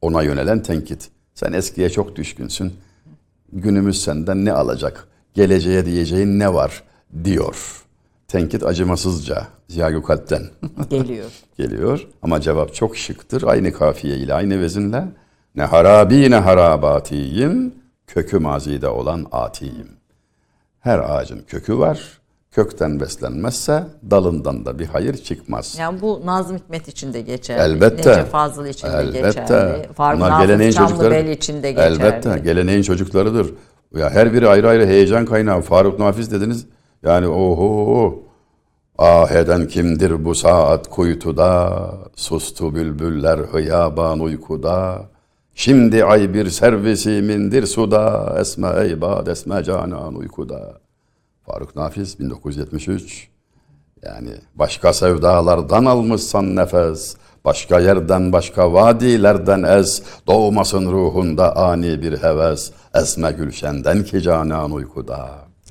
Ona 0.00 0.22
yönelen 0.22 0.62
tenkit. 0.62 1.10
Sen 1.38 1.52
eskiye 1.52 1.90
çok 1.90 2.16
düşkünsün. 2.16 2.74
Günümüz 3.52 4.02
senden 4.02 4.44
ne 4.44 4.52
alacak? 4.52 5.08
Geleceğe 5.34 5.86
diyeceğin 5.86 6.38
ne 6.38 6.54
var? 6.54 6.82
Diyor. 7.24 7.82
Tenkit 8.28 8.64
acımasızca 8.64 9.46
Ziya 9.68 9.90
Gökalp'ten 9.90 10.42
Geliyor. 10.90 11.30
geliyor. 11.58 12.06
Ama 12.22 12.40
cevap 12.40 12.74
çok 12.74 12.96
şıktır. 12.96 13.42
Aynı 13.42 13.72
kafiye 13.72 14.16
ile, 14.16 14.34
aynı 14.34 14.60
vezinle. 14.60 15.04
Ne 15.54 15.62
harabi 15.62 16.30
ne 16.30 16.36
harabatiyim, 16.36 17.74
kökü 18.06 18.38
mazide 18.38 18.88
olan 18.88 19.26
atiyim. 19.32 19.88
Her 20.80 20.98
ağacın 20.98 21.42
kökü 21.46 21.78
var. 21.78 22.18
Kökten 22.58 23.00
beslenmezse 23.00 23.84
dalından 24.10 24.66
da 24.66 24.78
bir 24.78 24.86
hayır 24.86 25.16
çıkmaz. 25.16 25.76
Yani 25.78 26.00
bu 26.00 26.22
Nazım 26.24 26.56
Hikmet 26.56 26.88
için 26.88 27.12
de 27.12 27.20
geçerli. 27.20 27.62
Elbette. 27.62 28.10
Necip 28.10 28.30
Fazıl 28.32 28.66
için 28.66 28.88
de 28.88 28.92
Elbette. 28.92 29.20
geçerli. 29.40 29.92
Faruk 29.92 30.20
Bunlar 30.20 30.30
Hafız 30.30 30.46
geleneğin 30.46 30.72
çocukları. 30.72 31.30
için 31.30 31.62
de 31.62 31.72
geçerli. 31.72 31.94
Elbette. 31.94 32.38
Geleneğin 32.44 32.82
çocuklarıdır. 32.82 33.54
Ya 33.96 34.10
her 34.10 34.32
biri 34.32 34.48
ayrı 34.48 34.68
ayrı 34.68 34.86
heyecan 34.86 35.26
kaynağı. 35.26 35.60
Faruk 35.60 35.98
Nafiz 35.98 36.32
dediniz. 36.32 36.66
Yani 37.02 37.28
oho. 37.28 38.14
Ah 38.98 39.30
eden 39.30 39.68
kimdir 39.68 40.24
bu 40.24 40.34
saat 40.34 40.90
kuytuda? 40.90 41.90
Sustu 42.16 42.74
bülbüller 42.74 43.38
hıyaban 43.38 44.20
uykuda. 44.20 45.02
Şimdi 45.54 46.04
ay 46.04 46.34
bir 46.34 46.50
servisimindir 46.50 47.66
suda. 47.66 48.36
Esme 48.40 48.68
eybad 48.84 49.26
esme 49.26 49.64
canan 49.64 50.14
uykuda. 50.14 50.87
Faruk 51.52 51.76
Nafiz 51.76 52.20
1973. 52.20 53.28
Yani 54.02 54.30
başka 54.54 54.92
sevdalardan 54.92 55.84
almışsan 55.84 56.56
nefes, 56.56 57.16
başka 57.44 57.80
yerden 57.80 58.32
başka 58.32 58.72
vadilerden 58.72 59.62
ez, 59.62 60.02
doğmasın 60.26 60.92
ruhunda 60.92 61.56
ani 61.56 62.02
bir 62.02 62.22
heves, 62.22 62.72
esme 62.94 63.32
gülşenden 63.32 64.04
ki 64.04 64.22
canan 64.22 64.72
uykuda. 64.72 65.28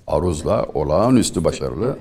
Aruzla 0.08 0.66
olağanüstü 0.74 1.44
başarılı 1.44 1.98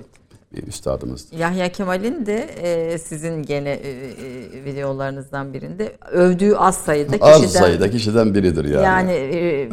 bir 0.56 0.66
üstadımız. 0.66 1.26
Yahya 1.38 1.72
Kemal'in 1.72 2.26
de 2.26 2.48
e, 2.62 2.98
sizin 2.98 3.42
gene 3.42 3.70
e, 3.70 3.90
e, 3.90 4.64
videolarınızdan 4.64 5.54
birinde 5.54 5.92
övdüğü 6.12 6.54
az 6.56 6.76
sayıda 6.76 7.18
kişiden 7.18 7.44
Az 7.44 7.52
sayıda 7.52 7.90
kişiden 7.90 8.34
biridir 8.34 8.64
yani. 8.64 8.84
yani 8.84 9.12
e, 9.12 9.68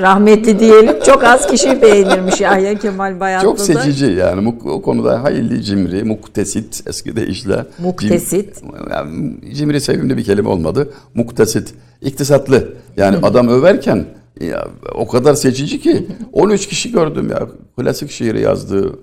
rahmetli 0.00 0.58
diyelim 0.58 1.00
çok 1.06 1.24
az 1.24 1.46
kişi 1.46 1.82
beğenirmiş 1.82 2.40
Yahya 2.40 2.78
Kemal 2.78 3.20
Bayatlı'da. 3.20 3.50
Çok 3.50 3.60
seçici 3.60 4.06
yani 4.06 4.54
o 4.64 4.82
konuda 4.82 5.22
hayli 5.22 5.62
cimri, 5.62 6.04
muktesit 6.04 6.82
eski 6.86 7.16
deyişle. 7.16 7.66
Muktesit. 7.78 8.56
Cim- 8.62 8.92
yani 8.92 9.34
cimri 9.54 9.80
sevimli 9.80 10.16
bir 10.16 10.24
kelime 10.24 10.48
olmadı. 10.48 10.92
Muktesit, 11.14 11.74
iktisatlı. 12.02 12.68
Yani 12.96 13.16
adam 13.22 13.48
överken 13.48 14.06
ya, 14.40 14.68
o 14.94 15.08
kadar 15.08 15.34
seçici 15.34 15.80
ki 15.80 16.06
13 16.32 16.68
kişi 16.68 16.92
gördüm 16.92 17.30
ya. 17.30 17.46
Klasik 17.76 18.10
şiiri 18.10 18.40
yazdığı 18.40 18.98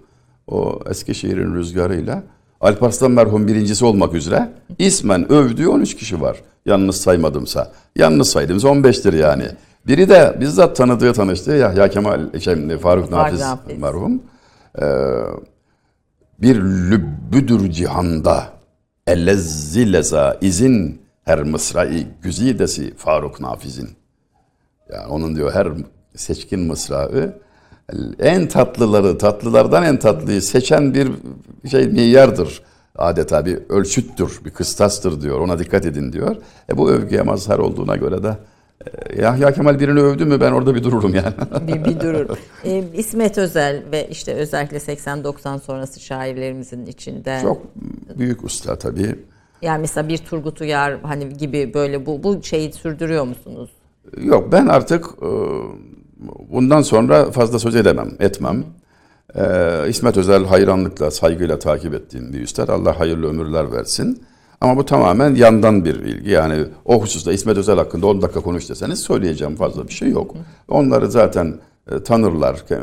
o 0.49 0.79
eski 0.89 1.15
şiirin 1.15 1.55
rüzgarıyla. 1.55 2.23
Alparslan 2.61 3.11
merhum 3.11 3.47
birincisi 3.47 3.85
olmak 3.85 4.13
üzere 4.13 4.49
ismen 4.79 5.31
övdüğü 5.31 5.67
13 5.67 5.95
kişi 5.95 6.21
var. 6.21 6.37
Yalnız 6.65 7.01
saymadımsa. 7.01 7.71
Yalnız 7.95 8.29
saydığımız 8.29 8.63
15'tir 8.63 9.15
yani. 9.15 9.45
Biri 9.87 10.09
de 10.09 10.37
bizzat 10.39 10.75
tanıdığı 10.75 11.13
tanıştığı 11.13 11.51
Yahya 11.51 11.89
Kemal, 11.89 12.39
şey, 12.39 12.77
Faruk 12.77 13.11
Nafiz 13.11 13.41
merhum. 13.77 14.23
Ee, 14.81 14.85
bir 16.41 16.55
lübbüdür 16.61 17.71
cihanda 17.71 18.43
ellezzi 19.07 19.93
leza 19.93 20.37
izin 20.41 21.01
her 21.23 21.43
mısrai 21.43 22.07
güzidesi 22.21 22.95
Faruk 22.95 23.39
Nafiz'in. 23.39 23.89
Yani 24.93 25.07
onun 25.07 25.35
diyor 25.35 25.53
her 25.53 25.67
seçkin 26.15 26.59
mısrağı 26.59 27.39
en 28.19 28.47
tatlıları, 28.47 29.17
tatlılardan 29.17 29.83
en 29.83 29.99
tatlıyı 29.99 30.41
seçen 30.41 30.93
bir 30.93 31.11
şey 31.69 31.87
milyardır. 31.87 32.61
Adeta 32.97 33.45
bir 33.45 33.59
ölçüttür, 33.69 34.39
bir 34.45 34.49
kıstastır 34.49 35.21
diyor. 35.21 35.39
Ona 35.39 35.59
dikkat 35.59 35.85
edin 35.85 36.13
diyor. 36.13 36.35
E 36.69 36.77
bu 36.77 36.89
övgüye 36.89 37.21
mazhar 37.21 37.59
olduğuna 37.59 37.95
göre 37.95 38.23
de 38.23 38.37
e, 38.85 39.21
Yahya 39.21 39.53
Kemal 39.53 39.79
birini 39.79 39.99
övdü 39.99 40.25
mü 40.25 40.41
ben 40.41 40.51
orada 40.51 40.75
bir 40.75 40.83
dururum 40.83 41.15
yani. 41.15 41.33
bir, 41.67 41.85
bir 41.85 41.99
durur. 41.99 42.37
E, 42.65 42.83
İsmet 42.93 43.37
Özel 43.37 43.83
ve 43.91 44.07
işte 44.09 44.33
özellikle 44.33 44.77
80-90 44.77 45.59
sonrası 45.59 45.99
şairlerimizin 45.99 46.85
içinde. 46.85 47.39
Çok 47.41 47.61
büyük 48.17 48.43
usta 48.43 48.75
tabii. 48.75 49.15
Yani 49.61 49.81
mesela 49.81 50.07
bir 50.09 50.17
Turgut 50.17 50.61
Uyar 50.61 50.99
hani 51.01 51.29
gibi 51.37 51.73
böyle 51.73 52.05
bu 52.05 52.23
bu 52.23 52.43
şeyi 52.43 52.73
sürdürüyor 52.73 53.23
musunuz? 53.23 53.69
Yok 54.21 54.51
ben 54.51 54.67
artık 54.67 55.05
e, 55.21 55.29
bundan 56.49 56.81
sonra 56.81 57.31
fazla 57.31 57.59
söz 57.59 57.75
edemem, 57.75 58.11
etmem. 58.19 58.63
Ee, 59.35 59.89
İsmet 59.89 60.17
Özel 60.17 60.45
hayranlıkla, 60.45 61.11
saygıyla 61.11 61.59
takip 61.59 61.93
ettiğim 61.93 62.33
bir 62.33 62.41
üstad. 62.41 62.67
Allah 62.69 62.99
hayırlı 62.99 63.29
ömürler 63.29 63.71
versin. 63.71 64.23
Ama 64.61 64.77
bu 64.77 64.85
tamamen 64.85 65.35
yandan 65.35 65.85
bir 65.85 66.03
bilgi. 66.03 66.29
Yani 66.29 66.65
o 66.85 67.01
hususta 67.01 67.31
İsmet 67.33 67.57
Özel 67.57 67.75
hakkında 67.77 68.07
10 68.07 68.21
dakika 68.21 68.39
konuş 68.41 68.69
deseniz 68.69 68.99
söyleyeceğim 68.99 69.55
fazla 69.55 69.87
bir 69.87 69.93
şey 69.93 70.09
yok. 70.09 70.35
Onları 70.67 71.11
zaten 71.11 71.55
e, 71.91 72.03
tanırlar. 72.03 72.55
E, 72.71 72.77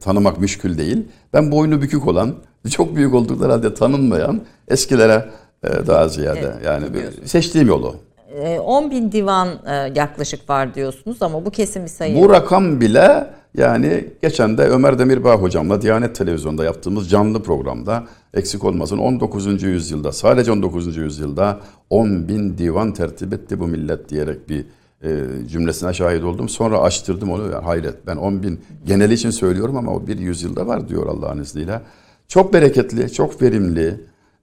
tanımak 0.00 0.40
müşkül 0.40 0.78
değil. 0.78 1.04
Ben 1.32 1.52
boynu 1.52 1.82
bükük 1.82 2.06
olan, 2.06 2.34
çok 2.70 2.96
büyük 2.96 3.14
oldukları 3.14 3.52
halde 3.52 3.74
tanınmayan 3.74 4.40
eskilere 4.68 5.30
e, 5.64 5.86
daha 5.86 6.08
ziyade. 6.08 6.38
Evet, 6.40 6.64
yani 6.66 6.86
bir- 6.94 7.26
seçtiğim 7.26 7.68
yolu. 7.68 7.94
E, 8.34 8.58
10 8.58 8.90
bin 8.90 9.12
divan 9.12 9.48
e, 9.66 9.92
yaklaşık 9.96 10.50
var 10.50 10.74
diyorsunuz 10.74 11.22
ama 11.22 11.44
bu 11.44 11.50
kesin 11.50 11.82
bir 11.82 11.88
sayı. 11.88 12.22
Bu 12.22 12.30
rakam 12.30 12.80
bile 12.80 13.26
yani 13.56 14.04
geçen 14.22 14.58
de 14.58 14.62
Ömer 14.62 14.98
Demirbağ 14.98 15.34
hocamla 15.34 15.82
Diyanet 15.82 16.16
Televizyonu'nda 16.16 16.64
yaptığımız 16.64 17.10
canlı 17.10 17.42
programda 17.42 18.04
eksik 18.34 18.64
olmasın 18.64 18.98
19. 18.98 19.62
yüzyılda 19.62 20.12
sadece 20.12 20.52
19. 20.52 20.96
yüzyılda 20.96 21.60
10 21.90 22.28
bin 22.28 22.58
divan 22.58 22.92
tertip 22.92 23.32
etti 23.32 23.60
bu 23.60 23.66
millet 23.66 24.08
diyerek 24.08 24.48
bir 24.48 24.64
e, 25.02 25.10
cümlesine 25.48 25.94
şahit 25.94 26.24
oldum. 26.24 26.48
Sonra 26.48 26.78
açtırdım 26.78 27.30
onu 27.30 27.64
hayret 27.64 28.06
ben 28.06 28.16
10 28.16 28.42
bin 28.42 28.60
geneli 28.86 29.14
için 29.14 29.30
söylüyorum 29.30 29.76
ama 29.76 29.92
o 29.92 30.06
bir 30.06 30.18
yüzyılda 30.18 30.66
var 30.66 30.88
diyor 30.88 31.06
Allah'ın 31.06 31.38
izniyle. 31.38 31.80
Çok 32.28 32.52
bereketli, 32.52 33.12
çok 33.12 33.42
verimli, 33.42 34.00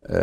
e, 0.09 0.17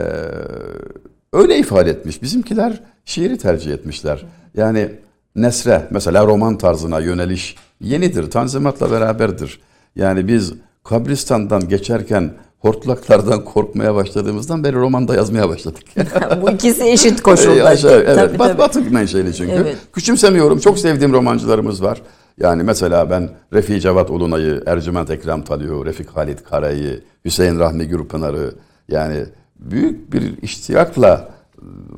öyle 1.33 1.59
ifade 1.59 1.91
etmiş. 1.91 2.23
Bizimkiler 2.23 2.83
şiiri 3.07 3.39
tercih 3.39 3.73
etmişler. 3.73 4.25
Yani 4.57 4.91
nesre 5.37 5.87
mesela 5.91 6.27
roman 6.27 6.59
tarzına 6.59 7.01
yöneliş 7.01 7.57
yenidir. 7.81 8.31
Tanzimatla 8.31 8.91
beraberdir. 8.91 9.61
Yani 9.97 10.29
biz 10.29 10.53
kabristandan 10.85 11.69
geçerken 11.69 12.31
hortlaklardan 12.59 13.45
korkmaya 13.45 13.95
başladığımızdan 13.95 14.65
beri 14.65 14.77
romanda 14.77 15.15
yazmaya 15.15 15.49
başladık. 15.49 15.83
bu 16.43 16.51
ikisi 16.51 16.85
eşit 16.85 17.23
koşulda. 17.23 17.65
Aşağı, 17.65 17.93
evet. 17.93 18.17
Tabii, 18.17 18.39
Bat- 18.39 18.73
tabii. 18.73 18.91
Menşeli 18.91 19.35
çünkü. 19.35 19.53
Evet. 19.53 19.77
Küçümsemiyorum. 19.93 20.59
Çok 20.59 20.79
sevdiğim 20.79 21.13
romancılarımız 21.13 21.83
var. 21.83 22.03
Yani 22.41 22.63
mesela 22.63 23.11
ben 23.11 23.31
Refik 23.53 23.83
Cevat 23.83 24.11
Ulunay'ı, 24.11 24.63
Ercüment 24.67 25.11
Ekrem 25.11 25.43
Talih'i, 25.43 25.85
Refik 25.85 26.09
Halit 26.09 26.45
Kara'yı, 26.45 27.01
Hüseyin 27.25 27.59
Rahmi 27.59 27.89
Gürpınar'ı 27.89 28.55
yani 28.89 29.25
büyük 29.59 30.13
bir 30.13 30.43
iştiyakla 30.43 31.36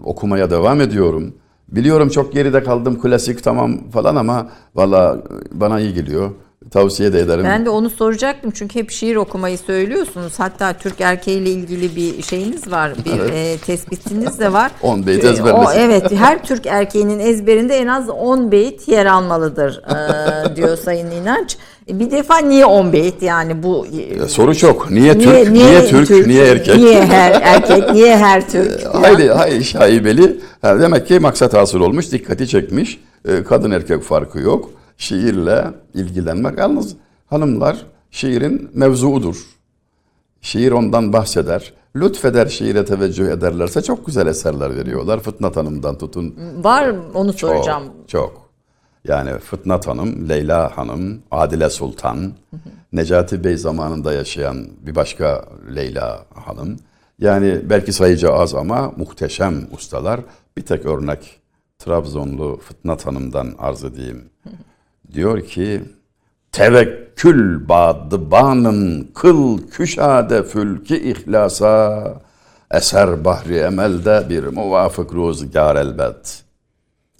okumaya 0.04 0.50
devam 0.50 0.80
ediyorum. 0.80 1.34
Biliyorum 1.68 2.08
çok 2.08 2.32
geride 2.32 2.62
kaldım 2.62 3.00
klasik 3.02 3.44
tamam 3.44 3.90
falan 3.90 4.16
ama 4.16 4.48
valla 4.74 5.18
bana 5.52 5.80
iyi 5.80 5.94
geliyor. 5.94 6.30
Tavsiye 6.70 7.12
de 7.12 7.20
ederim. 7.20 7.44
Ben 7.44 7.64
de 7.66 7.70
onu 7.70 7.90
soracaktım 7.90 8.50
çünkü 8.54 8.78
hep 8.78 8.90
şiir 8.90 9.16
okumayı 9.16 9.58
söylüyorsunuz. 9.58 10.38
Hatta 10.38 10.72
Türk 10.72 11.00
erkeğiyle 11.00 11.50
ilgili 11.50 11.96
bir 11.96 12.22
şeyiniz 12.22 12.70
var, 12.70 12.92
bir 13.04 13.32
e, 13.32 13.56
tespitiniz 13.58 14.38
de 14.38 14.52
var. 14.52 14.70
10 14.82 15.06
beyt 15.06 15.24
E, 15.24 15.28
ezberlesin. 15.28 15.64
o, 15.66 15.72
evet, 15.72 16.12
her 16.12 16.44
Türk 16.44 16.66
erkeğinin 16.66 17.18
ezberinde 17.18 17.76
en 17.76 17.86
az 17.86 18.08
10 18.08 18.52
beyt 18.52 18.88
yer 18.88 19.06
almalıdır 19.06 19.82
e, 19.84 20.56
diyor 20.56 20.76
Sayın 20.76 21.10
İnanç. 21.10 21.56
Bir 21.88 22.10
defa 22.10 22.38
niye 22.38 22.66
10 22.66 22.92
beyt 22.92 23.22
yani 23.22 23.62
bu 23.62 23.86
Ya 24.18 24.28
Soru 24.28 24.54
çok. 24.56 24.90
Niye, 24.90 25.18
Türk, 25.18 25.50
niye, 25.50 25.86
Türk, 25.86 26.26
niye 26.26 26.44
erkek? 26.46 26.76
Niye 26.76 27.06
her 27.06 27.42
erkek, 27.42 27.90
niye 27.92 28.16
her 28.16 28.50
Türk? 28.50 28.84
Hayli, 28.94 29.30
hayli 29.30 29.64
şaibeli. 29.64 30.40
Ha, 30.62 30.80
demek 30.80 31.06
ki 31.06 31.18
maksat 31.18 31.54
hasıl 31.54 31.80
olmuş, 31.80 32.12
dikkati 32.12 32.48
çekmiş. 32.48 33.00
Ee, 33.28 33.42
Kadın 33.44 33.70
erkek 33.70 34.02
farkı 34.02 34.38
yok. 34.38 34.70
Şiirle 34.96 35.64
ilgilenmek. 35.94 36.58
Yalnız 36.58 36.96
hanımlar 37.26 37.76
şiirin 38.10 38.70
mevzuudur. 38.74 39.36
Şiir 40.40 40.72
ondan 40.72 41.12
bahseder. 41.12 41.72
Lütfeder 41.96 42.46
şiire 42.46 42.84
teveccüh 42.84 43.28
ederlerse 43.28 43.82
çok 43.82 44.06
güzel 44.06 44.26
eserler 44.26 44.76
veriyorlar. 44.76 45.20
Fıtnat 45.20 45.56
Hanım'dan 45.56 45.98
tutun. 45.98 46.34
Var 46.62 46.94
onu 47.14 47.32
soracağım. 47.32 47.82
Çok, 47.84 48.08
çok. 48.08 48.47
Yani 49.04 49.38
Fıtnat 49.38 49.86
Hanım, 49.86 50.28
Leyla 50.28 50.76
Hanım, 50.76 51.22
Adile 51.30 51.70
Sultan, 51.70 52.32
Necati 52.92 53.44
Bey 53.44 53.56
zamanında 53.56 54.12
yaşayan 54.12 54.68
bir 54.80 54.94
başka 54.94 55.44
Leyla 55.76 56.24
Hanım. 56.34 56.76
Yani 57.18 57.60
belki 57.70 57.92
sayıca 57.92 58.32
az 58.32 58.54
ama 58.54 58.92
muhteşem 58.96 59.66
ustalar. 59.72 60.20
Bir 60.56 60.62
tek 60.62 60.86
örnek 60.86 61.40
Trabzonlu 61.78 62.60
Fıtnat 62.68 63.06
Hanım'dan 63.06 63.54
arz 63.58 63.84
edeyim. 63.84 64.24
Diyor 65.12 65.40
ki, 65.40 65.82
Tevekkül 66.52 67.68
badı 67.68 68.30
banın 68.30 69.10
kıl 69.14 69.68
küşade 69.70 70.42
fülki 70.42 71.10
ihlasa 71.10 72.14
eser 72.70 73.24
bahri 73.24 73.58
emelde 73.58 74.26
bir 74.28 74.44
muvafık 74.44 75.14
ruzgar 75.14 75.76
elbet. 75.76 76.47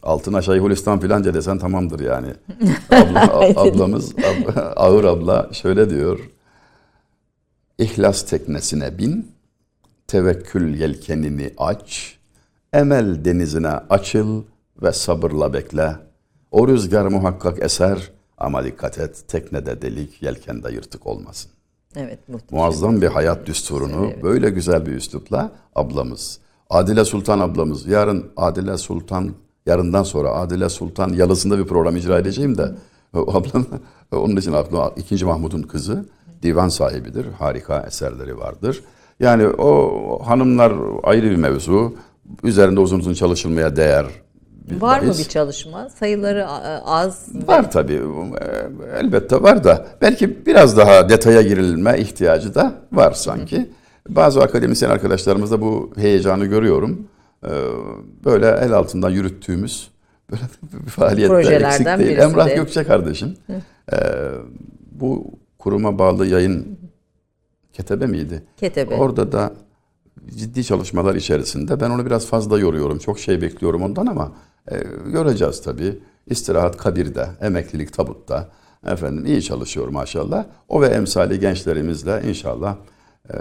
Altına 0.08 0.42
Şeyhülislam 0.42 1.00
filanca 1.00 1.34
desen 1.34 1.58
tamamdır 1.58 2.00
yani. 2.00 2.28
Abla, 2.90 3.60
ablamız, 3.60 4.12
ab- 4.12 4.60
ağır 4.76 5.04
abla 5.04 5.48
şöyle 5.52 5.90
diyor. 5.90 6.18
İhlas 7.78 8.22
teknesine 8.22 8.98
bin, 8.98 9.32
tevekkül 10.06 10.80
yelkenini 10.80 11.54
aç, 11.58 12.16
emel 12.72 13.24
denizine 13.24 13.68
açıl 13.68 14.42
ve 14.82 14.92
sabırla 14.92 15.52
bekle. 15.52 15.96
O 16.50 16.68
rüzgar 16.68 17.06
muhakkak 17.06 17.62
eser 17.62 18.10
ama 18.38 18.64
dikkat 18.64 18.98
et 18.98 19.24
teknede 19.28 19.82
delik, 19.82 20.22
yelkende 20.22 20.72
yırtık 20.72 21.06
olmasın. 21.06 21.50
Evet, 21.96 22.28
muhteşem. 22.28 22.58
Muazzam 22.58 23.02
bir 23.02 23.06
hayat 23.06 23.46
düsturunu 23.46 24.10
böyle 24.22 24.50
güzel 24.50 24.86
bir 24.86 24.92
üslupla 24.92 25.52
ablamız. 25.74 26.38
Adile 26.70 27.04
Sultan 27.04 27.40
ablamız. 27.40 27.86
Yarın 27.86 28.30
Adile 28.36 28.78
Sultan, 28.78 29.34
yarından 29.68 30.02
sonra 30.02 30.30
Adile 30.32 30.68
Sultan 30.68 31.08
yalısında 31.12 31.58
bir 31.58 31.64
program 31.64 31.96
icra 31.96 32.18
edeceğim 32.18 32.58
de 32.58 32.72
o 33.14 33.34
ablam 33.36 33.66
onun 34.12 34.36
için 34.36 34.52
aklıma 34.52 34.92
ikinci 34.96 35.24
Mahmud'un 35.24 35.62
kızı 35.62 36.04
divan 36.42 36.68
sahibidir. 36.68 37.26
Harika 37.38 37.80
eserleri 37.86 38.38
vardır. 38.38 38.82
Yani 39.20 39.46
o 39.48 40.18
hanımlar 40.26 40.72
ayrı 41.02 41.30
bir 41.30 41.36
mevzu. 41.36 41.94
Üzerinde 42.42 42.80
uzun 42.80 42.98
uzun 43.00 43.14
çalışılmaya 43.14 43.76
değer. 43.76 44.06
bir 44.70 44.80
Var 44.80 45.00
mı 45.00 45.06
bahis. 45.08 45.18
bir 45.18 45.24
çalışma? 45.24 45.88
Sayıları 45.88 46.48
az. 46.84 47.28
Var 47.46 47.70
tabii. 47.70 47.94
e, 48.40 48.98
Elbette 49.00 49.42
var 49.42 49.64
da 49.64 49.86
belki 50.00 50.46
biraz 50.46 50.76
daha 50.76 51.08
detaya 51.08 51.42
girilme 51.42 51.98
ihtiyacı 51.98 52.54
da 52.54 52.72
var 52.92 53.12
sanki. 53.12 53.70
Bazı 54.08 54.42
akademisyen 54.42 54.90
arkadaşlarımızda 54.90 55.60
bu 55.60 55.90
heyecanı 55.96 56.46
görüyorum. 56.46 57.06
E, 57.44 57.50
Böyle 58.24 58.46
el 58.46 58.72
altından 58.72 59.10
yürüttüğümüz 59.10 59.90
böyle 60.30 60.42
bir 60.84 60.90
faaliyette 60.90 61.34
Projelerden 61.34 61.98
eksik 61.98 62.06
değil. 62.08 62.18
Emrah 62.18 62.46
de. 62.48 62.54
Gökçe 62.54 62.84
kardeşim. 62.84 63.36
e, 63.92 63.96
Bu 64.92 65.26
kuruma 65.58 65.98
bağlı 65.98 66.26
yayın 66.26 66.78
Ketebe 67.72 68.06
miydi? 68.06 68.42
Ketebe. 68.56 68.94
Orada 68.94 69.32
da 69.32 69.52
ciddi 70.36 70.64
çalışmalar 70.64 71.14
içerisinde. 71.14 71.80
Ben 71.80 71.90
onu 71.90 72.06
biraz 72.06 72.26
fazla 72.26 72.58
yoruyorum. 72.58 72.98
Çok 72.98 73.18
şey 73.18 73.42
bekliyorum 73.42 73.82
ondan 73.82 74.06
ama 74.06 74.32
e, 74.70 74.76
göreceğiz 75.06 75.62
tabii. 75.62 75.98
İstirahat 76.26 76.76
kabirde, 76.76 77.28
emeklilik 77.40 77.92
tabutta. 77.92 78.48
Efendim 78.86 79.26
iyi 79.26 79.42
çalışıyor 79.42 79.88
maşallah. 79.88 80.44
O 80.68 80.82
ve 80.82 80.86
emsali 80.86 81.40
gençlerimizle 81.40 82.22
inşallah 82.28 82.76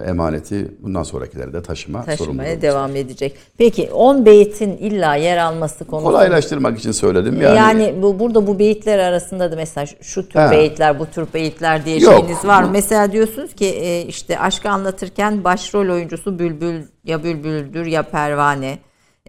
emaneti 0.07 0.71
bundan 0.83 1.03
sonrakileri 1.03 1.53
de 1.53 1.61
taşıma 1.61 2.03
taşımaya 2.03 2.61
devam 2.61 2.95
edecek. 2.95 3.35
Peki 3.57 3.89
10 3.91 4.25
beytin 4.25 4.77
illa 4.77 5.15
yer 5.15 5.37
alması 5.37 5.85
konusunda 5.85 6.11
Kolaylaştırmak 6.11 6.79
için 6.79 6.91
söyledim. 6.91 7.41
Yani, 7.41 7.57
yani, 7.57 8.01
bu 8.01 8.19
burada 8.19 8.47
bu 8.47 8.59
beyitler 8.59 8.99
arasında 8.99 9.51
da 9.51 9.55
mesela 9.55 9.85
şu- 10.01 10.29
tür 10.29 10.39
Ha. 10.39 10.51
beyitler, 10.51 10.99
bu 10.99 11.05
tür 11.05 11.27
beyitler 11.33 11.85
diye 11.85 11.99
Yok. 11.99 12.13
şeyiniz 12.13 12.45
var 12.45 12.63
mı? 12.63 12.69
Mesela 12.71 13.11
diyorsunuz 13.11 13.53
ki 13.55 13.65
e, 13.65 14.01
işte 14.01 14.39
aşkı 14.39 14.69
anlatırken 14.69 15.43
başrol 15.43 15.89
oyuncusu 15.93 16.39
bülbül 16.39 16.81
ya 17.03 17.23
bülbüldür 17.23 17.85
ya 17.85 18.03
pervane. 18.03 18.79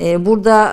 E, 0.01 0.27
burada 0.27 0.69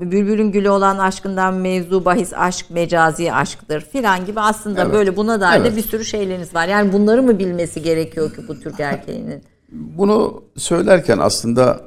e, 0.00 0.10
bülbülün 0.10 0.52
gülü 0.52 0.70
olan 0.70 0.98
aşkından 0.98 1.54
mevzu 1.54 2.04
bahis 2.04 2.32
aşk 2.34 2.70
mecazi 2.70 3.32
aşktır 3.32 3.80
filan 3.80 4.26
gibi 4.26 4.40
aslında 4.40 4.82
Evet. 4.82 4.92
böyle 4.92 5.16
buna 5.16 5.40
dair 5.40 5.64
de 5.64 5.68
Evet. 5.68 5.76
bir 5.76 5.82
sürü 5.82 6.04
şeyleriniz 6.04 6.54
var. 6.54 6.68
Yani 6.68 6.92
bunları 6.92 7.22
mı 7.22 7.38
bilmesi 7.38 7.82
gerekiyor 7.82 8.34
ki 8.34 8.42
bu 8.48 8.60
Türk 8.60 8.80
erkeğinin? 8.80 9.42
Bunu 9.72 10.42
söylerken 10.56 11.18
aslında 11.18 11.80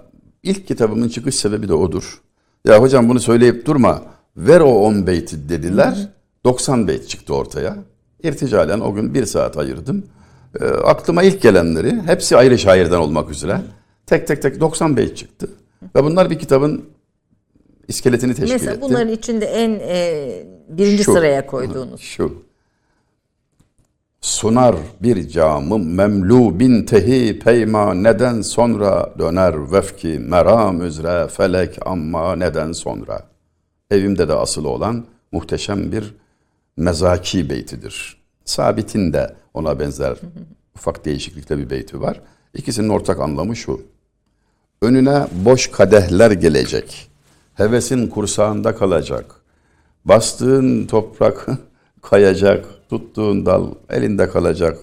ilk 0.43 0.67
kitabımın 0.67 1.09
çıkış 1.09 1.35
sebebi 1.35 1.67
de 1.67 1.73
odur. 1.73 2.21
Ya 2.65 2.81
hocam 2.81 3.09
bunu 3.09 3.19
söyleyip 3.19 3.65
durma. 3.65 4.01
Ver 4.37 4.59
o 4.59 4.69
10 4.69 5.07
beyti 5.07 5.49
dediler. 5.49 6.09
90 6.45 6.87
beyt 6.87 7.09
çıktı 7.09 7.35
ortaya. 7.35 7.75
İrticalen 8.23 8.79
o 8.79 8.93
gün 8.93 9.13
bir 9.13 9.25
saat 9.25 9.57
ayırdım. 9.57 10.03
E, 10.61 10.65
aklıma 10.65 11.23
ilk 11.23 11.41
gelenleri 11.41 12.01
hepsi 12.05 12.37
ayrı 12.37 12.57
şairden 12.57 12.97
olmak 12.97 13.29
üzere 13.29 13.61
tek 14.05 14.27
tek 14.27 14.41
tek 14.41 14.59
90 14.59 14.97
beyt 14.97 15.17
çıktı. 15.17 15.49
Ve 15.95 16.03
bunlar 16.03 16.29
bir 16.29 16.39
kitabın 16.39 16.89
iskeletini 17.87 18.33
teşkil 18.35 18.53
Mesela 18.53 18.71
etti. 18.71 18.81
bunların 18.81 19.09
içinde 19.09 19.45
en 19.45 19.79
e, 19.79 20.43
birinci 20.69 21.03
Şu. 21.03 21.13
sıraya 21.13 21.45
koyduğunuz. 21.47 22.01
Şu. 22.01 22.43
Sunar 24.21 24.75
bir 25.01 25.29
camı 25.29 25.79
memlu 25.79 26.59
bin 26.59 26.85
tehi 26.85 27.39
peyma 27.39 27.93
neden 27.93 28.41
sonra 28.41 29.13
döner 29.19 29.71
vefki 29.71 30.07
meram 30.19 30.81
üzere 30.85 31.27
felek 31.27 31.87
amma 31.87 32.35
neden 32.35 32.71
sonra. 32.71 33.27
Evimde 33.91 34.27
de 34.27 34.33
asılı 34.33 34.69
olan 34.69 35.05
muhteşem 35.31 35.91
bir 35.91 36.13
mezaki 36.77 37.49
beytidir. 37.49 38.21
Sabit'in 38.45 39.13
de 39.13 39.35
ona 39.53 39.79
benzer 39.79 40.17
ufak 40.75 41.05
değişiklikle 41.05 41.57
bir 41.57 41.69
beyti 41.69 42.01
var. 42.01 42.21
İkisinin 42.53 42.89
ortak 42.89 43.19
anlamı 43.19 43.55
şu. 43.55 43.81
Önüne 44.83 45.27
boş 45.31 45.67
kadehler 45.67 46.31
gelecek. 46.31 47.11
Hevesin 47.53 48.07
kursağında 48.07 48.75
kalacak. 48.75 49.35
Bastığın 50.05 50.87
toprak 50.87 51.47
kayacak. 52.01 52.65
Tuttuğun 52.89 53.45
dal 53.45 53.67
elinde 53.89 54.29
kalacak. 54.29 54.77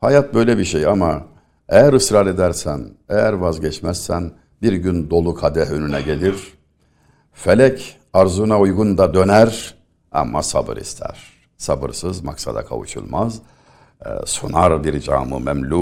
Hayat 0.00 0.34
böyle 0.34 0.58
bir 0.58 0.64
şey 0.64 0.86
ama 0.86 1.22
eğer 1.68 1.92
ısrar 1.92 2.26
edersen, 2.26 2.84
eğer 3.08 3.32
vazgeçmezsen 3.32 4.30
bir 4.62 4.72
gün 4.72 5.10
dolu 5.10 5.34
kadeh 5.34 5.70
önüne 5.70 6.02
gelir. 6.02 6.34
Felek 7.32 7.96
arzuna 8.12 8.60
uygun 8.60 8.98
da 8.98 9.14
döner 9.14 9.74
ama 10.12 10.42
sabır 10.42 10.76
ister. 10.76 11.32
Sabırsız 11.56 12.24
maksada 12.24 12.64
kavuşulmaz. 12.64 13.40
Ee, 14.06 14.08
sunar 14.26 14.84
bir 14.84 15.00
camı 15.00 15.40
memlu 15.40 15.80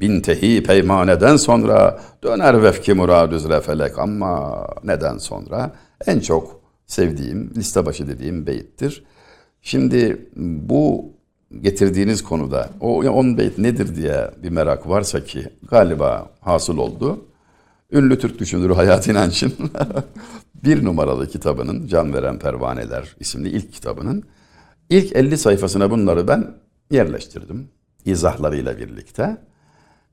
bin 0.00 0.20
tehi 0.20 0.62
peymaneden 0.62 1.36
sonra 1.36 2.00
döner 2.22 2.62
vefki 2.62 2.94
murad 2.94 3.32
üzere 3.32 3.60
felek 3.60 3.98
ama 3.98 4.66
neden 4.84 5.18
sonra 5.18 5.72
en 6.06 6.20
çok 6.20 6.60
sevdiğim 6.86 7.52
liste 7.56 7.86
başı 7.86 8.08
dediğim 8.08 8.46
beyittir. 8.46 9.04
Şimdi 9.62 10.30
bu 10.36 11.12
getirdiğiniz 11.60 12.24
konuda 12.24 12.70
o 12.80 13.02
10 13.02 13.38
beyt 13.38 13.58
nedir 13.58 13.96
diye 13.96 14.30
bir 14.42 14.50
merak 14.50 14.88
varsa 14.88 15.24
ki 15.24 15.48
galiba 15.70 16.30
hasıl 16.40 16.78
oldu. 16.78 17.24
Ünlü 17.92 18.18
Türk 18.18 18.38
düşünürü 18.38 18.74
Hayat 18.74 19.08
İnanç'ın 19.08 19.52
bir 20.64 20.84
numaralı 20.84 21.28
kitabının 21.28 21.86
Can 21.86 22.14
Veren 22.14 22.38
Pervaneler 22.38 23.16
isimli 23.20 23.48
ilk 23.48 23.72
kitabının 23.72 24.24
ilk 24.90 25.16
50 25.16 25.38
sayfasına 25.38 25.90
bunları 25.90 26.28
ben 26.28 26.54
yerleştirdim. 26.90 27.68
izahlarıyla 28.04 28.78
birlikte. 28.78 29.36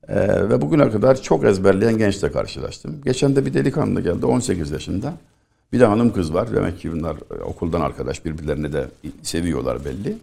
Ee, 0.08 0.48
ve 0.48 0.60
bugüne 0.60 0.90
kadar 0.90 1.22
çok 1.22 1.44
ezberleyen 1.44 1.98
gençle 1.98 2.32
karşılaştım. 2.32 3.00
Geçen 3.04 3.36
de 3.36 3.46
bir 3.46 3.54
delikanlı 3.54 4.00
geldi 4.00 4.26
18 4.26 4.70
yaşında. 4.70 5.14
Bir 5.72 5.80
de 5.80 5.86
hanım 5.86 6.12
kız 6.12 6.34
var. 6.34 6.54
Demek 6.56 6.80
ki 6.80 6.92
bunlar 6.92 7.16
e, 7.16 7.42
okuldan 7.42 7.80
arkadaş 7.80 8.24
birbirlerini 8.24 8.72
de 8.72 8.88
seviyorlar 9.22 9.84
belli. 9.84 10.18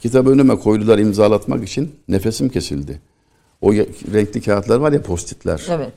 Kitabı 0.00 0.30
önüme 0.30 0.56
koydular 0.56 0.98
imzalatmak 0.98 1.64
için 1.64 1.94
nefesim 2.08 2.48
kesildi. 2.48 3.00
O 3.60 3.72
renkli 4.12 4.40
kağıtlar 4.40 4.76
var 4.76 4.92
ya 4.92 5.02
postitler. 5.02 5.66
Evet. 5.70 5.92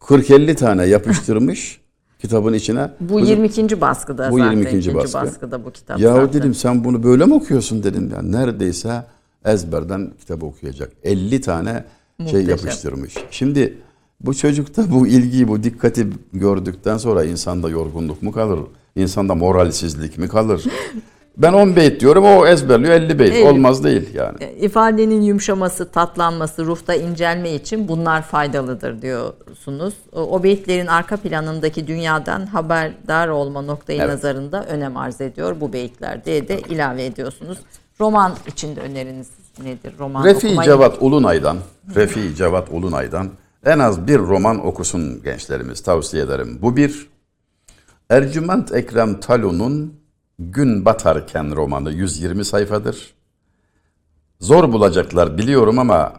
40-50 0.00 0.54
tane 0.54 0.86
yapıştırmış 0.86 1.80
kitabın 2.18 2.52
içine. 2.52 2.90
Bu 3.00 3.14
Kızım, 3.18 3.28
22. 3.28 3.80
baskıda 3.80 4.30
Bu 4.30 4.38
zaten. 4.38 4.50
22. 4.50 4.68
ikinci 4.68 4.94
baskı. 4.94 5.18
baskıda 5.18 5.64
bu 5.64 5.70
kitap 5.70 6.00
Yahu 6.00 6.16
zaten. 6.16 6.32
dedim 6.40 6.54
sen 6.54 6.84
bunu 6.84 7.02
böyle 7.02 7.24
mi 7.26 7.34
okuyorsun 7.34 7.82
dedim. 7.82 8.10
ya 8.10 8.22
neredeyse 8.22 9.04
ezberden 9.44 10.10
kitabı 10.20 10.46
okuyacak. 10.46 10.92
50 11.04 11.40
tane 11.40 11.70
şey 11.72 12.24
Muhteşem. 12.26 12.48
yapıştırmış. 12.50 13.14
Şimdi 13.30 13.74
bu 14.20 14.34
çocukta 14.34 14.90
bu 14.90 15.06
ilgiyi, 15.06 15.48
bu 15.48 15.62
dikkati 15.62 16.06
gördükten 16.32 16.96
sonra 16.98 17.24
insanda 17.24 17.70
yorgunluk 17.70 18.22
mu 18.22 18.32
kalır? 18.32 18.60
İnsanda 18.96 19.34
moralsizlik 19.34 20.18
mi 20.18 20.28
kalır? 20.28 20.64
Ben 21.38 21.52
10 21.52 21.76
beyt 21.76 22.00
diyorum 22.00 22.24
o 22.24 22.46
ezberliyor 22.46 22.94
50 22.94 23.18
beyt. 23.18 23.32
50. 23.34 23.44
Olmaz 23.48 23.84
değil 23.84 24.14
yani. 24.14 24.36
E, 24.40 24.52
İfadenin 24.56 25.20
yumuşaması, 25.22 25.90
tatlanması, 25.90 26.66
ruhta 26.66 26.94
incelme 26.94 27.50
için 27.54 27.88
bunlar 27.88 28.22
faydalıdır 28.22 29.02
diyorsunuz. 29.02 29.94
O, 30.12 30.42
beyitlerin 30.42 30.86
arka 30.86 31.16
planındaki 31.16 31.86
dünyadan 31.86 32.46
haberdar 32.46 33.28
olma 33.28 33.62
noktayı 33.62 33.98
Evet. 34.00 34.10
nazarında 34.10 34.64
önem 34.64 34.96
arz 34.96 35.20
ediyor 35.20 35.56
bu 35.60 35.72
beyitler 35.72 36.24
diye 36.24 36.48
de 36.48 36.60
ilave 36.60 37.04
ediyorsunuz. 37.04 37.58
Roman 38.00 38.32
içinde 38.46 38.80
öneriniz 38.80 39.28
nedir? 39.62 39.92
Roman 39.98 40.24
Refi 40.24 40.46
okumayı- 40.46 40.64
Cevat 40.70 40.96
Ulunay'dan, 41.00 41.56
Refi 41.94 42.34
Cevat 42.34 42.68
Ulunay'dan 42.70 43.28
en 43.66 43.78
az 43.78 44.06
bir 44.06 44.18
roman 44.18 44.66
okusun 44.66 45.22
gençlerimiz 45.22 45.82
tavsiye 45.82 46.22
ederim. 46.22 46.58
Bu 46.62 46.76
bir 46.76 47.08
Ercüment 48.10 48.72
Ekrem 48.74 49.20
Talun'un 49.20 49.97
Gün 50.38 50.84
Batarken 50.84 51.56
romanı 51.56 51.92
120 51.92 52.44
sayfadır. 52.44 53.14
Zor 54.40 54.72
bulacaklar 54.72 55.38
biliyorum 55.38 55.78
ama 55.78 56.12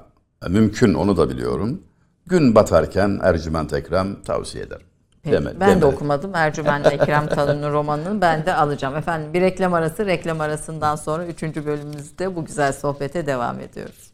mümkün 0.49 0.93
onu 0.93 1.17
da 1.17 1.29
biliyorum. 1.29 1.83
Gün 2.25 2.55
Batarken 2.55 3.19
Ercüment 3.23 3.73
Ekrem 3.73 4.21
tavsiye 4.21 4.63
ederim. 4.63 4.85
Peki, 5.23 5.35
Deme- 5.35 5.59
ben 5.59 5.77
de 5.77 5.81
demeli. 5.81 5.85
okumadım. 5.85 6.35
Ercüment 6.35 6.85
Ekrem 6.93 7.27
Talun'un 7.27 7.71
romanını 7.71 8.21
ben 8.21 8.45
de 8.45 8.53
alacağım. 8.55 8.95
Efendim 8.95 9.33
bir 9.33 9.41
reklam 9.41 9.73
arası, 9.73 10.05
reklam 10.05 10.41
arasından 10.41 10.95
sonra 10.95 11.25
3. 11.25 11.43
bölümümüzde 11.43 12.35
bu 12.35 12.45
güzel 12.45 12.73
sohbete 12.73 13.25
devam 13.25 13.59
ediyoruz. 13.59 14.11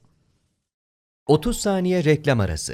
30 1.28 1.58
saniye 1.58 2.04
reklam 2.04 2.40
arası. 2.40 2.74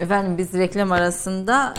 Efendim 0.00 0.38
biz 0.38 0.54
reklam 0.54 0.92
arasında 0.92 1.74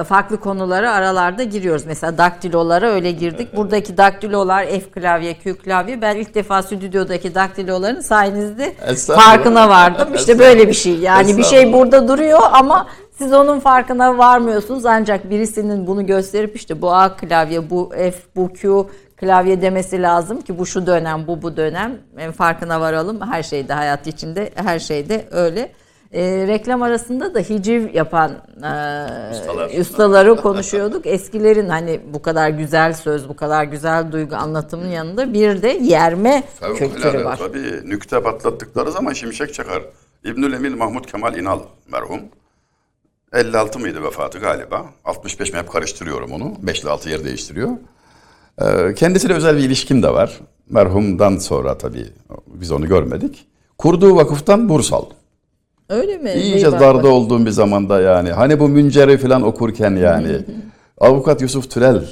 e, 0.00 0.04
farklı 0.04 0.40
konulara 0.40 0.92
aralarda 0.92 1.42
giriyoruz. 1.42 1.86
Mesela 1.86 2.18
daktilolara 2.18 2.90
öyle 2.90 3.10
girdik. 3.10 3.56
Buradaki 3.56 3.96
daktilolar 3.96 4.66
F 4.66 4.80
klavye, 4.80 5.34
Q 5.34 5.58
klavye. 5.58 6.02
Ben 6.02 6.16
ilk 6.16 6.34
defa 6.34 6.62
stüdyodaki 6.62 7.34
daktiloların 7.34 8.00
sayenizde 8.00 8.74
farkına 9.14 9.68
vardım. 9.68 10.14
İşte 10.14 10.38
böyle 10.38 10.68
bir 10.68 10.72
şey. 10.72 10.98
Yani 10.98 11.36
bir 11.36 11.44
şey 11.44 11.72
burada 11.72 12.08
duruyor 12.08 12.40
ama 12.52 12.86
siz 13.18 13.32
onun 13.32 13.60
farkına 13.60 14.18
varmıyorsunuz. 14.18 14.86
Ancak 14.86 15.30
birisinin 15.30 15.86
bunu 15.86 16.06
gösterip 16.06 16.56
işte 16.56 16.82
bu 16.82 16.94
A 16.94 17.16
klavye, 17.16 17.70
bu 17.70 17.90
F, 17.96 18.14
bu 18.36 18.52
Q 18.52 18.86
klavye 19.16 19.62
demesi 19.62 20.02
lazım 20.02 20.40
ki 20.40 20.58
bu 20.58 20.66
şu 20.66 20.86
dönem, 20.86 21.26
bu 21.26 21.42
bu 21.42 21.56
dönem. 21.56 21.98
Farkına 22.36 22.80
varalım. 22.80 23.20
Her 23.30 23.42
şeyde 23.42 23.72
hayat 23.72 24.06
içinde 24.06 24.50
her 24.54 24.78
şeyde 24.78 25.24
öyle. 25.30 25.72
E, 26.14 26.46
reklam 26.46 26.82
arasında 26.82 27.34
da 27.34 27.40
hiciv 27.40 27.94
yapan 27.94 28.32
e, 29.72 29.80
ustaları 29.80 30.36
konuşuyorduk. 30.36 31.06
Eskilerin 31.06 31.68
hani 31.68 32.00
bu 32.12 32.22
kadar 32.22 32.50
güzel 32.50 32.92
söz, 32.92 33.28
bu 33.28 33.36
kadar 33.36 33.64
güzel 33.64 34.12
duygu 34.12 34.36
anlatımının 34.36 34.88
yanında 34.90 35.32
bir 35.32 35.62
de 35.62 35.68
yerme 35.68 36.42
kültürü 36.60 36.92
Fevkalade 36.92 37.24
var. 37.24 37.36
tabii 37.36 37.90
nükte 37.90 38.22
patlattıkları 38.22 38.92
zaman 38.92 39.12
şimşek 39.12 39.54
çakar. 39.54 39.82
İbnül 40.24 40.52
Emin 40.52 40.78
Mahmut 40.78 41.10
Kemal 41.12 41.36
İnal 41.36 41.60
merhum. 41.92 42.20
56 43.32 43.78
mıydı 43.78 44.02
vefatı 44.02 44.38
galiba? 44.38 44.84
65 45.04 45.52
mi 45.52 45.58
hep 45.58 45.72
karıştırıyorum 45.72 46.32
onu. 46.32 46.52
5 46.62 46.80
ile 46.80 46.90
6 46.90 47.10
yer 47.10 47.24
değiştiriyor. 47.24 47.70
Ee, 48.62 48.94
kendisiyle 48.94 49.34
özel 49.34 49.56
bir 49.56 49.62
ilişkim 49.62 50.02
de 50.02 50.08
var. 50.12 50.40
Merhumdan 50.70 51.36
sonra 51.38 51.78
tabii 51.78 52.06
biz 52.46 52.72
onu 52.72 52.88
görmedik. 52.88 53.46
Kurduğu 53.78 54.16
vakıftan 54.16 54.68
burs 54.68 54.92
aldım. 54.92 55.16
Öyle 55.88 56.18
mi? 56.18 56.32
İyice 56.32 56.72
bak- 56.72 56.80
darda 56.80 57.08
olduğum 57.08 57.46
bir 57.46 57.50
zamanda 57.50 58.00
yani. 58.00 58.32
Hani 58.32 58.60
bu 58.60 58.68
münceri 58.68 59.18
falan 59.18 59.42
okurken 59.42 59.96
yani. 59.96 60.38
Avukat 61.00 61.42
Yusuf 61.42 61.70
Türel 61.70 62.02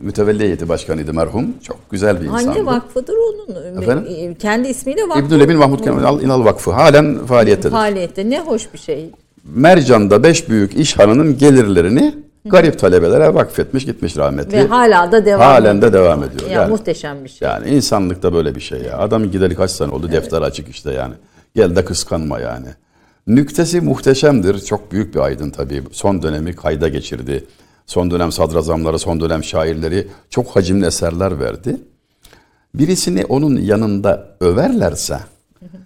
mütevelli 0.00 0.42
heyeti 0.42 0.68
başkanıydı 0.68 1.14
merhum. 1.14 1.46
Çok 1.62 1.90
güzel 1.90 2.20
bir 2.20 2.26
insandı. 2.26 2.46
Hangi 2.46 2.66
vakfıdır 2.66 3.14
onun? 3.14 3.82
Efendim? 3.82 4.34
Kendi 4.38 4.68
ismiyle 4.68 5.02
vakfı. 5.08 5.20
İbnül 5.24 5.40
Emin 5.40 5.56
Mahmut 5.58 5.84
Kemal 5.84 6.22
İnal 6.22 6.44
Vakfı 6.44 6.70
halen 6.70 7.26
faaliyettedir. 7.26 7.70
Faaliyette 7.70 8.30
ne 8.30 8.40
hoş 8.40 8.72
bir 8.74 8.78
şey. 8.78 9.10
Mercan'da 9.44 10.22
beş 10.22 10.48
büyük 10.48 10.76
iş 10.76 10.98
hanının 10.98 11.38
gelirlerini 11.38 12.14
Garip 12.50 12.78
talebelere 12.78 13.34
vakfetmiş 13.34 13.84
gitmiş 13.84 14.16
rahmetli. 14.16 14.56
Ve 14.56 14.66
hala 14.66 15.12
da 15.12 15.24
devam 15.24 15.40
Halen 15.40 15.82
de 15.82 15.86
ediyor. 15.86 16.04
devam 16.04 16.24
ediyor. 16.24 16.50
Ya 16.50 16.60
Yani- 16.60 16.70
muhteşem 16.70 17.24
bir 17.24 17.28
şey. 17.28 17.48
Yani 17.48 17.68
insanlıkta 17.68 18.32
böyle 18.34 18.54
bir 18.54 18.60
şey 18.60 18.82
ya. 18.82 18.98
Adamın 18.98 19.30
gideri 19.30 19.54
kaç 19.54 19.70
sene 19.70 19.92
oldu 19.92 20.12
defter 20.12 20.42
açık 20.42 20.68
işte 20.68 20.92
yani. 20.92 21.14
Gel 21.54 21.76
de 21.76 21.84
kıskanma 21.84 22.40
yani. 22.40 22.66
Nüktesi 23.26 23.80
muhteşemdir. 23.80 24.58
Çok 24.64 24.92
büyük 24.92 25.14
bir 25.14 25.20
aydın 25.20 25.50
tabii. 25.50 25.82
Son 25.92 26.22
dönemi 26.22 26.56
kayda 26.56 26.88
geçirdi. 26.88 27.44
Son 27.86 28.10
dönem 28.10 28.32
sadrazamları, 28.32 28.98
son 28.98 29.20
dönem 29.20 29.44
şairleri 29.44 30.08
çok 30.30 30.56
hacimli 30.56 30.86
eserler 30.86 31.40
verdi. 31.40 31.76
Birisini 32.74 33.24
onun 33.24 33.56
yanında 33.56 34.36
överlerse 34.40 35.18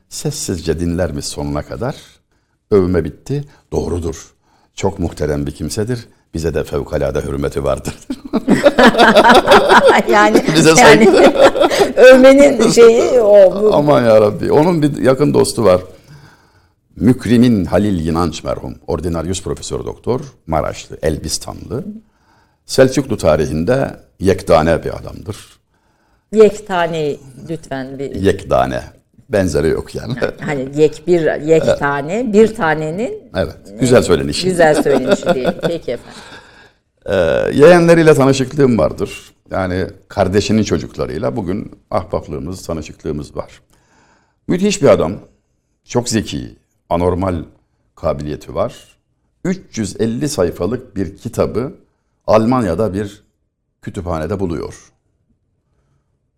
sessizce 0.09 0.81
dinler 0.81 1.13
mi 1.13 1.23
sonuna 1.23 1.63
kadar? 1.63 1.97
Övme 2.71 3.05
bitti. 3.05 3.45
Doğrudur. 3.73 4.31
Çok 4.75 4.99
muhterem 4.99 5.47
bir 5.47 5.53
kimsedir. 5.53 6.09
Bize 6.35 6.55
de 6.55 6.65
fevkalade 6.65 7.21
hürmeti 7.21 7.65
vardır. 7.65 7.95
yani 10.11 10.43
Bize 10.57 10.71
yani 10.81 11.09
övmenin 11.97 12.71
şeyi 12.71 13.21
o. 13.21 13.63
Bu. 13.63 13.75
Aman 13.75 14.03
ya 14.03 14.21
Rabbi. 14.21 14.53
Onun 14.53 14.83
bir 14.83 14.97
yakın 14.97 15.35
dostu 15.35 15.65
var. 15.65 15.81
Mükrimin 16.97 17.65
Halil 17.65 18.01
Yinanç 18.07 18.45
merhum. 18.45 18.75
Ordinaryus 18.87 19.43
profesör 19.43 19.85
doktor. 19.85 20.21
Maraşlı, 20.47 20.99
Elbistanlı. 21.03 21.85
Selçuklu 22.67 23.17
tarihinde 23.17 23.97
yekdane 24.21 24.85
bir 24.85 24.97
adamdır. 24.99 25.37
Yek 26.33 26.61
lütfen 27.51 27.99
bir 27.99 28.15
Yekdane. 28.15 28.83
Benzeri 29.29 29.69
yok 29.69 29.95
yani. 29.95 30.15
hani 30.41 30.69
yek 30.77 31.03
bir 31.07 31.41
yek 31.43 31.79
tane 31.79 32.33
bir 32.33 32.55
tanenin 32.55 33.31
evet. 33.37 33.57
Güzel 33.81 34.03
söylenişi. 34.03 34.49
güzel 34.49 34.83
söylenişi 34.83 35.35
diyelim. 35.35 35.55
Peki 35.63 35.93
efendim. 35.93 36.21
Ee, 37.07 37.15
yeğenleriyle 37.55 38.15
tanışıklığım 38.15 38.79
vardır. 38.79 39.33
Yani 39.51 39.87
kardeşinin 40.09 40.63
çocuklarıyla 40.63 41.37
bugün 41.37 41.73
ahbaplığımız, 41.91 42.67
tanışıklığımız 42.67 43.37
var. 43.37 43.61
Müthiş 44.49 44.83
bir 44.83 44.89
adam. 44.89 45.13
Çok 45.85 46.09
zeki, 46.09 46.57
anormal 46.91 47.45
kabiliyeti 47.97 48.55
var. 48.55 48.97
350 49.45 50.29
sayfalık 50.29 50.97
bir 50.97 51.17
kitabı 51.17 51.75
Almanya'da 52.27 52.95
bir 52.95 53.23
kütüphanede 53.83 54.41
buluyor. 54.41 54.93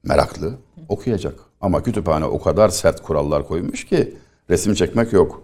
Meraklı, 0.03 0.55
okuyacak. 0.89 1.41
Ama 1.61 1.83
kütüphane 1.83 2.25
o 2.25 2.41
kadar 2.41 2.69
sert 2.69 3.03
kurallar 3.03 3.49
koymuş 3.49 3.85
ki 3.85 4.17
resim 4.51 4.75
çekmek 4.75 5.13
yok, 5.13 5.43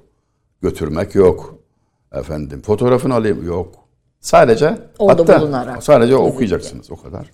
götürmek 0.63 1.15
yok. 1.15 1.55
Efendim 2.13 2.63
fotoğrafını 2.63 3.15
alayım 3.15 3.47
yok. 3.47 3.75
Sadece 4.21 4.79
Orada 4.99 5.23
hatta 5.23 5.41
bulunarak. 5.41 5.83
sadece 5.83 6.17
okuyacaksınız 6.17 6.91
o 6.91 6.97
kadar. 7.03 7.31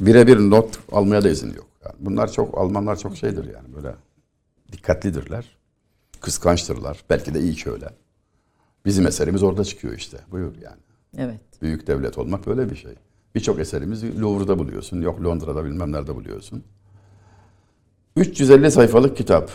Birebir 0.00 0.38
not 0.38 0.78
almaya 0.92 1.24
da 1.24 1.28
izin 1.28 1.54
yok. 1.54 1.66
Yani 1.84 1.94
bunlar 2.00 2.32
çok 2.32 2.58
Almanlar 2.58 2.96
çok 2.98 3.16
şeydir 3.16 3.44
yani 3.54 3.74
böyle 3.76 3.94
dikkatlidirler. 4.72 5.55
Kıskançtırlar. 6.26 7.04
Belki 7.10 7.34
de 7.34 7.40
iyi 7.40 7.54
ki 7.54 7.70
öyle. 7.70 7.88
Bizim 8.84 9.06
eserimiz 9.06 9.42
orada 9.42 9.64
çıkıyor 9.64 9.94
işte. 9.94 10.18
Buyur 10.30 10.54
yani. 10.62 10.76
Evet. 11.18 11.40
Büyük 11.62 11.86
devlet 11.86 12.18
olmak 12.18 12.46
böyle 12.46 12.70
bir 12.70 12.76
şey. 12.76 12.94
Birçok 13.34 13.58
eserimizi 13.58 14.20
Louvre'da 14.20 14.58
buluyorsun. 14.58 15.02
Yok 15.02 15.24
Londra'da 15.24 15.64
bilmem 15.64 15.92
nerede 15.92 16.14
buluyorsun. 16.14 16.64
350 18.16 18.70
sayfalık 18.70 19.16
kitap. 19.16 19.50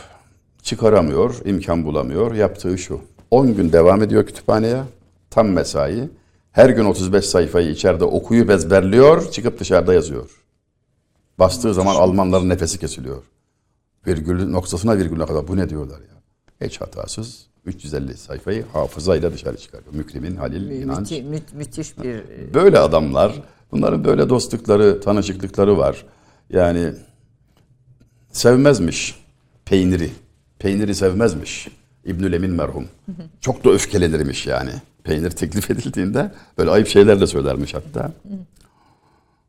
Çıkaramıyor, 0.61 1.35
imkan 1.45 1.85
bulamıyor. 1.85 2.35
Yaptığı 2.35 2.77
şu. 2.77 3.01
10 3.31 3.55
gün 3.55 3.71
devam 3.71 4.03
ediyor 4.03 4.25
kütüphaneye. 4.25 4.83
Tam 5.29 5.47
mesai. 5.47 6.09
Her 6.51 6.69
gün 6.69 6.85
35 6.85 7.25
sayfayı 7.25 7.69
içeride 7.69 8.03
okuyup 8.03 8.49
ezberliyor. 8.49 9.31
Çıkıp 9.31 9.59
dışarıda 9.59 9.93
yazıyor. 9.93 10.43
Bastığı 11.39 11.73
zaman 11.73 11.95
Almanların 11.95 12.49
nefesi 12.49 12.79
kesiliyor. 12.79 13.23
Virgül 14.07 14.49
noktasına 14.49 14.97
virgülüne 14.97 15.25
kadar 15.25 15.47
bu 15.47 15.57
ne 15.57 15.69
diyorlar 15.69 15.99
ya. 15.99 16.20
Hiç 16.61 16.81
hatasız 16.81 17.45
350 17.65 18.17
sayfayı 18.17 18.65
hafızayla 18.73 19.33
dışarı 19.33 19.57
çıkarıyor. 19.57 19.93
Mükrimin 19.93 20.35
Halil 20.35 20.69
İnanç. 20.69 21.11
Müthi- 21.11 21.23
mü- 21.23 21.39
müthiş 21.53 21.97
bir 22.03 22.21
Böyle 22.53 22.79
adamlar, 22.79 23.41
bunların 23.71 24.03
böyle 24.03 24.29
dostlukları, 24.29 25.01
tanışıklıkları 25.01 25.77
var. 25.77 26.05
Yani 26.49 26.93
sevmezmiş 28.31 29.15
peyniri. 29.65 30.09
Peyniri 30.59 30.95
sevmezmiş 30.95 31.67
İbnül 32.05 32.33
Emin 32.33 32.51
merhum. 32.51 32.87
Çok 33.41 33.65
da 33.65 33.69
öfkelenirmiş 33.69 34.47
yani. 34.47 34.71
Peynir 35.03 35.29
teklif 35.31 35.71
edildiğinde 35.71 36.31
böyle 36.57 36.69
ayıp 36.69 36.87
şeyler 36.87 37.21
de 37.21 37.27
söylermiş 37.27 37.73
hatta. 37.73 38.11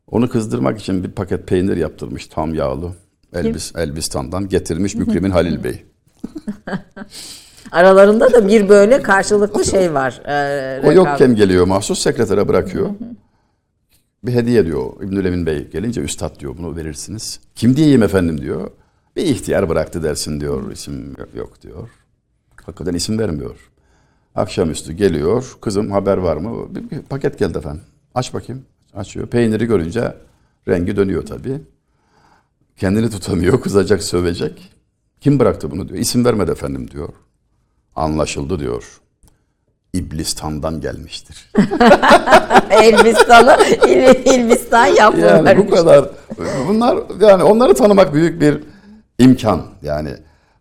Onu 0.07 0.29
kızdırmak 0.29 0.79
için 0.79 1.03
bir 1.03 1.11
paket 1.11 1.47
peynir 1.47 1.77
yaptırmış 1.77 2.27
tam 2.27 2.53
yağlı. 2.55 2.91
Elbis, 3.33 3.75
Elbistan'dan 3.75 4.49
getirmiş 4.49 4.95
Mükrimin 4.95 5.29
Halil 5.31 5.63
Bey. 5.63 5.83
aralarında 7.71 8.33
da 8.33 8.47
bir 8.47 8.69
böyle 8.69 9.01
karşılıklı 9.01 9.65
şey 9.65 9.93
var. 9.93 10.21
Ee, 10.27 10.81
O 10.87 10.91
yokken 10.91 11.35
geliyor 11.35 11.65
mahsus 11.67 11.99
sekretere 11.99 12.47
bırakıyor. 12.47 12.89
Bir 14.23 14.33
hediye 14.33 14.65
diyor 14.65 15.03
İbnül 15.03 15.25
Emin 15.25 15.45
Bey 15.45 15.67
gelince 15.69 16.01
üstad 16.01 16.39
diyor 16.39 16.57
bunu 16.57 16.75
verirsiniz. 16.75 17.39
Kim 17.55 17.75
diyeyim 17.75 18.03
efendim 18.03 18.41
diyor. 18.41 18.71
Bir 19.15 19.23
ihtiyar 19.25 19.69
bıraktı 19.69 20.03
dersin 20.03 20.39
diyor 20.39 20.71
isim 20.71 21.15
yok- 21.19 21.35
yok 21.35 21.61
diyor. 21.61 21.89
Hakikaten 22.65 22.93
isim 22.93 23.19
vermiyor. 23.19 23.69
Akşamüstü 24.35 24.93
geliyor 24.93 25.57
kızım 25.61 25.91
haber 25.91 26.17
var 26.17 26.37
mı? 26.37 26.75
Bir, 26.75 26.89
bir 26.89 27.01
paket 27.01 27.39
geldi 27.39 27.57
efendim. 27.57 27.81
Aç 28.15 28.33
bakayım. 28.33 28.65
Açıyor. 28.93 29.27
Peyniri 29.27 29.65
görünce 29.65 30.15
rengi 30.67 30.95
dönüyor 30.95 31.25
tabii. 31.25 31.61
Kendini 32.77 33.09
tutamıyor 33.09 33.61
kızacak 33.63 34.03
sövecek. 34.03 34.72
Kim 35.23 35.39
bıraktı 35.39 35.71
bunu 35.71 35.89
diyor. 35.89 35.99
İsim 35.99 36.25
vermedi 36.25 36.51
efendim 36.51 36.91
diyor. 36.91 37.09
Anlaşıldı 37.95 38.59
diyor. 38.59 39.01
İblistan'dan 39.93 40.81
gelmiştir. 40.81 41.51
Elbistan'ı 42.69 43.63
Elbistan 44.25 44.85
yapıyorlar. 44.85 45.55
Yani 45.55 45.57
bu 45.57 45.69
kadar. 45.69 46.09
Bunlar 46.67 46.97
yani 47.19 47.43
onları 47.43 47.73
tanımak 47.73 48.13
büyük 48.13 48.41
bir 48.41 48.63
imkan. 49.19 49.65
Yani 49.81 50.09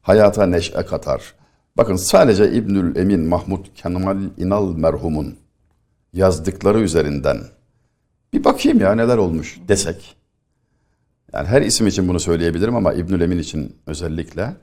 hayata 0.02 0.46
neşe 0.46 0.72
katar. 0.72 1.34
Bakın 1.76 1.96
sadece 1.96 2.52
İbnül 2.52 2.96
Emin 2.96 3.20
Mahmud 3.20 3.66
Kemal 3.74 4.18
İnal 4.36 4.76
merhumun 4.76 5.36
yazdıkları 6.12 6.80
üzerinden 6.80 7.38
bir 8.32 8.44
bakayım 8.44 8.80
ya 8.80 8.94
neler 8.94 9.16
olmuş 9.16 9.58
desek. 9.68 10.16
Yani 11.32 11.48
her 11.48 11.62
isim 11.62 11.86
için 11.86 12.08
bunu 12.08 12.20
söyleyebilirim 12.20 12.76
ama 12.76 12.92
İbnül 12.92 13.20
Emin 13.20 13.38
için 13.38 13.76
özellikle 13.86 14.54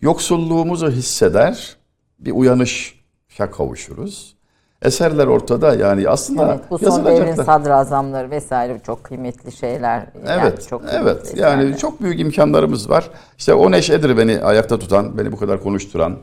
yoksulluğumuzu 0.00 0.90
hisseder, 0.90 1.76
bir 2.18 2.32
uyanışa 2.32 3.50
kavuşuruz. 3.56 4.38
Eserler 4.82 5.26
ortada 5.26 5.74
yani 5.74 6.08
aslında 6.08 6.54
Evet, 6.54 6.70
bu 6.70 6.78
son 6.78 7.04
devrin 7.04 7.34
sadrazamları 7.34 8.30
vesaire 8.30 8.80
çok 8.86 9.04
kıymetli 9.04 9.52
şeyler. 9.52 10.06
Yani 10.26 10.40
Evet, 10.42 10.68
çok 10.70 10.88
kıymetli 10.88 11.10
evet. 11.10 11.32
Yani 11.36 11.62
eserler. 11.62 11.78
çok 11.78 12.02
büyük 12.02 12.20
imkanlarımız 12.20 12.90
var. 12.90 13.10
İşte 13.38 13.54
o 13.54 13.70
neşedir 13.70 14.16
beni 14.16 14.40
ayakta 14.40 14.78
tutan, 14.78 15.18
beni 15.18 15.32
bu 15.32 15.36
kadar 15.36 15.62
konuşturan. 15.62 16.16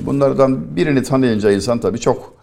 Bunlardan 0.00 0.76
birini 0.76 1.02
tanıyınca 1.02 1.50
insan 1.50 1.78
tabii 1.78 2.00
çok 2.00 2.34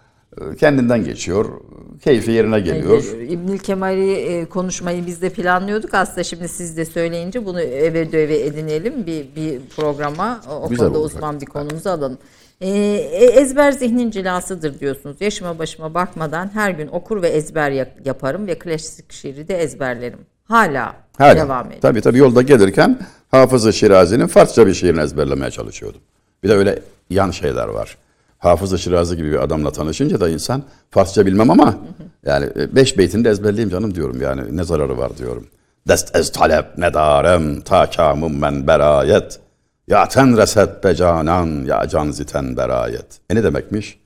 kendinden 0.60 1.04
geçiyor. 1.04 1.60
Keyfi 2.04 2.30
yerine 2.30 2.60
geliyor. 2.60 3.04
İbnül 3.28 3.58
Kemal'i 3.58 4.12
e, 4.12 4.44
konuşmayı 4.44 5.06
biz 5.06 5.22
de 5.22 5.30
planlıyorduk. 5.30 5.94
Aslında 5.94 6.24
şimdi 6.24 6.48
siz 6.48 6.76
de 6.76 6.84
söyleyince 6.84 7.44
bunu 7.46 7.60
eve 7.60 8.12
döve 8.12 8.40
edinelim 8.40 9.06
bir, 9.06 9.26
bir 9.36 9.60
programa. 9.76 10.40
O, 10.50 10.68
Güzel 10.68 10.84
konuda 10.86 10.98
olacak. 10.98 11.16
uzman 11.16 11.40
bir 11.40 11.46
konumuzu 11.46 11.88
alalım. 11.90 12.18
E, 12.60 12.68
e, 12.68 13.24
ezber 13.24 13.72
zihnin 13.72 14.10
cilasıdır 14.10 14.80
diyorsunuz. 14.80 15.16
Yaşıma 15.20 15.58
başıma 15.58 15.94
bakmadan 15.94 16.50
her 16.54 16.70
gün 16.70 16.88
okur 16.88 17.22
ve 17.22 17.28
ezber 17.28 17.70
yap- 17.70 18.00
yaparım 18.06 18.46
ve 18.46 18.58
klasik 18.58 19.12
şiiri 19.12 19.48
de 19.48 19.56
ezberlerim. 19.58 20.18
Hala, 20.44 20.96
Hala. 21.18 21.36
devam 21.36 21.66
ediyor. 21.66 21.80
Tabii 21.82 22.00
tabii 22.00 22.18
yolda 22.18 22.42
gelirken 22.42 22.98
Hafız-ı 23.30 23.72
Şirazi'nin 23.72 24.26
Farsça 24.26 24.66
bir 24.66 24.74
şiirini 24.74 25.00
ezberlemeye 25.00 25.50
çalışıyordum. 25.50 26.00
Bir 26.42 26.48
de 26.48 26.54
öyle 26.54 26.78
yan 27.10 27.30
şeyler 27.30 27.68
var. 27.68 27.96
Hafız-ı 28.40 28.78
Şirazi 28.78 29.16
gibi 29.16 29.32
bir 29.32 29.42
adamla 29.42 29.72
tanışınca 29.72 30.20
da 30.20 30.28
insan 30.28 30.62
Farsça 30.90 31.26
bilmem 31.26 31.50
ama 31.50 31.78
yani 32.26 32.48
e, 32.56 32.76
beş 32.76 32.98
beytini 32.98 33.24
de 33.24 33.30
ezberleyeyim 33.30 33.70
canım 33.70 33.94
diyorum 33.94 34.22
yani 34.22 34.56
ne 34.56 34.64
zararı 34.64 34.98
var 34.98 35.18
diyorum. 35.18 35.46
Dest 35.88 36.16
ez 36.16 36.32
talep 36.32 36.78
nedarem 36.78 37.60
ta 37.60 37.90
kamım 37.90 38.38
men 38.38 38.66
berayet. 38.66 39.40
Ya 39.88 40.08
ten 40.08 40.36
reset 40.36 40.84
be 40.84 40.94
canan 40.94 41.64
ya 41.64 41.88
can 41.88 42.10
ziten 42.10 42.56
berayet. 42.56 43.06
E 43.30 43.34
ne 43.34 43.44
demekmiş? 43.44 43.98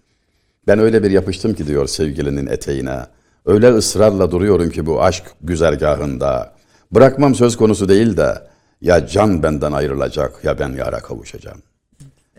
Ben 0.66 0.78
öyle 0.78 1.02
bir 1.02 1.10
yapıştım 1.10 1.54
ki 1.54 1.66
diyor 1.66 1.86
sevgilinin 1.86 2.46
eteğine. 2.46 3.00
Öyle 3.46 3.72
ısrarla 3.72 4.30
duruyorum 4.30 4.70
ki 4.70 4.86
bu 4.86 5.02
aşk 5.02 5.24
güzergahında. 5.42 6.52
Bırakmam 6.92 7.34
söz 7.34 7.56
konusu 7.56 7.88
değil 7.88 8.16
de 8.16 8.34
ya 8.80 9.06
can 9.06 9.42
benden 9.42 9.72
ayrılacak 9.72 10.44
ya 10.44 10.58
ben 10.58 10.68
yara 10.68 11.00
kavuşacağım. 11.00 11.62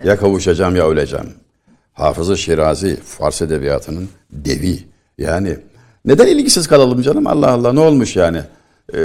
Ya 0.03 0.17
kavuşacağım 0.17 0.75
ya 0.75 0.87
öleceğim. 0.89 1.33
Hafız-ı 1.95 2.37
Şirazi 2.37 2.95
Fars 2.95 3.41
edebiyatının 3.41 4.09
devi. 4.31 4.79
Yani 5.17 5.57
Neden 6.05 6.27
ilgisiz 6.27 6.67
kalalım 6.67 7.01
canım? 7.01 7.27
Allah 7.27 7.51
Allah 7.51 7.73
ne 7.73 7.79
olmuş 7.79 8.15
yani? 8.15 8.41
Ee, 8.93 8.97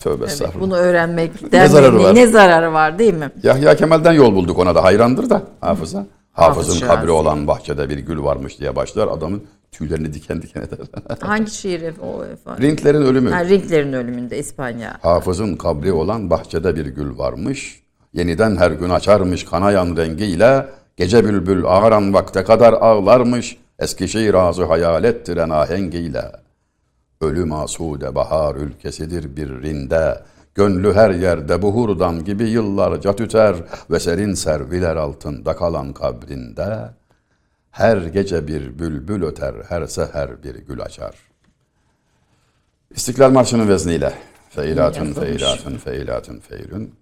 tövbe 0.00 0.24
Evet, 0.24 0.42
bunu 0.60 0.76
öğrenmek 0.76 1.52
Ne 1.52 1.68
zararı 1.68 2.02
var? 2.02 2.14
ne 2.14 2.26
zararı 2.26 2.72
var 2.72 2.98
değil 2.98 3.14
mi? 3.14 3.30
Yahya 3.42 3.76
Kemal'den 3.76 4.12
yol 4.12 4.34
bulduk 4.34 4.58
ona 4.58 4.74
da 4.74 4.84
hayrandır 4.84 5.30
da 5.30 5.42
hafıza. 5.60 6.06
Hafızın 6.32 6.72
Hafız 6.72 6.88
kabri 6.88 7.10
olan 7.10 7.46
bahçede 7.46 7.88
bir 7.88 7.98
gül 7.98 8.22
varmış 8.22 8.58
diye 8.60 8.76
başlar. 8.76 9.08
Adamın 9.08 9.42
tüylerini 9.72 10.14
diken 10.14 10.42
diken 10.42 10.60
eder. 10.60 10.78
Hangi 11.20 11.50
şiir 11.50 11.94
o 12.02 12.24
efendim? 12.24 12.64
Rintlerin 12.64 13.02
ölümü. 13.02 13.30
Ha, 13.30 13.44
Ringler'in 13.44 13.92
ölümünde 13.92 14.38
İspanya. 14.38 14.96
Hafızın 15.02 15.56
kabri 15.56 15.92
olan 15.92 16.30
bahçede 16.30 16.76
bir 16.76 16.86
gül 16.86 17.18
varmış. 17.18 17.82
Yeniden 18.12 18.56
her 18.56 18.70
gün 18.70 18.90
açarmış 18.90 19.44
kanayan 19.44 19.96
rengiyle. 19.96 20.66
Gece 20.96 21.24
bülbül 21.24 21.64
ağaran 21.66 22.14
vakte 22.14 22.44
kadar 22.44 22.72
ağlarmış. 22.72 23.56
Eskişehir 23.78 24.34
ağzı 24.34 24.64
hayal 24.64 25.04
ettiren 25.04 25.50
ahengiyle. 25.50 26.32
Ölüm 27.20 27.52
asude 27.52 28.14
bahar 28.14 28.56
ülkesidir 28.56 29.36
bir 29.36 29.48
rinde. 29.62 30.22
Gönlü 30.54 30.92
her 30.92 31.10
yerde 31.10 31.62
buhurdan 31.62 32.24
gibi 32.24 32.44
yıllarca 32.44 33.16
tüter 33.16 33.56
ve 33.90 34.00
serin 34.00 34.34
serviler 34.34 34.96
altında 34.96 35.56
kalan 35.56 35.92
kabrinde. 35.92 36.78
Her 37.70 37.96
gece 37.96 38.48
bir 38.48 38.78
bülbül 38.78 39.22
öter, 39.22 39.54
her 39.68 39.86
seher 39.86 40.42
bir 40.42 40.54
gül 40.54 40.82
açar. 40.82 41.14
İstiklal 42.90 43.30
Marşı'nın 43.30 43.68
vezniyle. 43.68 44.12
Feilatun, 44.50 45.04
Yazılmış. 45.06 45.28
feilatun, 45.28 45.76
feilatun, 45.76 46.38
feylün. 46.38 46.94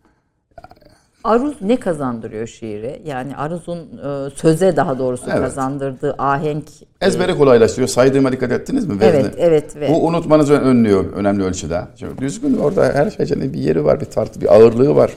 Aruz 1.25 1.55
ne 1.61 1.77
kazandırıyor 1.77 2.47
şiire? 2.47 3.01
Yani 3.05 3.37
Aruz'un 3.37 3.79
e, 3.79 4.31
söze 4.31 4.77
daha 4.77 4.99
doğrusu 4.99 5.25
Evet. 5.31 5.41
kazandırdığı 5.41 6.15
ahenk. 6.19 6.65
Ezberi 7.01 7.37
kolaylaştırıyor. 7.39 7.89
Saydığıma 7.89 8.33
dikkat 8.33 8.53
ettiniz 8.53 8.87
mi? 8.87 9.01
Vezni. 9.01 9.21
Evet, 9.21 9.35
evet 9.39 9.77
ve 9.77 9.89
Bu 9.89 10.07
unutmanızı 10.07 10.55
önlüyor 10.55 11.13
önemli 11.13 11.45
ölçüde. 11.45 11.83
Şimdi 11.97 12.19
düzgün 12.19 12.59
orada 12.59 12.85
her 12.85 13.11
şeyin 13.11 13.53
bir 13.53 13.59
yeri 13.59 13.85
var, 13.85 14.01
bir 14.01 14.05
tartı, 14.07 14.41
bir 14.41 14.55
ağırlığı 14.55 14.97
var. 14.97 15.13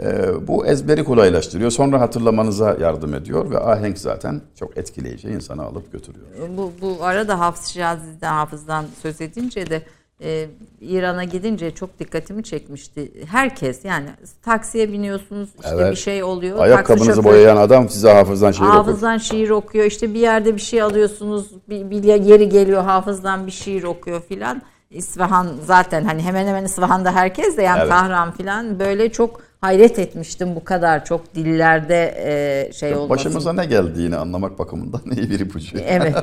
Ee, 0.00 0.48
bu 0.48 0.66
ezberi 0.66 1.04
kolaylaştırıyor. 1.04 1.70
Sonra 1.70 2.00
hatırlamanıza 2.00 2.76
yardım 2.80 3.14
ediyor 3.14 3.50
ve 3.50 3.58
ahenk 3.58 3.98
zaten 3.98 4.40
çok 4.58 4.76
etkileyici 4.78 5.28
insanı 5.28 5.62
alıp 5.62 5.92
götürüyor. 5.92 6.26
bu, 6.56 6.72
bu 6.80 7.04
arada 7.04 7.40
Hafız 7.40 7.66
Şirazi'den, 7.66 8.32
Hafız'dan 8.32 8.84
söz 9.02 9.20
edince 9.20 9.70
de 9.70 9.82
e, 10.22 10.46
İran'a 10.80 11.24
gidince 11.24 11.70
çok 11.70 11.98
dikkatimi 11.98 12.44
çekmişti. 12.44 13.12
Herkes 13.30 13.84
yani 13.84 14.06
taksiye 14.42 14.92
biniyorsunuz 14.92 15.48
işte 15.64 15.74
Evet. 15.74 15.90
bir 15.90 15.96
şey 15.96 16.22
oluyor. 16.24 16.58
Ayakkabınızı 16.58 17.10
şoförü- 17.20 17.24
boyayan 17.24 17.56
adam 17.56 17.88
size 17.88 18.12
hafızdan 18.12 18.52
şiir 18.52 18.62
okur. 18.64 18.74
Hafızdan 18.74 19.18
şiir 19.18 19.50
okuyor. 19.50 19.84
İşte 19.84 20.14
bir 20.14 20.20
yerde 20.20 20.54
bir 20.56 20.60
şey 20.60 20.82
alıyorsunuz. 20.82 21.50
Bir, 21.68 21.90
bir 21.90 22.02
yeri 22.04 22.48
geliyor 22.48 22.82
hafızdan 22.82 23.46
bir 23.46 23.52
şiir 23.52 23.82
okuyor 23.82 24.22
filan. 24.22 24.62
İsfahan 24.90 25.48
zaten 25.66 26.04
hani 26.04 26.22
hemen 26.22 26.46
hemen 26.46 26.64
İsfahan'da 26.64 27.12
herkes 27.14 27.56
de 27.56 27.62
yani 27.62 27.78
Evet. 27.80 27.88
Tahran 27.90 28.32
filan 28.32 28.78
böyle 28.78 29.12
çok 29.12 29.40
hayret 29.62 29.98
etmiştim 29.98 30.54
bu 30.56 30.64
kadar 30.64 31.04
çok 31.04 31.34
dillerde 31.34 32.14
e, 32.18 32.72
şey 32.72 32.94
olması. 32.94 33.10
Başımıza 33.10 33.52
ne 33.52 33.64
geldiğini 33.64 34.16
anlamak 34.16 34.58
bakımından 34.58 35.00
iyi 35.16 35.30
bir 35.30 35.40
ipucu. 35.40 35.78
Evet. 35.86 36.16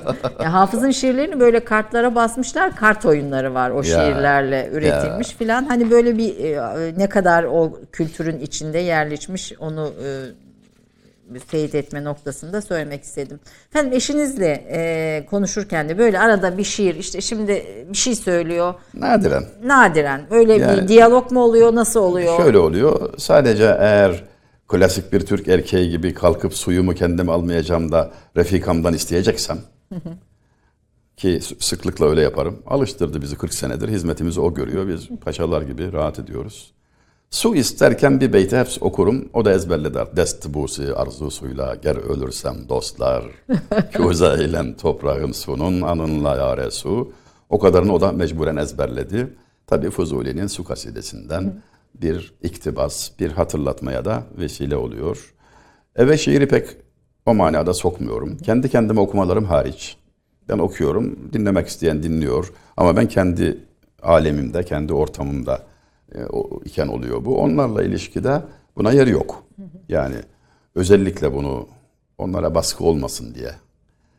Ya, 0.44 0.54
Hafız'ın 0.54 0.92
şiirlerini 0.92 1.40
böyle 1.40 1.60
kartlara 1.60 2.16
basmışlar. 2.16 2.76
Kart 2.76 3.06
oyunları 3.06 3.54
var 3.54 3.70
o 3.70 3.84
şiirlerle 3.84 4.70
üretilmiş 4.72 5.28
filan. 5.28 5.66
Hani 5.66 5.92
böyle 5.92 6.18
bir 6.18 6.44
e, 6.44 6.94
ne 6.98 7.10
kadar 7.10 7.44
o 7.44 7.74
kültürün 7.92 8.40
içinde 8.40 8.80
yerleşmiş 8.80 9.54
onu 9.60 9.92
e, 10.06 10.08
teyit 11.52 11.76
etme 11.76 12.04
noktasında 12.04 12.62
söylemek 12.62 13.04
istedim. 13.04 13.40
Efendim 13.70 13.94
eşinizle 13.94 14.66
e, 14.72 15.26
konuşurken 15.30 15.90
de 15.90 15.98
böyle 15.98 16.20
arada 16.20 16.58
bir 16.58 16.64
şiir 16.64 16.96
işte 16.96 17.22
şimdi 17.22 17.66
bir 17.90 17.98
şey 17.98 18.16
söylüyor. 18.16 18.74
Nadiren. 18.94 19.44
Nadiren 19.64 20.22
öyle 20.30 20.54
Yani- 20.54 20.82
bir 20.82 20.88
diyalog 20.88 21.32
mu 21.32 21.44
oluyor 21.44 21.76
nasıl 21.76 22.00
oluyor? 22.00 22.38
Şöyle 22.38 22.58
oluyor. 22.58 23.14
Sadece 23.18 23.64
eğer 23.80 24.24
klasik 24.68 25.14
bir 25.14 25.20
Türk 25.26 25.48
erkeği 25.48 25.90
gibi 25.90 26.14
kalkıp 26.14 26.54
suyumu 26.54 26.94
kendim 26.96 27.30
almayacağım 27.30 27.92
da 27.92 28.12
refikamdan 28.38 28.94
isteyeceksem 28.94 29.58
ki 31.18 31.40
sı- 31.42 31.56
sıklıkla 31.60 32.10
öyle 32.10 32.22
yaparım. 32.22 32.60
Alıştırdı 32.68 33.22
bizi 33.22 33.36
40 33.38 33.54
senedir. 33.54 33.90
Hizmetimizi 33.90 34.42
o 34.42 34.54
görüyor. 34.54 34.88
Biz 34.88 35.08
paşalar 35.22 35.62
gibi 35.62 35.94
rahat 35.94 36.20
ediyoruz. 36.20 36.74
Su 37.30 37.56
isterken 37.56 38.22
bir 38.22 38.34
beyti 38.34 38.58
hep 38.58 38.68
okurum. 38.82 39.30
O 39.34 39.46
da 39.46 39.54
ezberleder. 39.54 40.16
Dest 40.16 40.54
busi 40.54 40.94
arzusuyla 40.94 41.76
ger 41.76 41.96
ölürsem 41.96 42.70
dostlar. 42.70 43.24
Küze 43.94 44.36
eylem 44.40 44.74
toprağım 44.74 45.34
sunun 45.34 45.82
anınla 45.82 46.36
yare 46.36 46.72
su. 46.72 47.12
O 47.50 47.60
kadarını 47.60 47.94
o 47.94 48.02
da 48.02 48.12
mecburen 48.12 48.56
ezberledi. 48.56 49.28
Tabii 49.68 49.90
Fuzuli'nin 49.90 50.48
su 50.48 50.64
kasidesinden 50.64 51.62
bir 51.96 52.34
iktibas, 52.44 53.12
bir 53.20 53.32
hatırlatmaya 53.32 54.06
da 54.06 54.24
vesile 54.38 54.76
oluyor. 54.76 55.34
Eve 55.96 56.18
şiiri 56.18 56.48
pek 56.48 56.68
o 57.26 57.34
manada 57.34 57.74
sokmuyorum. 57.74 58.38
Kendi 58.38 58.70
kendime 58.70 59.00
okumalarım 59.00 59.46
hariç. 59.46 59.98
Ben 60.50 60.58
okuyorum, 60.58 61.20
dinlemek 61.34 61.68
isteyen 61.68 62.04
dinliyor. 62.04 62.54
Ama 62.78 62.98
ben 62.98 63.08
kendi 63.08 63.58
alemimde, 64.04 64.64
kendi 64.64 64.94
ortamımda 64.94 65.70
iken 66.66 66.88
oluyor 66.88 67.26
bu. 67.26 67.40
Onlarla 67.42 67.84
ilişkide 67.84 68.42
buna 68.78 68.92
yer 68.92 69.08
yok. 69.08 69.44
Yani 69.90 70.16
özellikle 70.76 71.34
bunu 71.34 71.68
onlara 72.18 72.56
baskı 72.56 72.84
olmasın 72.84 73.36
diye. 73.36 73.52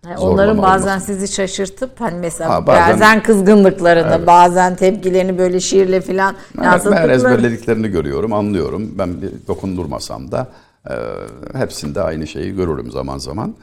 Yani 0.07 0.19
onların 0.19 0.63
bazen 0.63 0.89
olmasın. 0.89 1.13
sizi 1.13 1.29
şaşırtıp 1.35 2.01
hani 2.01 2.19
mesela 2.19 2.51
Ha, 2.51 2.67
bazen, 2.67 2.91
bazen- 2.91 3.23
kızgınlıklarını, 3.23 4.27
bazen 4.27 4.77
tepkilerini 4.77 5.39
böyle 5.39 5.61
şiirle 5.61 6.01
filan 6.01 6.37
Ben, 6.59 6.81
ben 6.91 7.09
ezberlediklerini 7.09 7.89
görüyorum, 7.89 8.33
anlıyorum. 8.33 8.95
Ben 8.99 9.23
bir 9.23 9.31
dokundurmasam 9.49 10.33
da 10.33 10.49
e, 10.91 10.95
hepsinde 11.59 12.03
aynı 12.03 12.27
şeyi 12.27 12.57
görürüm 12.57 12.91
zaman 12.91 13.19
zaman. 13.19 13.55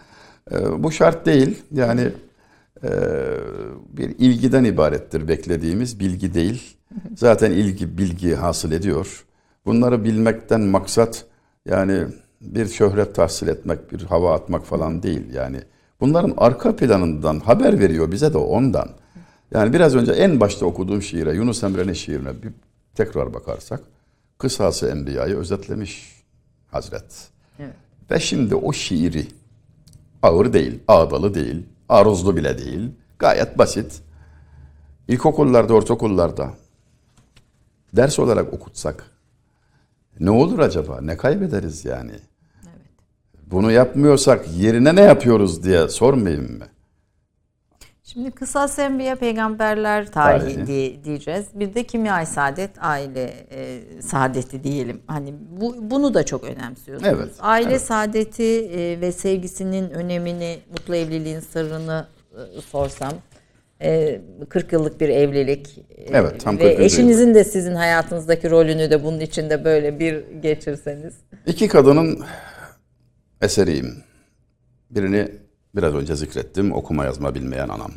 E, 0.52 0.84
bu 0.84 0.92
şart 0.92 1.26
değil. 1.26 1.64
Yani 1.72 2.12
e, 2.84 2.90
bir 3.90 4.10
ilgiden 4.10 4.64
ibarettir 4.64 5.28
beklediğimiz 5.28 6.00
bilgi 6.00 6.34
değil. 6.34 6.77
Zaten 7.16 7.52
ilgi 7.52 7.98
bilgi 7.98 8.36
hasıl 8.36 8.72
ediyor. 8.72 9.26
Bunları 9.66 10.04
bilmekten 10.04 10.62
maksat 10.62 11.26
yani 11.66 12.06
bir 12.42 12.68
şöhret 12.68 13.16
tahsil 13.16 13.48
etmek, 13.48 13.92
bir 13.92 14.02
hava 14.02 14.34
atmak 14.36 14.66
falan 14.66 15.04
değil. 15.04 15.34
Yani 15.34 15.62
bunların 16.00 16.34
arka 16.38 16.76
planından 16.76 17.40
haber 17.40 17.80
veriyor 17.80 18.12
bize 18.12 18.34
de 18.34 18.38
ondan. 18.38 18.90
Yani 19.52 19.74
biraz 19.74 19.96
önce 19.96 20.12
en 20.12 20.40
başta 20.40 20.66
okuduğum 20.66 21.02
şiire, 21.02 21.34
Yunus 21.34 21.64
Emre'nin 21.64 21.94
şiirine 21.94 22.44
bir 22.44 22.52
tekrar 22.96 23.34
bakarsak, 23.34 23.82
kısası 24.38 24.88
Enbiya'yı 24.88 25.36
özetlemiş 25.38 26.18
Hazret. 26.72 27.30
Evet. 27.60 27.74
Ve 28.12 28.20
şimdi 28.20 28.56
o 28.56 28.74
şiiri 28.74 29.28
ağır 30.24 30.54
değil, 30.54 30.80
ağdalı 30.88 31.34
değil, 31.34 31.66
aruzlu 31.90 32.38
bile 32.38 32.58
değil, 32.58 32.92
gayet 33.20 33.58
basit. 33.58 34.02
İlkokullarda, 35.08 35.74
ortaokullarda 35.74 36.54
ders 37.98 38.20
olarak 38.20 38.54
okutsak 38.54 39.12
ne 40.20 40.30
olur 40.30 40.60
acaba? 40.60 41.02
Ne 41.02 41.18
kaybederiz 41.18 41.86
yani? 41.86 42.12
Bunu 43.52 43.72
yapmıyorsak 43.72 44.46
yerine 44.58 44.96
ne 44.96 45.02
yapıyoruz 45.02 45.64
diye 45.64 45.90
sormayayım 45.90 46.58
mı? 46.58 46.66
Şimdi 48.04 48.32
kısas 48.32 48.80
enbiya 48.80 49.16
peygamberler 49.16 50.12
tarihi 50.12 50.54
Tarihi. 50.54 50.68
diye, 50.68 51.04
diyeceğiz. 51.04 51.46
Bir 51.54 51.74
de 51.74 51.84
kimya 51.84 52.26
saadet 52.26 52.72
aile 52.80 53.34
e, 53.52 53.82
saadeti 54.02 54.64
diyelim. 54.64 55.02
Hani 55.08 55.34
bu 55.52 55.76
bunu 55.80 56.14
da 56.14 56.26
çok 56.26 56.44
önemsiyorsunuz. 56.44 57.14
Evet, 57.16 57.30
Aile 57.40 57.70
evet. 57.70 57.82
saadeti 57.82 58.44
e, 58.66 59.02
ve 59.02 59.12
sevgisinin 59.12 59.90
önemini, 59.90 60.60
mutlu 60.72 60.96
evliliğin 60.96 61.40
sırrını 61.40 62.08
e, 62.34 62.62
sorsam 62.62 63.14
40 64.50 64.74
yıllık 64.74 65.02
bir 65.02 65.10
evlilik. 65.10 65.78
e, 65.78 66.04
Evet, 66.10 66.42
tam 66.42 66.60
Ve 66.60 66.76
40. 66.76 66.86
eşinizin 66.86 67.34
de 67.34 67.44
sizin 67.44 67.76
hayatınızdaki 67.76 68.50
rolünü 68.50 68.92
de 68.92 69.04
bunun 69.04 69.20
içinde 69.20 69.64
böyle 69.66 70.00
bir 70.00 70.24
geçirseniz. 70.42 71.14
İki 71.46 71.68
kadının 71.68 72.26
eseriyim. 73.42 74.04
Birini 74.92 75.32
biraz 75.76 75.94
önce 75.96 76.16
zikrettim. 76.16 76.74
Okuma 76.74 77.06
yazma 77.06 77.36
bilmeyen 77.36 77.70
anam. 77.70 77.92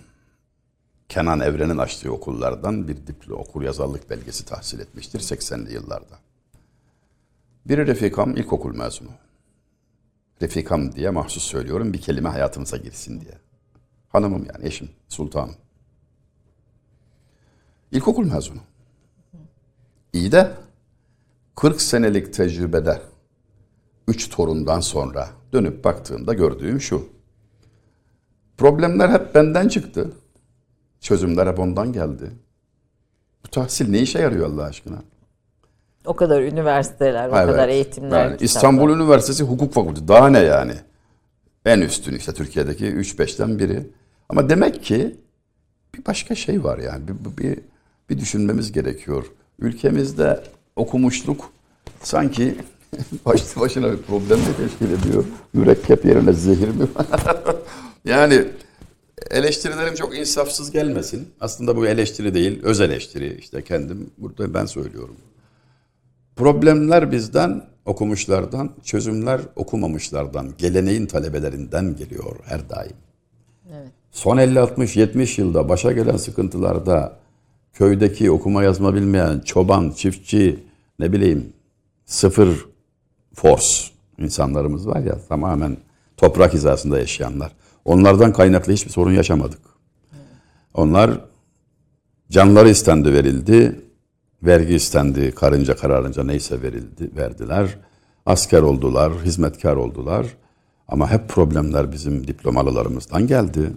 Kenan 1.08 1.40
Evren'in 1.40 1.78
açtığı 1.78 2.12
okullardan 2.12 2.88
bir 2.88 2.96
diplo 3.06 3.36
okur 3.36 3.62
yazarlık 3.62 4.10
belgesi 4.10 4.44
tahsil 4.44 4.80
etmiştir 4.80 5.20
80'li 5.20 5.72
yıllarda. 5.74 6.18
Biri 7.66 7.86
Refikam 7.86 8.36
ilkokul 8.36 8.76
mezunu. 8.76 9.08
Refikam 10.42 10.92
diye 10.92 11.10
mahsus 11.10 11.44
söylüyorum 11.44 11.92
bir 11.92 12.00
kelime 12.00 12.28
hayatımıza 12.28 12.76
girsin 12.76 13.20
diye. 13.20 13.32
Hanımım 14.08 14.46
yani 14.54 14.66
eşim, 14.66 14.88
sultanım. 15.08 15.54
İlkokul 17.92 18.32
mezunu. 18.32 18.58
İyi 20.12 20.32
de 20.32 20.50
40 21.56 21.82
senelik 21.82 22.34
tecrübede 22.34 23.00
üç 24.08 24.28
torundan 24.28 24.80
sonra 24.80 25.28
dönüp 25.52 25.84
baktığımda 25.84 26.34
gördüğüm 26.34 26.80
şu. 26.80 27.08
Problemler 28.58 29.08
hep 29.08 29.34
benden 29.34 29.68
çıktı. 29.68 30.12
Çözümler 31.00 31.46
hep 31.46 31.58
ondan 31.58 31.92
geldi. 31.92 32.30
Bu 33.44 33.48
tahsil 33.48 33.90
ne 33.90 33.98
işe 34.00 34.18
yarıyor 34.18 34.46
Allah 34.46 34.62
aşkına? 34.62 35.02
O 36.04 36.16
kadar 36.16 36.42
üniversiteler, 36.42 37.28
o 37.28 37.36
Evet. 37.36 37.46
kadar 37.46 37.68
eğitimler. 37.68 38.18
Yani 38.18 38.24
kitaplar. 38.26 38.44
İstanbul 38.44 38.90
Üniversitesi 38.90 39.44
Hukuk 39.44 39.72
Fakültesi. 39.72 40.08
Daha 40.08 40.28
ne 40.28 40.38
yani? 40.38 40.74
En 41.64 41.80
üstün 41.80 42.14
işte 42.14 42.32
Türkiye'deki 42.32 42.86
3-5'ten 42.86 43.58
biri. 43.58 43.86
Ama 44.28 44.48
demek 44.48 44.82
ki 44.84 45.16
bir 45.94 46.06
başka 46.06 46.34
şey 46.34 46.64
var 46.64 46.78
yani. 46.78 47.08
Bir, 47.08 47.14
bir, 47.24 47.36
bir 47.36 47.58
düşünmemiz 48.18 48.72
gerekiyor. 48.72 49.26
Ülkemizde 49.58 50.44
okumuşluk 50.76 51.52
sanki 52.02 52.56
başlı 53.26 53.60
başına 53.60 53.92
bir 53.92 53.98
problem 53.98 54.38
mi 54.38 54.56
teşkil 54.56 54.92
ediyor? 54.92 55.24
Mürekkep 55.52 56.04
yerine 56.04 56.32
zehir 56.32 56.68
mi? 56.68 56.86
yani 58.04 58.44
eleştirilerim 59.30 59.94
çok 59.94 60.18
insafsız 60.18 60.70
gelmesin. 60.70 61.28
Aslında 61.40 61.76
bu 61.76 61.86
eleştiri 61.86 62.34
değil, 62.34 62.62
öz 62.62 62.80
eleştiri. 62.80 63.38
İşte 63.38 63.62
kendim 63.62 64.10
burada 64.18 64.54
ben 64.54 64.66
söylüyorum. 64.66 65.16
Problemler 66.36 67.12
bizden, 67.12 67.64
okumuşlardan, 67.84 68.70
çözümler 68.84 69.40
okumamışlardan, 69.56 70.48
geleneğin 70.58 71.06
talebelerinden 71.06 71.96
geliyor 71.96 72.36
her 72.44 72.68
daim. 72.68 72.96
Son 74.12 74.36
50, 74.36 74.60
60, 74.60 74.96
70 74.96 75.38
yılda 75.38 75.68
başa 75.68 75.92
gelen 75.92 76.16
sıkıntılarda 76.16 77.18
köydeki 77.72 78.30
okuma 78.30 78.62
yazma 78.62 78.94
bilmeyen 78.94 79.40
çoban, 79.40 79.90
çiftçi, 79.90 80.64
ne 80.98 81.12
bileyim 81.12 81.52
sıfır 82.06 82.66
force 83.34 83.66
insanlarımız 84.18 84.88
var 84.88 85.00
ya 85.00 85.18
tamamen 85.28 85.76
toprak 86.16 86.54
hizasında 86.54 86.98
yaşayanlar. 86.98 87.52
Onlardan 87.84 88.32
kaynaklı 88.32 88.72
hiçbir 88.72 88.90
sorun 88.90 89.12
yaşamadık. 89.12 89.60
Onlar 90.74 91.20
canları 92.30 92.68
istendi 92.68 93.12
verildi, 93.12 93.80
vergi 94.42 94.74
istendi 94.74 95.32
karınca 95.34 95.76
kararınca 95.76 96.24
neyse 96.24 96.62
verildi, 96.62 97.16
verdiler. 97.16 97.78
Asker 98.26 98.62
oldular, 98.62 99.12
hizmetkar 99.24 99.76
oldular. 99.76 100.26
Ama 100.88 101.10
hep 101.10 101.28
problemler 101.28 101.92
bizim 101.92 102.26
diplomalılarımızdan 102.26 103.26
geldi. 103.26 103.72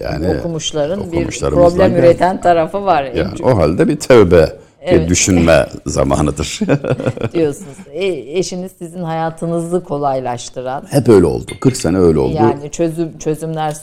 Yani 0.00 0.38
okumuşların 0.38 1.12
bir 1.12 1.16
okumuşlarımızdan 1.16 1.70
problem 1.70 1.96
üreten 1.96 2.40
tarafı 2.40 2.84
var 2.84 3.04
Yani 3.04 3.34
o 3.42 3.56
halde 3.56 3.88
bir 3.88 3.96
tövbe, 4.00 4.52
Evet. 4.80 5.04
bir 5.04 5.08
düşünme 5.08 5.68
zamanıdır. 5.86 6.60
diyorsunuz. 7.32 7.76
E, 7.92 8.06
eşiniz 8.38 8.72
sizin 8.78 9.02
hayatınızı 9.02 9.84
kolaylaştıran, 9.84 10.84
hep 10.90 11.08
öyle 11.08 11.26
oldu. 11.26 11.52
40 11.60 11.76
sene 11.76 11.98
öyle 11.98 12.18
oldu. 12.18 12.34
yani 12.34 12.70
çözüm 12.70 13.18
çözümler 13.18 13.76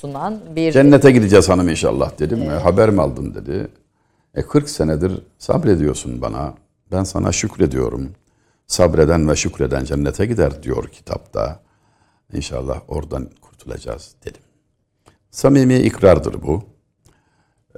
sunan 0.00 0.38
bir 0.56 0.72
Cennete 0.72 1.10
gideceğiz 1.10 1.48
hanım 1.48 1.68
inşallah 1.68 2.18
dedim. 2.18 2.42
E, 2.42 2.48
haber 2.48 2.90
mi 2.90 3.02
aldın 3.02 3.34
dedi. 3.34 3.68
E 4.34 4.42
40 4.42 4.68
senedir 4.68 5.12
sabrediyorsun 5.38 6.22
bana. 6.22 6.54
Ben 6.92 7.04
sana 7.04 7.32
şükrediyorum. 7.32 8.10
Sabreden 8.66 9.28
ve 9.28 9.36
şükreden 9.36 9.84
cennete 9.84 10.26
gider 10.26 10.62
diyor 10.62 10.88
kitapta. 10.88 11.60
İnşallah 12.32 12.80
oradan 12.88 13.28
kurtulacağız 13.40 14.14
dedim. 14.24 14.42
Samimi 15.30 15.74
ikrardır 15.78 16.42
bu. 16.42 16.62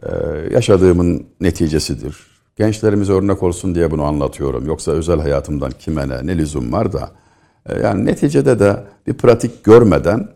Ee, 0.02 0.08
yaşadığımın 0.52 1.26
neticesidir. 1.40 2.16
Gençlerimize 2.56 3.12
örnek 3.12 3.42
olsun 3.42 3.74
diye 3.74 3.90
bunu 3.90 4.04
anlatıyorum. 4.04 4.66
Yoksa 4.66 4.92
özel 4.92 5.20
hayatımdan 5.20 5.70
kime 5.78 6.08
ne, 6.08 6.26
ne 6.26 6.38
lüzum 6.38 6.72
var 6.72 6.92
da. 6.92 7.10
e, 7.66 7.80
yani 7.80 8.04
neticede 8.04 8.58
de 8.58 8.84
bir 9.06 9.14
pratik 9.14 9.64
görmeden 9.64 10.28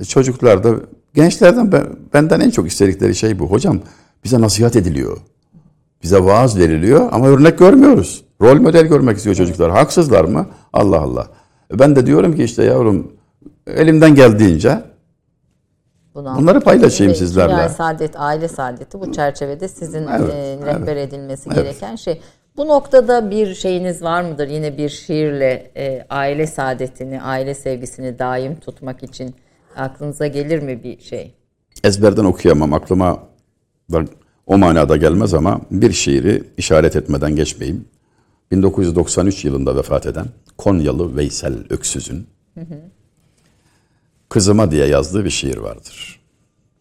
e, 0.00 0.04
çocuklar 0.04 0.64
da 0.64 0.74
gençlerden 1.14 1.72
ben- 1.72 1.86
benden 2.14 2.40
en 2.40 2.50
çok 2.50 2.66
istedikleri 2.66 3.14
şey 3.14 3.38
bu. 3.38 3.50
Hocam 3.50 3.80
bize 4.24 4.40
nasihat 4.40 4.76
ediliyor. 4.76 5.18
Bize 6.02 6.24
vaaz 6.24 6.58
veriliyor 6.58 7.08
ama 7.12 7.28
örnek 7.28 7.58
görmüyoruz. 7.58 8.24
Rol 8.40 8.60
model 8.60 8.86
görmek 8.86 9.16
istiyor 9.16 9.36
çocuklar. 9.36 9.70
Haksızlar 9.70 10.24
mı? 10.24 10.46
Allah 10.72 11.00
Allah. 11.00 11.26
Ben 11.72 11.96
de 11.96 12.06
diyorum 12.06 12.36
ki 12.36 12.44
işte 12.44 12.64
yavrum 12.64 13.12
elimden 13.66 14.14
geldiğince 14.14 14.82
bunu 16.16 16.36
Bunları 16.36 16.60
paylaşayım 16.60 17.12
Ve 17.12 17.16
sizlerle. 17.16 17.52
Dünya 17.52 17.68
saadet, 17.68 18.20
aile 18.20 18.48
saadeti 18.48 19.00
bu 19.00 19.12
çerçevede 19.12 19.68
sizin 19.68 20.06
Evet, 20.06 20.34
e, 20.34 20.66
rehber 20.66 20.96
edilmesi 20.96 21.50
gereken 21.50 21.96
şey. 21.96 22.20
Bu 22.56 22.68
noktada 22.68 23.30
bir 23.30 23.54
şeyiniz 23.54 24.02
var 24.02 24.22
mıdır? 24.22 24.48
Yine 24.48 24.78
bir 24.78 24.88
şiirle 24.88 25.70
e, 25.76 26.06
aile 26.10 26.46
saadetini, 26.46 27.22
aile 27.22 27.54
sevgisini 27.54 28.18
daim 28.18 28.60
tutmak 28.60 29.02
için 29.02 29.34
aklınıza 29.76 30.26
gelir 30.26 30.62
mi 30.62 30.82
bir 30.82 31.00
şey? 31.00 31.34
ezberden 31.84 32.24
okuyamam. 32.24 32.72
Aklıma 32.72 33.22
o 34.46 34.58
manada 34.58 34.96
gelmez 34.96 35.34
ama 35.34 35.60
bir 35.70 35.92
şiiri 35.92 36.44
işaret 36.56 36.96
etmeden 36.96 37.36
geçmeyeyim. 37.36 37.84
1993 38.50 39.44
yılında 39.44 39.76
vefat 39.76 40.06
eden 40.06 40.26
Konyalı 40.58 41.16
Veysel 41.16 41.54
Öksüz'ün 41.70 42.26
Kızıma 44.36 44.70
diye 44.70 44.86
yazdığı 44.86 45.24
bir 45.24 45.30
şiir 45.30 45.56
vardır. 45.56 46.20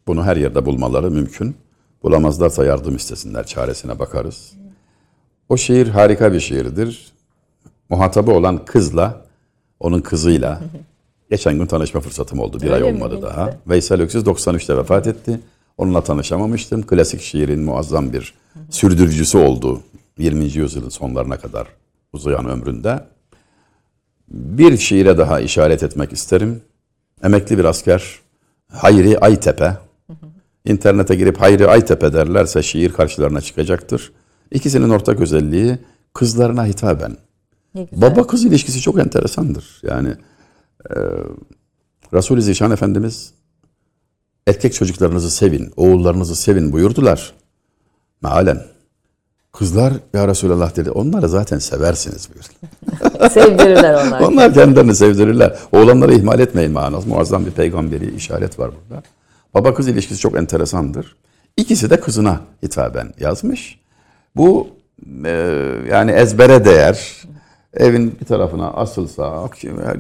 Bunu 0.08 0.24
her 0.24 0.38
yerde 0.38 0.66
bulmaları 0.66 1.12
mümkün. 1.12 1.56
Bulamazlarsa 2.04 2.66
yardım 2.66 2.96
istesinler, 2.96 3.46
çaresine 3.46 4.00
bakarız. 4.00 4.54
O 5.50 5.58
şiir 5.58 5.88
harika 5.88 6.34
bir 6.34 6.40
şiirdir. 6.40 7.12
Muhatabı 7.90 8.32
olan 8.32 8.66
kızla, 8.66 9.26
onun 9.80 10.02
kızıyla 10.02 10.62
geçen 11.30 11.58
gün 11.58 11.66
tanışma 11.66 12.02
fırsatım 12.02 12.40
oldu. 12.40 12.58
Bir 12.62 12.72
Öyle 12.72 12.86
ay 12.86 12.92
mi? 12.92 12.98
olmadı 12.98 13.18
Ne 13.18 13.22
daha. 13.22 13.58
Veysel 13.68 14.02
Öksüz 14.02 14.24
93'te 14.24 14.78
vefat 14.78 15.08
etti. 15.08 15.40
Onunla 15.78 16.02
tanışamamıştım. 16.02 16.86
Klasik 16.86 17.22
şiirin 17.22 17.64
muazzam 17.64 18.14
bir 18.14 18.34
sürdürücüsü 18.70 19.38
oldu. 19.38 19.82
20. 20.18 20.44
yüzyılın 20.44 20.90
sonlarına 20.90 21.38
kadar 21.38 21.68
uzayan 22.14 22.50
ömründe. 22.50 23.04
Bir 24.28 24.78
şiire 24.78 25.18
daha 25.18 25.40
işaret 25.40 25.84
etmek 25.84 26.14
isterim. 26.14 26.62
Emekli 27.24 27.58
bir 27.58 27.66
asker 27.66 28.20
Hayri 28.72 29.20
Aytepe. 29.20 29.78
İnternete 30.66 31.16
girip 31.16 31.42
Hayri 31.42 31.68
Aytepe 31.68 32.14
derlerse 32.14 32.64
şiir 32.64 32.94
karşılarına 32.94 33.42
çıkacaktır. 33.42 34.12
İkisinin 34.52 34.90
ortak 34.90 35.20
özelliği 35.20 35.78
kızlarına 36.14 36.66
hitaben. 36.66 37.18
Baba 37.92 38.28
kız 38.28 38.46
ilişkisi 38.46 38.82
çok 38.82 39.00
enteresandır. 39.00 39.82
Yani 39.84 40.10
e, 40.90 40.96
Resul-i 42.14 42.42
Zişan 42.42 42.72
Efendimiz 42.72 43.34
erkek 44.48 44.74
çocuklarınızı 44.74 45.32
sevin, 45.32 45.74
oğullarınızı 45.78 46.36
sevin 46.36 46.72
buyurdular. 46.72 47.34
Mealen. 48.22 48.75
Kızlar 49.58 49.94
ya 50.14 50.28
Resulallah 50.28 50.76
dedi. 50.76 50.92
Onları 50.92 51.30
zaten 51.30 51.60
seversiniz 51.60 52.30
buyurdu. 52.34 53.30
Sevdirirler 53.34 54.08
onlar. 54.08 54.20
Onlar 54.20 54.54
kendilerini 54.54 54.96
sevdirirler. 54.96 55.56
Oğlanları 55.72 56.14
ihmal 56.14 56.40
etmeyin 56.40 56.72
manası. 56.72 57.10
Muazzam 57.10 57.46
bir 57.46 57.52
peygamberi 57.52 58.16
işaret 58.16 58.60
var 58.60 58.72
burada. 58.72 59.04
Baba 59.54 59.74
kız 59.74 59.88
ilişkisi 59.88 60.20
çok 60.20 60.38
enteresandır. 60.38 61.16
İkisi 61.58 61.90
de 61.90 62.00
kızına 62.00 62.40
hitaben 62.64 63.14
yazmış. 63.20 63.80
Bu 64.36 64.68
e, 65.26 65.30
yani 65.90 66.12
ezbere 66.12 66.66
değer. 66.66 67.24
Evin 67.74 68.18
bir 68.22 68.26
tarafına 68.26 68.72
asılsa, 68.72 69.50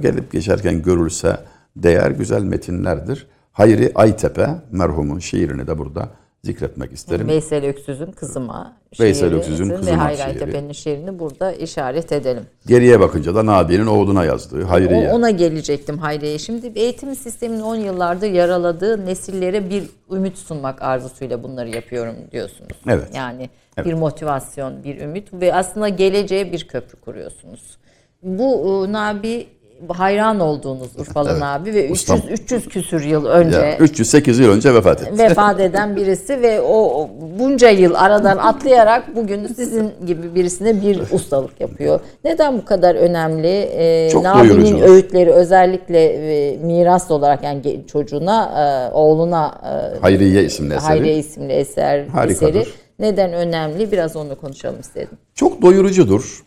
gelip 0.01 0.31
geçerken 0.31 0.81
görülse 0.81 1.37
değer 1.75 2.11
güzel 2.11 2.43
metinlerdir. 2.43 3.27
Hayri 3.53 3.91
Aytepe 3.95 4.49
merhumun 4.71 5.19
şiirini 5.19 5.67
de 5.67 5.77
burada 5.77 6.09
zikretmek 6.49 6.91
isterim. 6.93 7.27
Veysel 7.27 7.65
Öksüz'ün 7.65 8.11
kızıma 8.11 8.77
Veysel 8.99 9.33
Öksüz'ün 9.33 9.69
ve 9.69 9.75
Kızıma 9.75 10.03
Hayri 10.03 10.17
şiiri. 10.17 10.27
Aytepe'nin 10.27 10.71
şiirini 10.71 11.19
burada 11.19 11.51
işaret 11.51 12.11
edelim. 12.11 12.43
Geriye 12.67 12.99
bakınca 12.99 13.35
da 13.35 13.45
Nabi'nin 13.45 13.85
oğluna 13.87 14.25
yazdığı 14.25 14.63
Hayriye. 14.63 15.09
O- 15.11 15.15
Ona 15.15 15.29
gelecektim 15.29 15.97
Hayriye. 15.97 16.37
Şimdi 16.37 16.71
eğitim 16.75 17.15
sisteminin 17.15 17.61
10 17.61 17.75
yıllardır 17.75 18.27
yaraladığı 18.27 19.05
nesillere 19.05 19.69
bir 19.69 19.83
ümit 20.11 20.37
sunmak 20.37 20.81
arzusuyla 20.81 21.43
bunları 21.43 21.69
yapıyorum 21.69 22.15
diyorsunuz. 22.31 22.77
Evet. 22.89 23.07
Yani 23.15 23.49
bir 23.85 23.93
motivasyon, 23.93 24.83
bir 24.83 25.01
ümit 25.01 25.33
ve 25.33 25.53
aslında 25.55 25.89
geleceğe 25.89 26.51
bir 26.51 26.67
köprü 26.67 26.99
kuruyorsunuz. 26.99 27.77
Bu 28.23 28.85
e, 28.87 28.91
Nabi 28.91 29.47
hayran 29.89 30.39
olduğunuz 30.39 30.89
Urfalı 30.99 31.29
Evet. 31.31 31.41
Nabi 31.41 31.73
ve 31.73 31.91
Ustam. 31.91 32.17
300 32.17 32.39
300 32.39 32.67
küsür 32.67 33.03
yıl 33.03 33.25
önce 33.25 33.57
Ya, 33.57 33.77
308 33.77 34.39
yıl 34.39 34.51
önce 34.51 34.73
vefat 34.73 35.01
etti. 35.01 35.17
vefat 35.17 35.59
eden 35.59 35.95
birisi 35.95 36.41
ve 36.41 36.61
o 36.61 37.09
bunca 37.39 37.69
yıl 37.69 37.95
aradan 37.95 38.37
atlayarak 38.37 39.15
bugün 39.15 39.47
sizin 39.47 39.91
gibi 40.05 40.35
birisine 40.35 40.81
bir 40.81 41.01
ustalık 41.11 41.61
yapıyor. 41.61 41.99
Neden 42.23 42.57
bu 42.57 42.65
kadar 42.65 42.95
önemli? 42.95 43.47
Ee, 43.47 44.09
Çok 44.11 44.23
Nabi'nin 44.23 44.49
doyurucu. 44.49 44.83
öğütleri 44.93 45.31
özellikle 45.31 46.03
e, 46.05 46.57
miras 46.57 47.11
olarak 47.11 47.43
yani 47.43 47.81
çocuğuna, 47.91 48.45
e, 48.89 48.93
oğluna 48.93 49.55
e, 49.95 49.99
Hayriye 49.99 50.43
isimli 50.43 50.73
eseri. 50.73 50.85
Hayriye 50.87 51.17
isimli 51.17 51.53
eser 51.53 52.07
Harikadır. 52.07 52.55
eseri 52.55 52.65
neden 52.99 53.33
önemli? 53.33 53.91
Biraz 53.91 54.15
onu 54.15 54.35
konuşalım 54.35 54.79
istedim. 54.79 55.17
Çok 55.35 55.61
doyurucudur. 55.61 56.43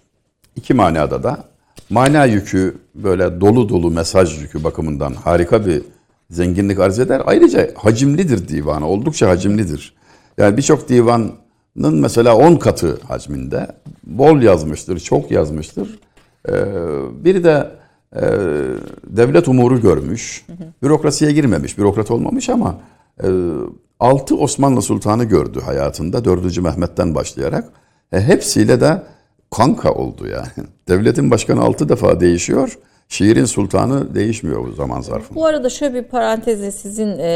İki 0.57 0.75
manada 0.75 1.23
da. 1.23 1.39
Mana 1.91 2.25
yükü 2.25 2.79
böyle 2.95 3.41
dolu 3.41 3.69
dolu 3.69 3.91
mesaj 3.91 4.43
yükü 4.43 4.65
bakımından 4.65 5.15
harika 5.15 5.67
bir 5.67 5.83
zenginlik 6.31 6.81
arz 6.81 6.99
eder. 6.99 7.23
Ayrıca 7.27 7.71
hacimlidir 7.75 8.49
divanı. 8.49 8.89
Oldukça 8.89 9.29
hacimlidir. 9.29 9.95
Yani 10.39 10.57
birçok 10.57 10.89
divanın 10.89 11.33
mesela 11.77 12.37
10 12.37 12.57
katı 12.57 13.01
hacminde 13.09 13.67
bol 14.07 14.43
yazmıştır, 14.43 15.01
çok 15.01 15.31
yazmıştır. 15.31 15.99
Ee, 16.49 16.53
biri 17.25 17.45
de 17.45 17.71
e, 18.17 18.23
devlet 19.05 19.49
umuru 19.49 19.81
görmüş, 19.81 20.47
bürokrasiye 20.83 21.33
girmemiş, 21.33 21.79
bürokrat 21.79 22.11
olmamış 22.11 22.49
ama 22.49 22.81
e, 23.23 23.29
6 24.01 24.37
Osmanlı 24.37 24.83
Sultanı 24.83 25.25
gördü 25.25 25.61
hayatında 25.65 26.25
4. 26.25 26.59
Mehmet'ten 26.59 27.15
başlayarak. 27.15 27.69
E, 28.13 28.21
hepsiyle 28.21 28.81
de 28.81 29.03
kanka 29.51 29.93
oldu 29.93 30.27
yani. 30.27 30.69
Devletin 30.89 31.31
başkanı 31.31 31.63
6 31.63 31.89
defa 31.89 32.21
değişiyor. 32.21 32.79
Şiirin 33.09 33.45
sultanı 33.45 34.15
değişmiyor 34.15 34.65
bu 34.67 34.73
zaman 34.73 35.01
zarfında. 35.01 35.35
Bu 35.41 35.47
arada 35.47 35.71
şöyle 35.71 35.95
bir 35.95 36.03
parantezi 36.03 36.73
sizin 36.73 37.19
e, 37.19 37.29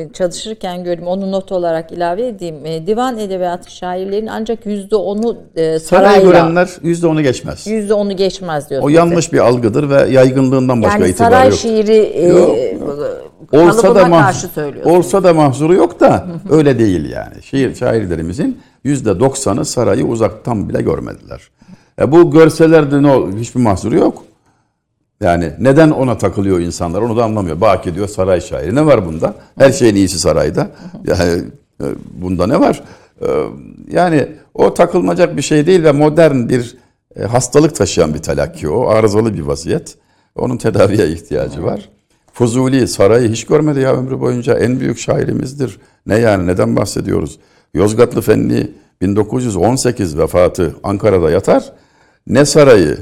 e, 0.00 0.12
çalışırken 0.12 0.84
gördüm. 0.84 1.06
Onu 1.06 1.32
not 1.32 1.52
olarak 1.52 1.92
ilave 1.92 2.26
edeyim. 2.28 2.66
E, 2.66 2.86
divan 2.86 3.18
edebiyatı 3.18 3.70
şairlerin 3.76 4.26
ancak 4.26 4.66
yüzde 4.66 4.96
onu 4.96 5.36
e, 5.56 5.78
Sarayı 5.78 5.80
sarayla 5.80 6.22
görenler 6.30 6.68
yüzde 6.82 7.06
onu 7.06 7.22
geçmez. 7.22 7.66
yüzde 7.66 7.94
onu 7.94 8.16
geçmez 8.16 8.70
diyor. 8.70 8.82
O 8.82 8.88
yanlış 8.88 9.32
bir 9.32 9.38
algıdır 9.38 9.90
ve 9.90 10.08
yaygınlığından 10.10 10.82
başka 10.82 10.98
Yani 10.98 11.10
itibarı 11.10 11.30
saray 11.32 11.48
yok. 11.48 11.58
şiiri 11.58 11.96
e, 11.96 12.26
Yok, 12.28 12.56
olsa 13.52 13.94
da 13.94 14.10
karşı 14.10 14.46
söylüyorsun. 14.48 14.90
olsa 14.90 15.24
da 15.24 15.34
mahzuru 15.34 15.74
yok 15.74 16.00
da 16.00 16.26
öyle 16.50 16.78
değil 16.78 17.10
yani. 17.10 17.42
Şiir 17.42 17.74
şairlerimizin 17.74 18.58
yüzde 18.84 19.20
doksanı 19.20 19.64
sarayı 19.64 20.04
uzaktan 20.06 20.68
bile 20.68 20.82
görmediler. 20.82 21.40
E 22.00 22.12
bu 22.12 22.30
görselerde 22.30 23.02
ne 23.02 23.10
ol- 23.12 23.32
hiçbir 23.38 23.60
mahzuru 23.60 23.96
yok. 23.96 24.24
Yani 25.20 25.52
neden 25.60 25.90
ona 25.90 26.18
takılıyor 26.18 26.60
insanlar 26.60 27.02
onu 27.02 27.16
da 27.16 27.24
anlamıyor. 27.24 27.60
Baki 27.60 27.94
diyor 27.94 28.08
saray 28.08 28.40
şairi. 28.40 28.74
Ne 28.74 28.86
var 28.86 29.06
bunda? 29.06 29.34
Her 29.58 29.72
şeyin 29.72 29.94
iyisi 29.94 30.18
sarayda. 30.18 30.70
Yani 31.06 31.42
e, 31.82 31.84
bunda 32.12 32.46
ne 32.46 32.60
var? 32.60 32.82
E, 33.22 33.26
Yani 33.90 34.28
o 34.54 34.74
takılmayacak 34.74 35.36
bir 35.36 35.42
şey 35.42 35.66
değil 35.66 35.84
ve 35.84 35.92
modern 35.92 36.48
bir 36.48 36.76
e, 37.16 37.22
hastalık 37.22 37.74
taşıyan 37.74 38.14
bir 38.14 38.18
telakki 38.18 38.68
o. 38.68 38.88
Arızalı 38.88 39.34
bir 39.34 39.40
vaziyet. 39.40 39.96
Onun 40.36 40.56
tedaviye 40.56 41.08
ihtiyacı 41.08 41.64
var. 41.64 41.88
Fuzuli 42.32 42.88
sarayı 42.88 43.28
hiç 43.28 43.46
görmedi 43.46 43.80
ya 43.80 43.92
ömrü 43.94 44.20
boyunca. 44.20 44.58
En 44.58 44.80
büyük 44.80 44.98
şairimizdir. 44.98 45.78
Ne 46.06 46.18
yani 46.18 46.46
neden 46.46 46.76
bahsediyoruz? 46.76 47.38
Yozgatlı 47.74 48.20
Fenli 48.20 48.72
1918 49.00 50.18
vefatı 50.18 50.76
Ankara'da 50.82 51.30
yatar. 51.30 51.72
Ne 52.26 52.44
sarayı? 52.44 52.98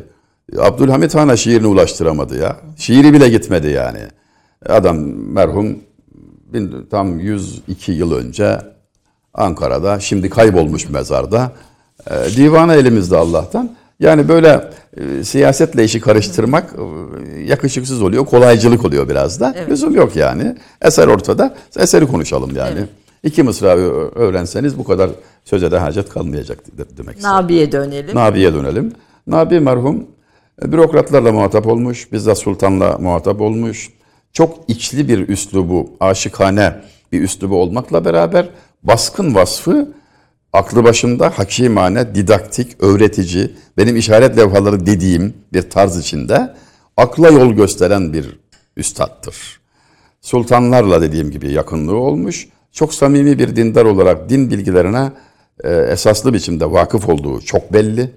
Abdülhamit 0.59 1.15
Han'a 1.15 1.37
şiirini 1.37 1.67
ulaştıramadı 1.67 2.39
ya. 2.39 2.57
Şiiri 2.77 3.13
bile 3.13 3.29
gitmedi 3.29 3.69
yani. 3.69 3.99
Adam 4.69 4.97
merhum 5.33 5.79
tam 6.91 7.19
102 7.19 7.93
yıl 7.93 8.13
önce 8.13 8.59
Ankara'da 9.35 10.01
şimdi 10.01 10.31
kaybolmuş 10.31 10.89
mezarda. 10.89 11.53
E, 12.11 12.37
divanı 12.37 12.75
elimizde 12.75 13.17
Allah'tan. 13.17 13.71
Yani 14.01 14.29
böyle 14.29 14.71
e, 14.97 15.25
siyasetle 15.25 15.85
işi 15.85 16.01
karıştırmak 16.01 16.75
e, 17.37 17.41
yakışıksız 17.41 18.03
oluyor, 18.03 18.27
kolaycılık 18.27 18.85
oluyor 18.85 19.09
biraz 19.09 19.41
da. 19.41 19.55
Lüzum 19.69 19.95
yok 19.95 20.17
yani. 20.17 20.57
Eser 20.83 21.07
ortada. 21.07 21.55
Eseri 21.79 22.07
konuşalım 22.07 22.57
yani. 22.57 22.81
İki 23.23 23.43
mısra 23.43 23.77
öğrenseniz 24.15 24.79
bu 24.79 24.85
kadar 24.85 25.11
söze 25.45 25.71
de 25.71 25.79
hacet 25.79 26.09
kalmayacak 26.09 26.59
de- 26.79 26.97
demek 26.99 27.17
istedim. 27.17 27.37
Nabi'ye 27.37 27.73
dönelim. 27.73 28.15
Nabi'ye 28.17 28.55
dönelim. 28.55 28.93
Nabi 29.27 29.61
merhum 29.61 30.05
bürokratlarla 30.63 31.33
muhatap 31.33 31.67
olmuş, 31.67 32.13
bizzat 32.13 32.39
sultanla 32.39 32.99
muhatap 32.99 33.41
olmuş. 33.41 33.91
Çok 34.33 34.59
içli 34.69 35.09
bir 35.09 35.29
üslubu, 35.29 35.91
aşıkane 36.01 36.77
bir 37.13 37.23
üslubu 37.23 37.57
olmakla 37.57 38.05
beraber 38.05 38.49
baskın 38.83 39.35
vasfı 39.35 39.89
aklı 40.53 40.85
başında 40.85 41.31
hakimane, 41.39 42.15
didaktik, 42.15 42.83
öğretici, 42.83 43.51
benim 43.77 43.97
işaret 43.97 44.39
levhaları 44.39 44.87
dediğim 44.87 45.35
bir 45.53 45.71
tarz 45.71 45.99
içinde 45.99 46.55
akla 46.97 47.29
yol 47.29 47.53
gösteren 47.53 48.13
bir 48.13 48.41
üstattır. 48.77 49.61
Sultanlarla 50.21 51.03
dediğim 51.03 51.31
gibi 51.31 51.53
yakınlığı 51.53 51.97
olmuş. 51.97 52.49
Çok 52.73 52.95
samimi 52.95 53.39
bir 53.39 53.57
dindar 53.57 53.85
olarak 53.85 54.29
din 54.31 54.51
bilgilerine 54.51 55.13
e, 55.65 55.75
esaslı 55.75 56.35
biçimde 56.35 56.73
vakıf 56.73 57.09
olduğu 57.09 57.41
çok 57.41 57.73
belli. 57.73 58.11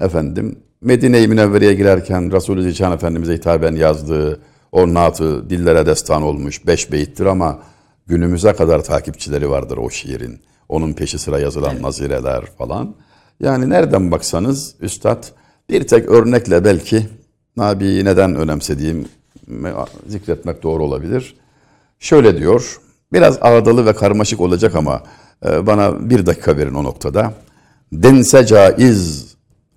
Efendim 0.00 0.58
Medine-i 0.84 1.28
Münevvere'ye 1.28 1.74
girerken 1.74 2.32
Resulü 2.32 2.62
Zişan 2.62 2.92
Efendimiz'e 2.92 3.34
hitaben 3.34 3.74
yazdığı 3.74 4.40
o 4.72 4.94
naatı 4.94 5.50
dillere 5.50 5.86
destan 5.86 6.22
olmuş 6.22 6.66
beş 6.66 6.92
beyittir 6.92 7.26
ama 7.26 7.58
günümüze 8.06 8.52
kadar 8.52 8.84
takipçileri 8.84 9.50
vardır 9.50 9.76
o 9.76 9.90
şiirin. 9.90 10.40
Onun 10.68 10.92
peşi 10.92 11.18
sıra 11.18 11.38
yazılan 11.38 11.82
nazireler 11.82 12.46
falan. 12.58 12.94
Yani 13.40 13.70
nereden 13.70 14.10
baksanız 14.10 14.74
üstad 14.80 15.24
bir 15.70 15.86
tek 15.86 16.08
örnekle 16.08 16.64
belki 16.64 17.06
Nabi'yi 17.56 18.04
neden 18.04 18.34
önemsediğim 18.34 19.08
zikretmek 20.06 20.62
doğru 20.62 20.84
olabilir. 20.84 21.36
Şöyle 21.98 22.38
diyor, 22.38 22.80
biraz 23.12 23.38
ağdalı 23.40 23.86
ve 23.86 23.92
karmaşık 23.92 24.40
olacak 24.40 24.74
ama 24.74 25.02
e, 25.46 25.66
bana 25.66 26.10
bir 26.10 26.26
dakika 26.26 26.56
verin 26.56 26.74
o 26.74 26.84
noktada. 26.84 27.32
Dense 27.92 28.46
caiz 28.46 29.33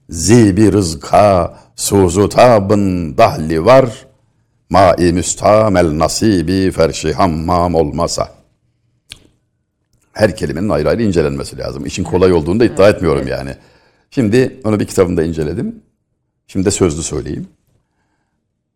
zibi 0.10 0.72
rızka 0.72 1.58
suzu 1.76 2.30
tabın 2.30 3.18
dahli 3.18 3.66
var. 3.66 4.08
Mai 4.70 5.14
müstamel 5.14 6.00
nasibi 6.00 6.72
ferşi 6.72 7.14
hammam 7.14 7.76
olmasa. 7.76 8.30
Her 10.14 10.36
kelimenin 10.36 10.70
ayrı 10.70 10.90
ayrı 10.90 11.04
incelenmesi 11.04 11.58
lazım. 11.58 11.86
İşin 11.86 12.04
kolay 12.04 12.34
olduğunu 12.34 12.60
da 12.60 12.66
iddia 12.66 12.90
etmiyorum 12.90 13.28
yani. 13.28 13.56
Şimdi 14.12 14.60
onu 14.64 14.80
bir 14.80 14.86
kitabımda 14.86 15.24
inceledim. 15.24 15.82
Şimdi 16.48 16.66
de 16.66 16.72
sözlü 16.72 17.04
söyleyeyim. 17.04 17.48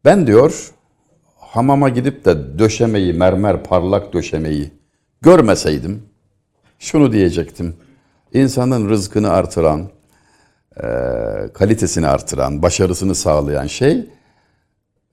Ben 0.06 0.28
diyor 0.28 0.72
hamama 1.38 1.90
gidip 1.90 2.26
de 2.26 2.60
döşemeyi, 2.60 3.14
mermer 3.14 3.64
parlak 3.64 4.14
döşemeyi 4.14 4.72
görmeseydim 5.22 6.03
şunu 6.80 7.12
diyecektim. 7.12 7.76
İnsanın 8.34 8.90
rızkını 8.90 9.30
artıran, 9.30 9.90
kalitesini 11.53 12.08
artıran, 12.08 12.62
başarısını 12.62 13.16
sağlayan 13.16 13.68
şey 13.68 14.10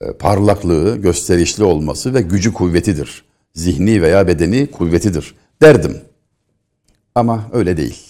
e, 0.00 0.12
parlaklığı, 0.12 0.96
gösterişli 0.96 1.64
olması 1.64 2.14
ve 2.14 2.22
gücü 2.22 2.52
kuvvetidir. 2.52 3.24
Zihni 3.54 4.02
veya 4.02 4.26
bedeni 4.26 4.70
kuvvetidir 4.70 5.34
derdim. 5.62 6.00
Ama 7.14 7.48
öyle 7.52 7.76
değil. 7.76 8.04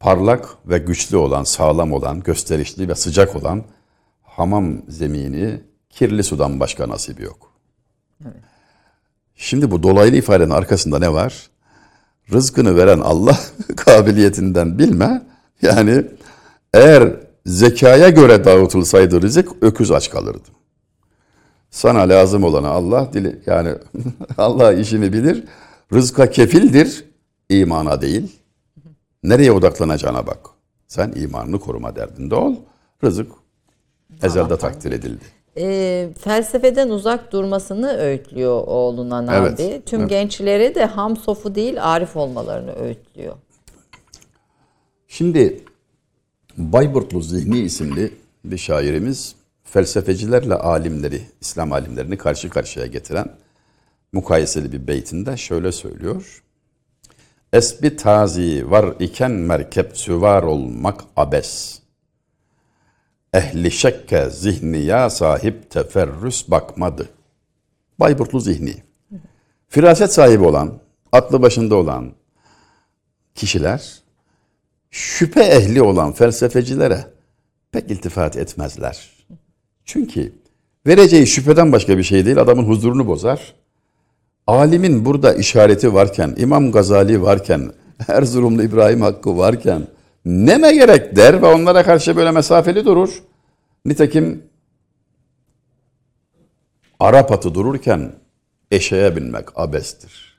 Parlak 0.00 0.48
ve 0.66 0.78
güçlü 0.78 1.16
olan, 1.16 1.44
sağlam 1.44 1.92
olan, 1.92 2.20
gösterişli 2.20 2.88
ve 2.88 2.94
sıcak 2.94 3.36
olan 3.36 3.64
hamam 4.22 4.82
zemini 4.88 5.60
kirli 5.90 6.24
sudan 6.24 6.60
başka 6.60 6.88
nasibi 6.88 7.22
yok. 7.22 7.52
Şimdi 9.34 9.70
bu 9.70 9.82
dolaylı 9.82 10.16
ifadenin 10.16 10.50
arkasında 10.50 10.98
ne 10.98 11.12
var? 11.12 11.50
Rızkını 12.32 12.76
veren 12.76 13.00
Allah 13.00 13.38
kabiliyetinden 13.76 14.78
bilme. 14.78 15.22
Yani 15.62 16.04
eğer 16.74 17.12
zekaya 17.46 18.08
göre 18.08 18.44
dağıtılsaydı 18.44 19.22
rızık 19.22 19.48
öküz 19.62 19.90
aç 19.90 20.10
kalırdı. 20.10 20.48
Sana 21.70 22.00
lazım 22.00 22.44
olanı 22.44 22.68
Allah 22.68 23.10
dili 23.12 23.40
yani 23.46 23.70
Allah 24.38 24.72
işini 24.72 25.12
bilir. 25.12 25.44
Rızka 25.92 26.30
kefildir, 26.30 27.04
imana 27.48 28.00
değil. 28.00 28.36
Nereye 29.22 29.52
odaklanacağına 29.52 30.26
bak. 30.26 30.38
Sen 30.86 31.12
imanını 31.16 31.60
koruma 31.60 31.96
derdinde 31.96 32.34
ol. 32.34 32.54
Rızık 33.04 33.32
ezelde 34.22 34.56
takdir 34.56 34.92
edildi. 34.92 35.24
E, 35.58 36.08
felsefeden 36.18 36.88
uzak 36.88 37.32
durmasını 37.32 37.96
öğütlüyor 37.96 38.62
oğluna 38.66 39.26
Nabi. 39.26 39.62
Evet, 39.62 39.86
Tüm 39.86 40.00
evet. 40.00 40.10
gençlere 40.10 40.74
de 40.74 40.84
ham 40.84 41.16
sofu 41.16 41.54
değil 41.54 41.94
arif 41.94 42.16
olmalarını 42.16 42.72
öğütlüyor. 42.72 43.34
Şimdi 45.08 45.64
Bayburtlu 46.56 47.20
Zihni 47.20 47.58
isimli 47.58 48.12
bir 48.44 48.58
şairimiz 48.58 49.34
felsefecilerle 49.64 50.54
alimleri, 50.54 51.22
İslam 51.40 51.72
alimlerini 51.72 52.16
karşı 52.16 52.50
karşıya 52.50 52.86
getiren 52.86 53.36
mukayeseli 54.12 54.72
bir 54.72 54.86
beytinde 54.86 55.36
şöyle 55.36 55.72
söylüyor. 55.72 56.42
Esbi 57.52 57.96
tazi 57.96 58.70
var 58.70 58.94
iken 59.00 59.30
merkep 59.30 59.98
süvar 59.98 60.42
olmak 60.42 61.04
abes. 61.16 61.80
Ehli 63.34 63.70
şekke 63.70 64.30
zihniya 64.30 65.10
sahip 65.10 65.70
teferrüs 65.70 66.50
bakmadı. 66.50 67.08
Bayburtlu 68.00 68.40
zihni. 68.40 68.74
Firaset 69.68 70.12
sahibi 70.12 70.44
olan, 70.44 70.78
aklı 71.12 71.42
başında 71.42 71.74
olan 71.76 72.12
kişiler 73.34 74.05
şüphe 74.96 75.42
ehli 75.42 75.82
olan 75.82 76.12
felsefecilere 76.12 77.04
pek 77.72 77.90
iltifat 77.90 78.36
etmezler. 78.36 79.10
Çünkü 79.84 80.32
vereceği 80.86 81.26
şüpheden 81.26 81.72
başka 81.72 81.98
bir 81.98 82.02
şey 82.02 82.26
değil, 82.26 82.40
adamın 82.40 82.64
huzurunu 82.64 83.06
bozar. 83.06 83.54
alimin 84.46 85.04
burada 85.04 85.34
işareti 85.34 85.94
varken, 85.94 86.34
İmam 86.38 86.72
Gazali 86.72 87.22
varken, 87.22 87.72
Erzurumlu 88.08 88.62
İbrahim 88.62 89.00
Hakkı 89.00 89.38
varken 89.38 89.86
neme 90.24 90.72
gerek 90.72 91.16
der 91.16 91.42
ve 91.42 91.46
onlara 91.46 91.82
karşı 91.82 92.16
böyle 92.16 92.30
mesafeli 92.30 92.84
durur. 92.84 93.22
Nitekim 93.84 94.42
Arap 97.00 97.32
atı 97.32 97.54
dururken 97.54 98.12
eşeğe 98.70 99.16
binmek 99.16 99.58
abestir. 99.58 100.35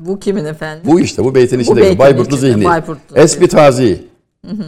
Bu 0.00 0.20
kimin 0.20 0.44
efendim? 0.44 0.82
Bu 0.92 1.00
işte 1.00 1.24
bu 1.24 1.34
beytin 1.34 1.58
içinde 1.58 1.98
Bayburtlu 1.98 2.36
içinde, 2.36 2.52
zihni. 2.52 2.64
Bayburtlu. 2.64 3.16
Esbi 3.16 3.48
tazi. 3.48 4.10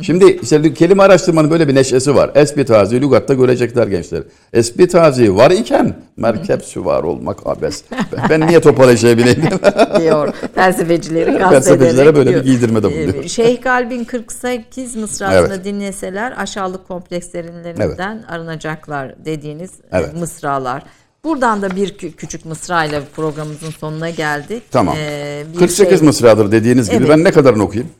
Şimdi 0.02 0.38
işte 0.42 0.74
kelime 0.74 1.02
araştırmanın 1.02 1.50
böyle 1.50 1.68
bir 1.68 1.74
neşesi 1.74 2.14
var. 2.14 2.30
Esbi 2.34 2.64
tazi 2.64 3.00
lügatta 3.00 3.34
görecekler 3.34 3.86
gençler. 3.86 4.22
Esbi 4.52 4.88
tazi 4.88 5.36
var 5.36 5.50
iken 5.50 5.94
merkep 6.16 6.64
süvar 6.64 7.02
olmak 7.02 7.46
abes. 7.46 7.84
Ben- 8.30 8.46
niye 8.46 8.60
topal 8.60 8.88
bineyim? 9.18 9.42
diyor 10.00 10.34
felsefecileri 10.54 11.38
Felsefecilere 11.38 12.14
böyle 12.14 12.30
bir 12.30 12.34
diyor. 12.34 12.44
giydirmede 12.44 12.86
Ee, 12.86 12.90
bulunuyor. 13.08 13.28
Şeyh 13.28 13.62
Galb'in 13.62 14.04
48 14.04 14.96
mısrasını 14.96 15.54
Evet. 15.54 15.64
dinleseler 15.64 16.34
aşağılık 16.36 16.88
komplekslerinden 16.88 18.22
arınacaklar 18.28 19.24
dediğiniz 19.24 19.70
e, 19.70 19.98
Evet. 19.98 20.14
mısralar. 20.20 20.82
Buradan 21.24 21.62
da 21.62 21.76
bir 21.76 21.88
kü- 21.88 22.12
küçük 22.12 22.44
mısrayla 22.44 23.02
programımızın 23.16 23.70
sonuna 23.70 24.10
geldik. 24.10 24.62
Tamam. 24.70 24.96
Ee, 24.98 25.44
bir 25.54 25.58
48 25.58 25.98
şey- 25.98 26.06
mısradır 26.06 26.52
dediğiniz 26.52 26.86
gibi 26.90 26.96
Evet. 26.98 27.08
ben 27.08 27.24
ne 27.24 27.30
kadarını 27.32 27.62
okuyayım? 27.62 27.92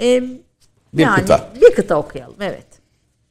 Ee, 0.00 0.22
Bir 0.94 1.02
yani 1.02 1.20
kıta. 1.20 1.52
Bir 1.62 1.74
kıta 1.74 1.96
okuyalım 1.96 2.36
evet. 2.40 2.66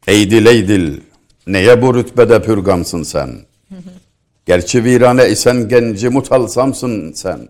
Eydil 0.07 0.45
eydil 0.45 1.01
neye 1.47 1.81
bu 1.81 1.95
rütbede 1.95 2.41
pürgamsın 2.43 3.03
sen? 3.03 3.39
Gerçi 4.45 4.83
virane 4.83 5.29
isen 5.29 5.67
genci 5.67 6.09
mutalsamsın 6.09 7.11
sen. 7.13 7.49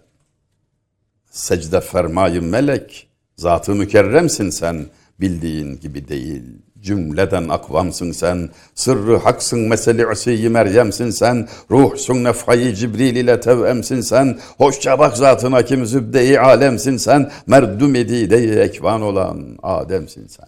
Secde 1.32 1.82
fermayı 1.82 2.42
melek, 2.42 3.08
zatı 3.38 3.76
mükerremsin 3.76 4.50
sen. 4.50 4.86
Bildiğin 5.20 5.80
gibi 5.80 6.08
değil, 6.08 6.44
cümleden 6.84 7.50
akvamsın 7.50 8.12
sen. 8.12 8.50
Sırrı 8.76 9.18
haksın 9.18 9.60
meseli 9.60 10.08
usiyi 10.08 10.50
Meryem'sin 10.50 11.10
sen. 11.10 11.48
Ruhsun 11.72 12.24
nefhayı 12.24 12.74
Cibril 12.74 13.16
ile 13.16 13.40
tevemsin 13.40 14.02
sen. 14.02 14.40
Hoşça 14.58 15.00
bak 15.00 15.18
zatına 15.18 15.66
kim 15.66 15.86
zübde-i 15.86 16.40
alemsin 16.40 16.98
sen. 16.98 17.32
Merdum 17.48 17.96
edide-i 17.96 18.60
ekvan 18.60 19.02
olan 19.02 19.58
Adem'sin 19.64 20.28
sen. 20.28 20.48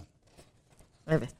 Evet. 1.10 1.34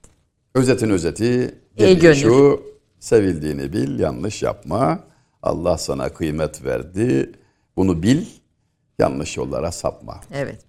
Özetin 0.54 0.90
özeti 0.90 1.54
dediği 1.78 2.14
şu 2.14 2.62
sevildiğini 3.00 3.72
bil 3.72 3.98
yanlış 3.98 4.42
yapma. 4.42 5.00
Allah 5.42 5.78
sana 5.78 6.08
kıymet 6.08 6.64
verdi. 6.64 7.32
Bunu 7.76 8.02
bil 8.02 8.26
yanlış 8.98 9.36
yollara 9.36 9.72
sapma. 9.72 10.20
Evet. 10.32 10.65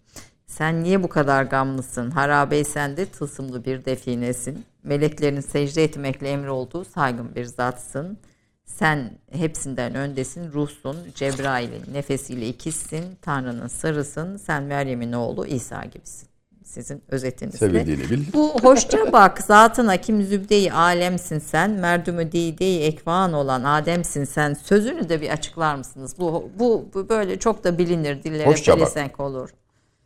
Sen 0.57 0.83
niye 0.83 1.03
bu 1.03 1.09
kadar 1.09 1.43
gamlısın? 1.43 2.11
Harabeysen 2.11 2.97
de 2.97 3.05
tılsımlı 3.05 3.65
bir 3.65 3.85
definesin. 3.85 4.65
Meleklerin 4.83 5.41
secde 5.41 5.83
etmekle 5.83 6.29
emri 6.29 6.49
olduğu 6.49 6.85
saygın 6.85 7.35
bir 7.35 7.45
zatsın. 7.45 8.17
Sen 8.65 9.11
hepsinden 9.31 9.95
öndesin, 9.95 10.51
ruhsun. 10.51 10.97
Cebrail'in 11.15 11.93
nefesiyle 11.93 12.47
ikizsin. 12.47 13.03
Tanrı'nın 13.21 13.67
sarısın. 13.67 14.37
Sen 14.37 14.63
Meryem'in 14.63 15.13
oğlu 15.13 15.45
İsa 15.45 15.85
gibisin. 15.85 16.29
Sizin 16.63 17.03
özetinizde. 17.09 17.57
Sevildiğini 17.57 18.09
bil. 18.09 18.23
Bu 18.33 18.59
hoşça 18.63 19.11
bak 19.13 19.41
zatına 19.41 19.97
kim 19.97 20.23
zübdeyi 20.23 20.73
alemsin 20.73 21.39
sen, 21.39 21.71
merdümü 21.71 22.31
dideyi 22.31 22.81
ekvan 22.81 23.33
olan 23.33 23.63
Adem'sin 23.63 24.23
sen. 24.23 24.53
Sözünü 24.53 25.09
de 25.09 25.21
bir 25.21 25.29
açıklar 25.29 25.75
mısınız? 25.75 26.15
Bu, 26.19 26.49
bu, 26.59 26.85
bu 26.93 27.09
böyle 27.09 27.39
çok 27.39 27.63
da 27.63 27.77
bilinir 27.77 28.23
dillere 28.23 28.47
Hoşça 28.47 28.71
bak. 28.71 28.79
pelesenk 28.79 29.19
olur. 29.19 29.49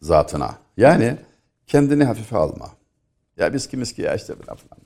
Zatına. 0.01 0.57
Yani 0.77 1.17
kendini 1.67 2.03
hafife 2.03 2.37
alma. 2.37 2.69
Ya 3.37 3.53
biz 3.53 3.67
kimiz 3.67 3.93
ki 3.93 4.01
ya 4.01 4.15
işte 4.15 4.35
falan. 4.35 4.81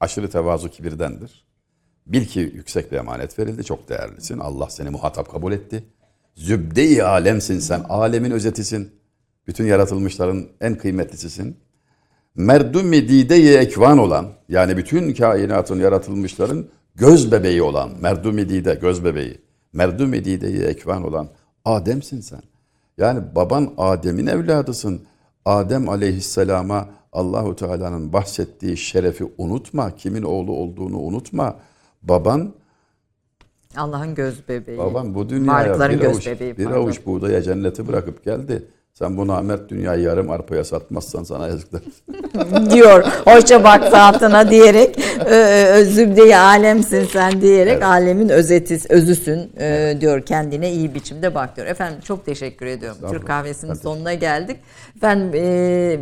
Aşırı 0.00 0.30
tevazu 0.30 0.68
kibirdendir. 0.68 1.48
Bil 2.06 2.24
ki 2.24 2.40
yüksek 2.40 2.92
bir 2.92 2.96
emanet 2.96 3.38
verildi. 3.38 3.64
Çok 3.64 3.88
değerlisin. 3.88 4.38
Allah 4.38 4.70
seni 4.70 4.90
muhatap 4.90 5.30
kabul 5.30 5.52
etti. 5.52 5.84
Zübde-i 6.34 7.02
alemsin 7.02 7.58
sen. 7.58 7.84
Alemin 7.88 8.30
özetisin. 8.30 8.92
Bütün 9.46 9.66
yaratılmışların 9.66 10.48
en 10.60 10.74
kıymetlisisin. 10.74 11.56
Merdum-i 12.34 13.08
dide-i 13.08 13.56
ekvan 13.56 13.98
olan 13.98 14.32
yani 14.48 14.76
bütün 14.76 15.14
kainatın 15.14 15.80
yaratılmışların 15.80 16.68
göz 16.94 17.32
bebeği 17.32 17.62
olan 17.62 17.90
merdum-i 18.00 18.48
dide 18.48 18.74
göz 18.74 19.04
bebeği. 19.04 19.40
Merdum-i 19.72 20.24
dide-i 20.24 20.62
ekvan 20.62 21.04
olan 21.04 21.28
Adem'sin 21.64 22.20
sen. 22.20 22.42
Yani 22.98 23.20
baban 23.34 23.74
Adem'in 23.78 24.26
evladısın. 24.26 25.02
Adem 25.44 25.88
aleyhisselama 25.88 26.88
Allahu 27.12 27.56
Teala'nın 27.56 28.12
bahsettiği 28.12 28.76
şerefi 28.76 29.32
unutma. 29.38 29.96
Kimin 29.96 30.22
oğlu 30.22 30.52
olduğunu 30.52 30.98
unutma. 30.98 31.56
Baban 32.02 32.54
Allah'ın 33.76 34.14
göz 34.14 34.48
bebeği. 34.48 34.78
Baban 34.78 35.14
bu 35.14 35.28
dünyaya 35.28 35.74
bir 35.74 36.04
avuç, 36.04 36.26
bebeği. 36.26 36.58
bir 36.58 36.66
avuç 36.66 37.06
buğdaya 37.06 37.42
cenneti 37.42 37.88
bırakıp 37.88 38.24
geldi. 38.24 38.68
Sen 38.98 39.16
bu 39.16 39.26
namert 39.26 39.68
dünyayı 39.68 40.02
yarım 40.02 40.30
arpaya 40.30 40.64
satmazsan 40.64 41.22
sana 41.22 41.48
yazıklar. 41.48 41.82
diyor. 42.70 43.04
Hoşça 43.24 43.64
bak 43.64 43.88
zatına 43.90 44.50
diyerek 44.50 44.98
e, 45.30 45.36
e, 45.36 45.84
zübde-i 45.84 46.36
alemsin 46.36 47.08
sen 47.12 47.40
diyerek 47.40 47.82
alemin 47.82 48.28
özeti, 48.28 48.78
özüsün 48.88 49.52
e, 49.60 49.96
diyor. 50.00 50.22
Kendine 50.22 50.72
iyi 50.72 50.94
biçimde 50.94 51.34
bak 51.34 51.56
diyor. 51.56 51.66
Efendim 51.66 52.00
çok 52.04 52.26
teşekkür 52.26 52.66
ediyorum. 52.66 52.98
Türk 53.10 53.26
kahvesinin 53.26 53.70
Ben 53.70 53.78
sonuna 53.78 54.14
geldik. 54.14 54.56
Efendim 54.96 55.30
e, 55.34 56.00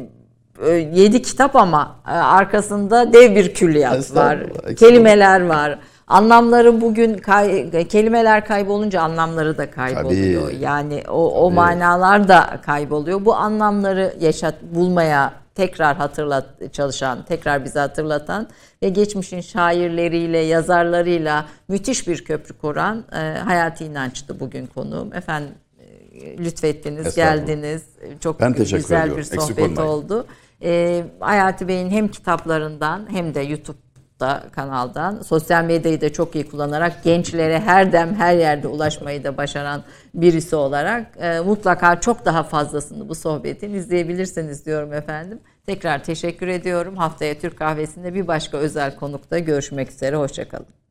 e, 0.66 0.70
yedi 0.72 1.22
kitap 1.22 1.56
ama 1.56 1.96
e, 2.08 2.10
arkasında 2.10 3.12
dev 3.12 3.34
bir 3.34 3.54
külliyat 3.54 4.14
var. 4.14 4.38
Kelimeler 4.76 5.40
var. 5.46 5.78
Anlamları 6.06 6.80
bugün 6.80 7.18
kay- 7.18 7.88
kelimeler 7.88 8.44
kaybolunca 8.46 9.00
anlamları 9.02 9.58
da 9.58 9.70
kayboluyor. 9.70 10.50
Tabii. 10.50 10.62
Yani 10.62 11.02
o, 11.08 11.44
o 11.44 11.50
manalar 11.50 12.28
da 12.28 12.60
kayboluyor. 12.62 13.24
Bu 13.24 13.34
anlamları 13.34 14.14
yaşat 14.20 14.62
bulmaya 14.62 15.32
tekrar 15.54 15.96
hatırlat 15.96 16.46
çalışan, 16.72 17.24
tekrar 17.24 17.64
bize 17.64 17.78
hatırlatan 17.80 18.48
ve 18.82 18.88
geçmişin 18.88 19.40
şairleriyle, 19.40 20.38
yazarlarıyla 20.38 21.46
müthiş 21.68 22.08
bir 22.08 22.24
köprü 22.24 22.54
kuran 22.58 23.04
e, 23.12 23.16
Hayati 23.38 23.84
İnanç'tı 23.84 24.40
bugün 24.40 24.66
konuğum. 24.66 25.14
Efendim 25.14 25.54
e, 25.78 26.38
lütfettiniz, 26.38 27.14
geldiniz. 27.14 27.82
Çok 28.20 28.40
Ben 28.40 28.52
güzel 28.52 28.78
ediyorum. 28.78 29.16
bir 29.16 29.22
sohbet 29.22 29.78
oldu. 29.78 30.26
E, 30.62 31.04
Hayati 31.20 31.68
Bey'in 31.68 31.90
hem 31.90 32.08
kitaplarından 32.08 33.06
hem 33.10 33.34
de 33.34 33.40
YouTube 33.40 33.85
da 34.20 34.42
kanaldan 34.52 35.22
sosyal 35.22 35.64
medyayı 35.64 36.00
da 36.00 36.12
çok 36.12 36.34
iyi 36.34 36.48
kullanarak 36.50 37.04
gençlere 37.04 37.60
her 37.60 37.92
dem 37.92 38.14
her 38.14 38.36
yerde 38.36 38.68
ulaşmayı 38.68 39.24
da 39.24 39.36
başaran 39.36 39.82
birisi 40.14 40.56
olarak 40.56 41.06
e, 41.16 41.40
mutlaka 41.40 42.00
çok 42.00 42.24
daha 42.24 42.42
fazlasını 42.42 43.08
bu 43.08 43.14
sohbetin 43.14 43.74
izleyebilirsiniz 43.74 44.66
diyorum 44.66 44.92
efendim. 44.92 45.40
Tekrar 45.66 46.04
teşekkür 46.04 46.48
ediyorum. 46.48 46.96
Haftaya 46.96 47.38
Türk 47.38 47.58
Kahvesi'nde 47.58 48.14
bir 48.14 48.26
başka 48.26 48.56
özel 48.58 48.96
konukta 48.96 49.38
görüşmek 49.38 49.90
üzere. 49.90 50.16
Hoşçakalın. 50.16 50.85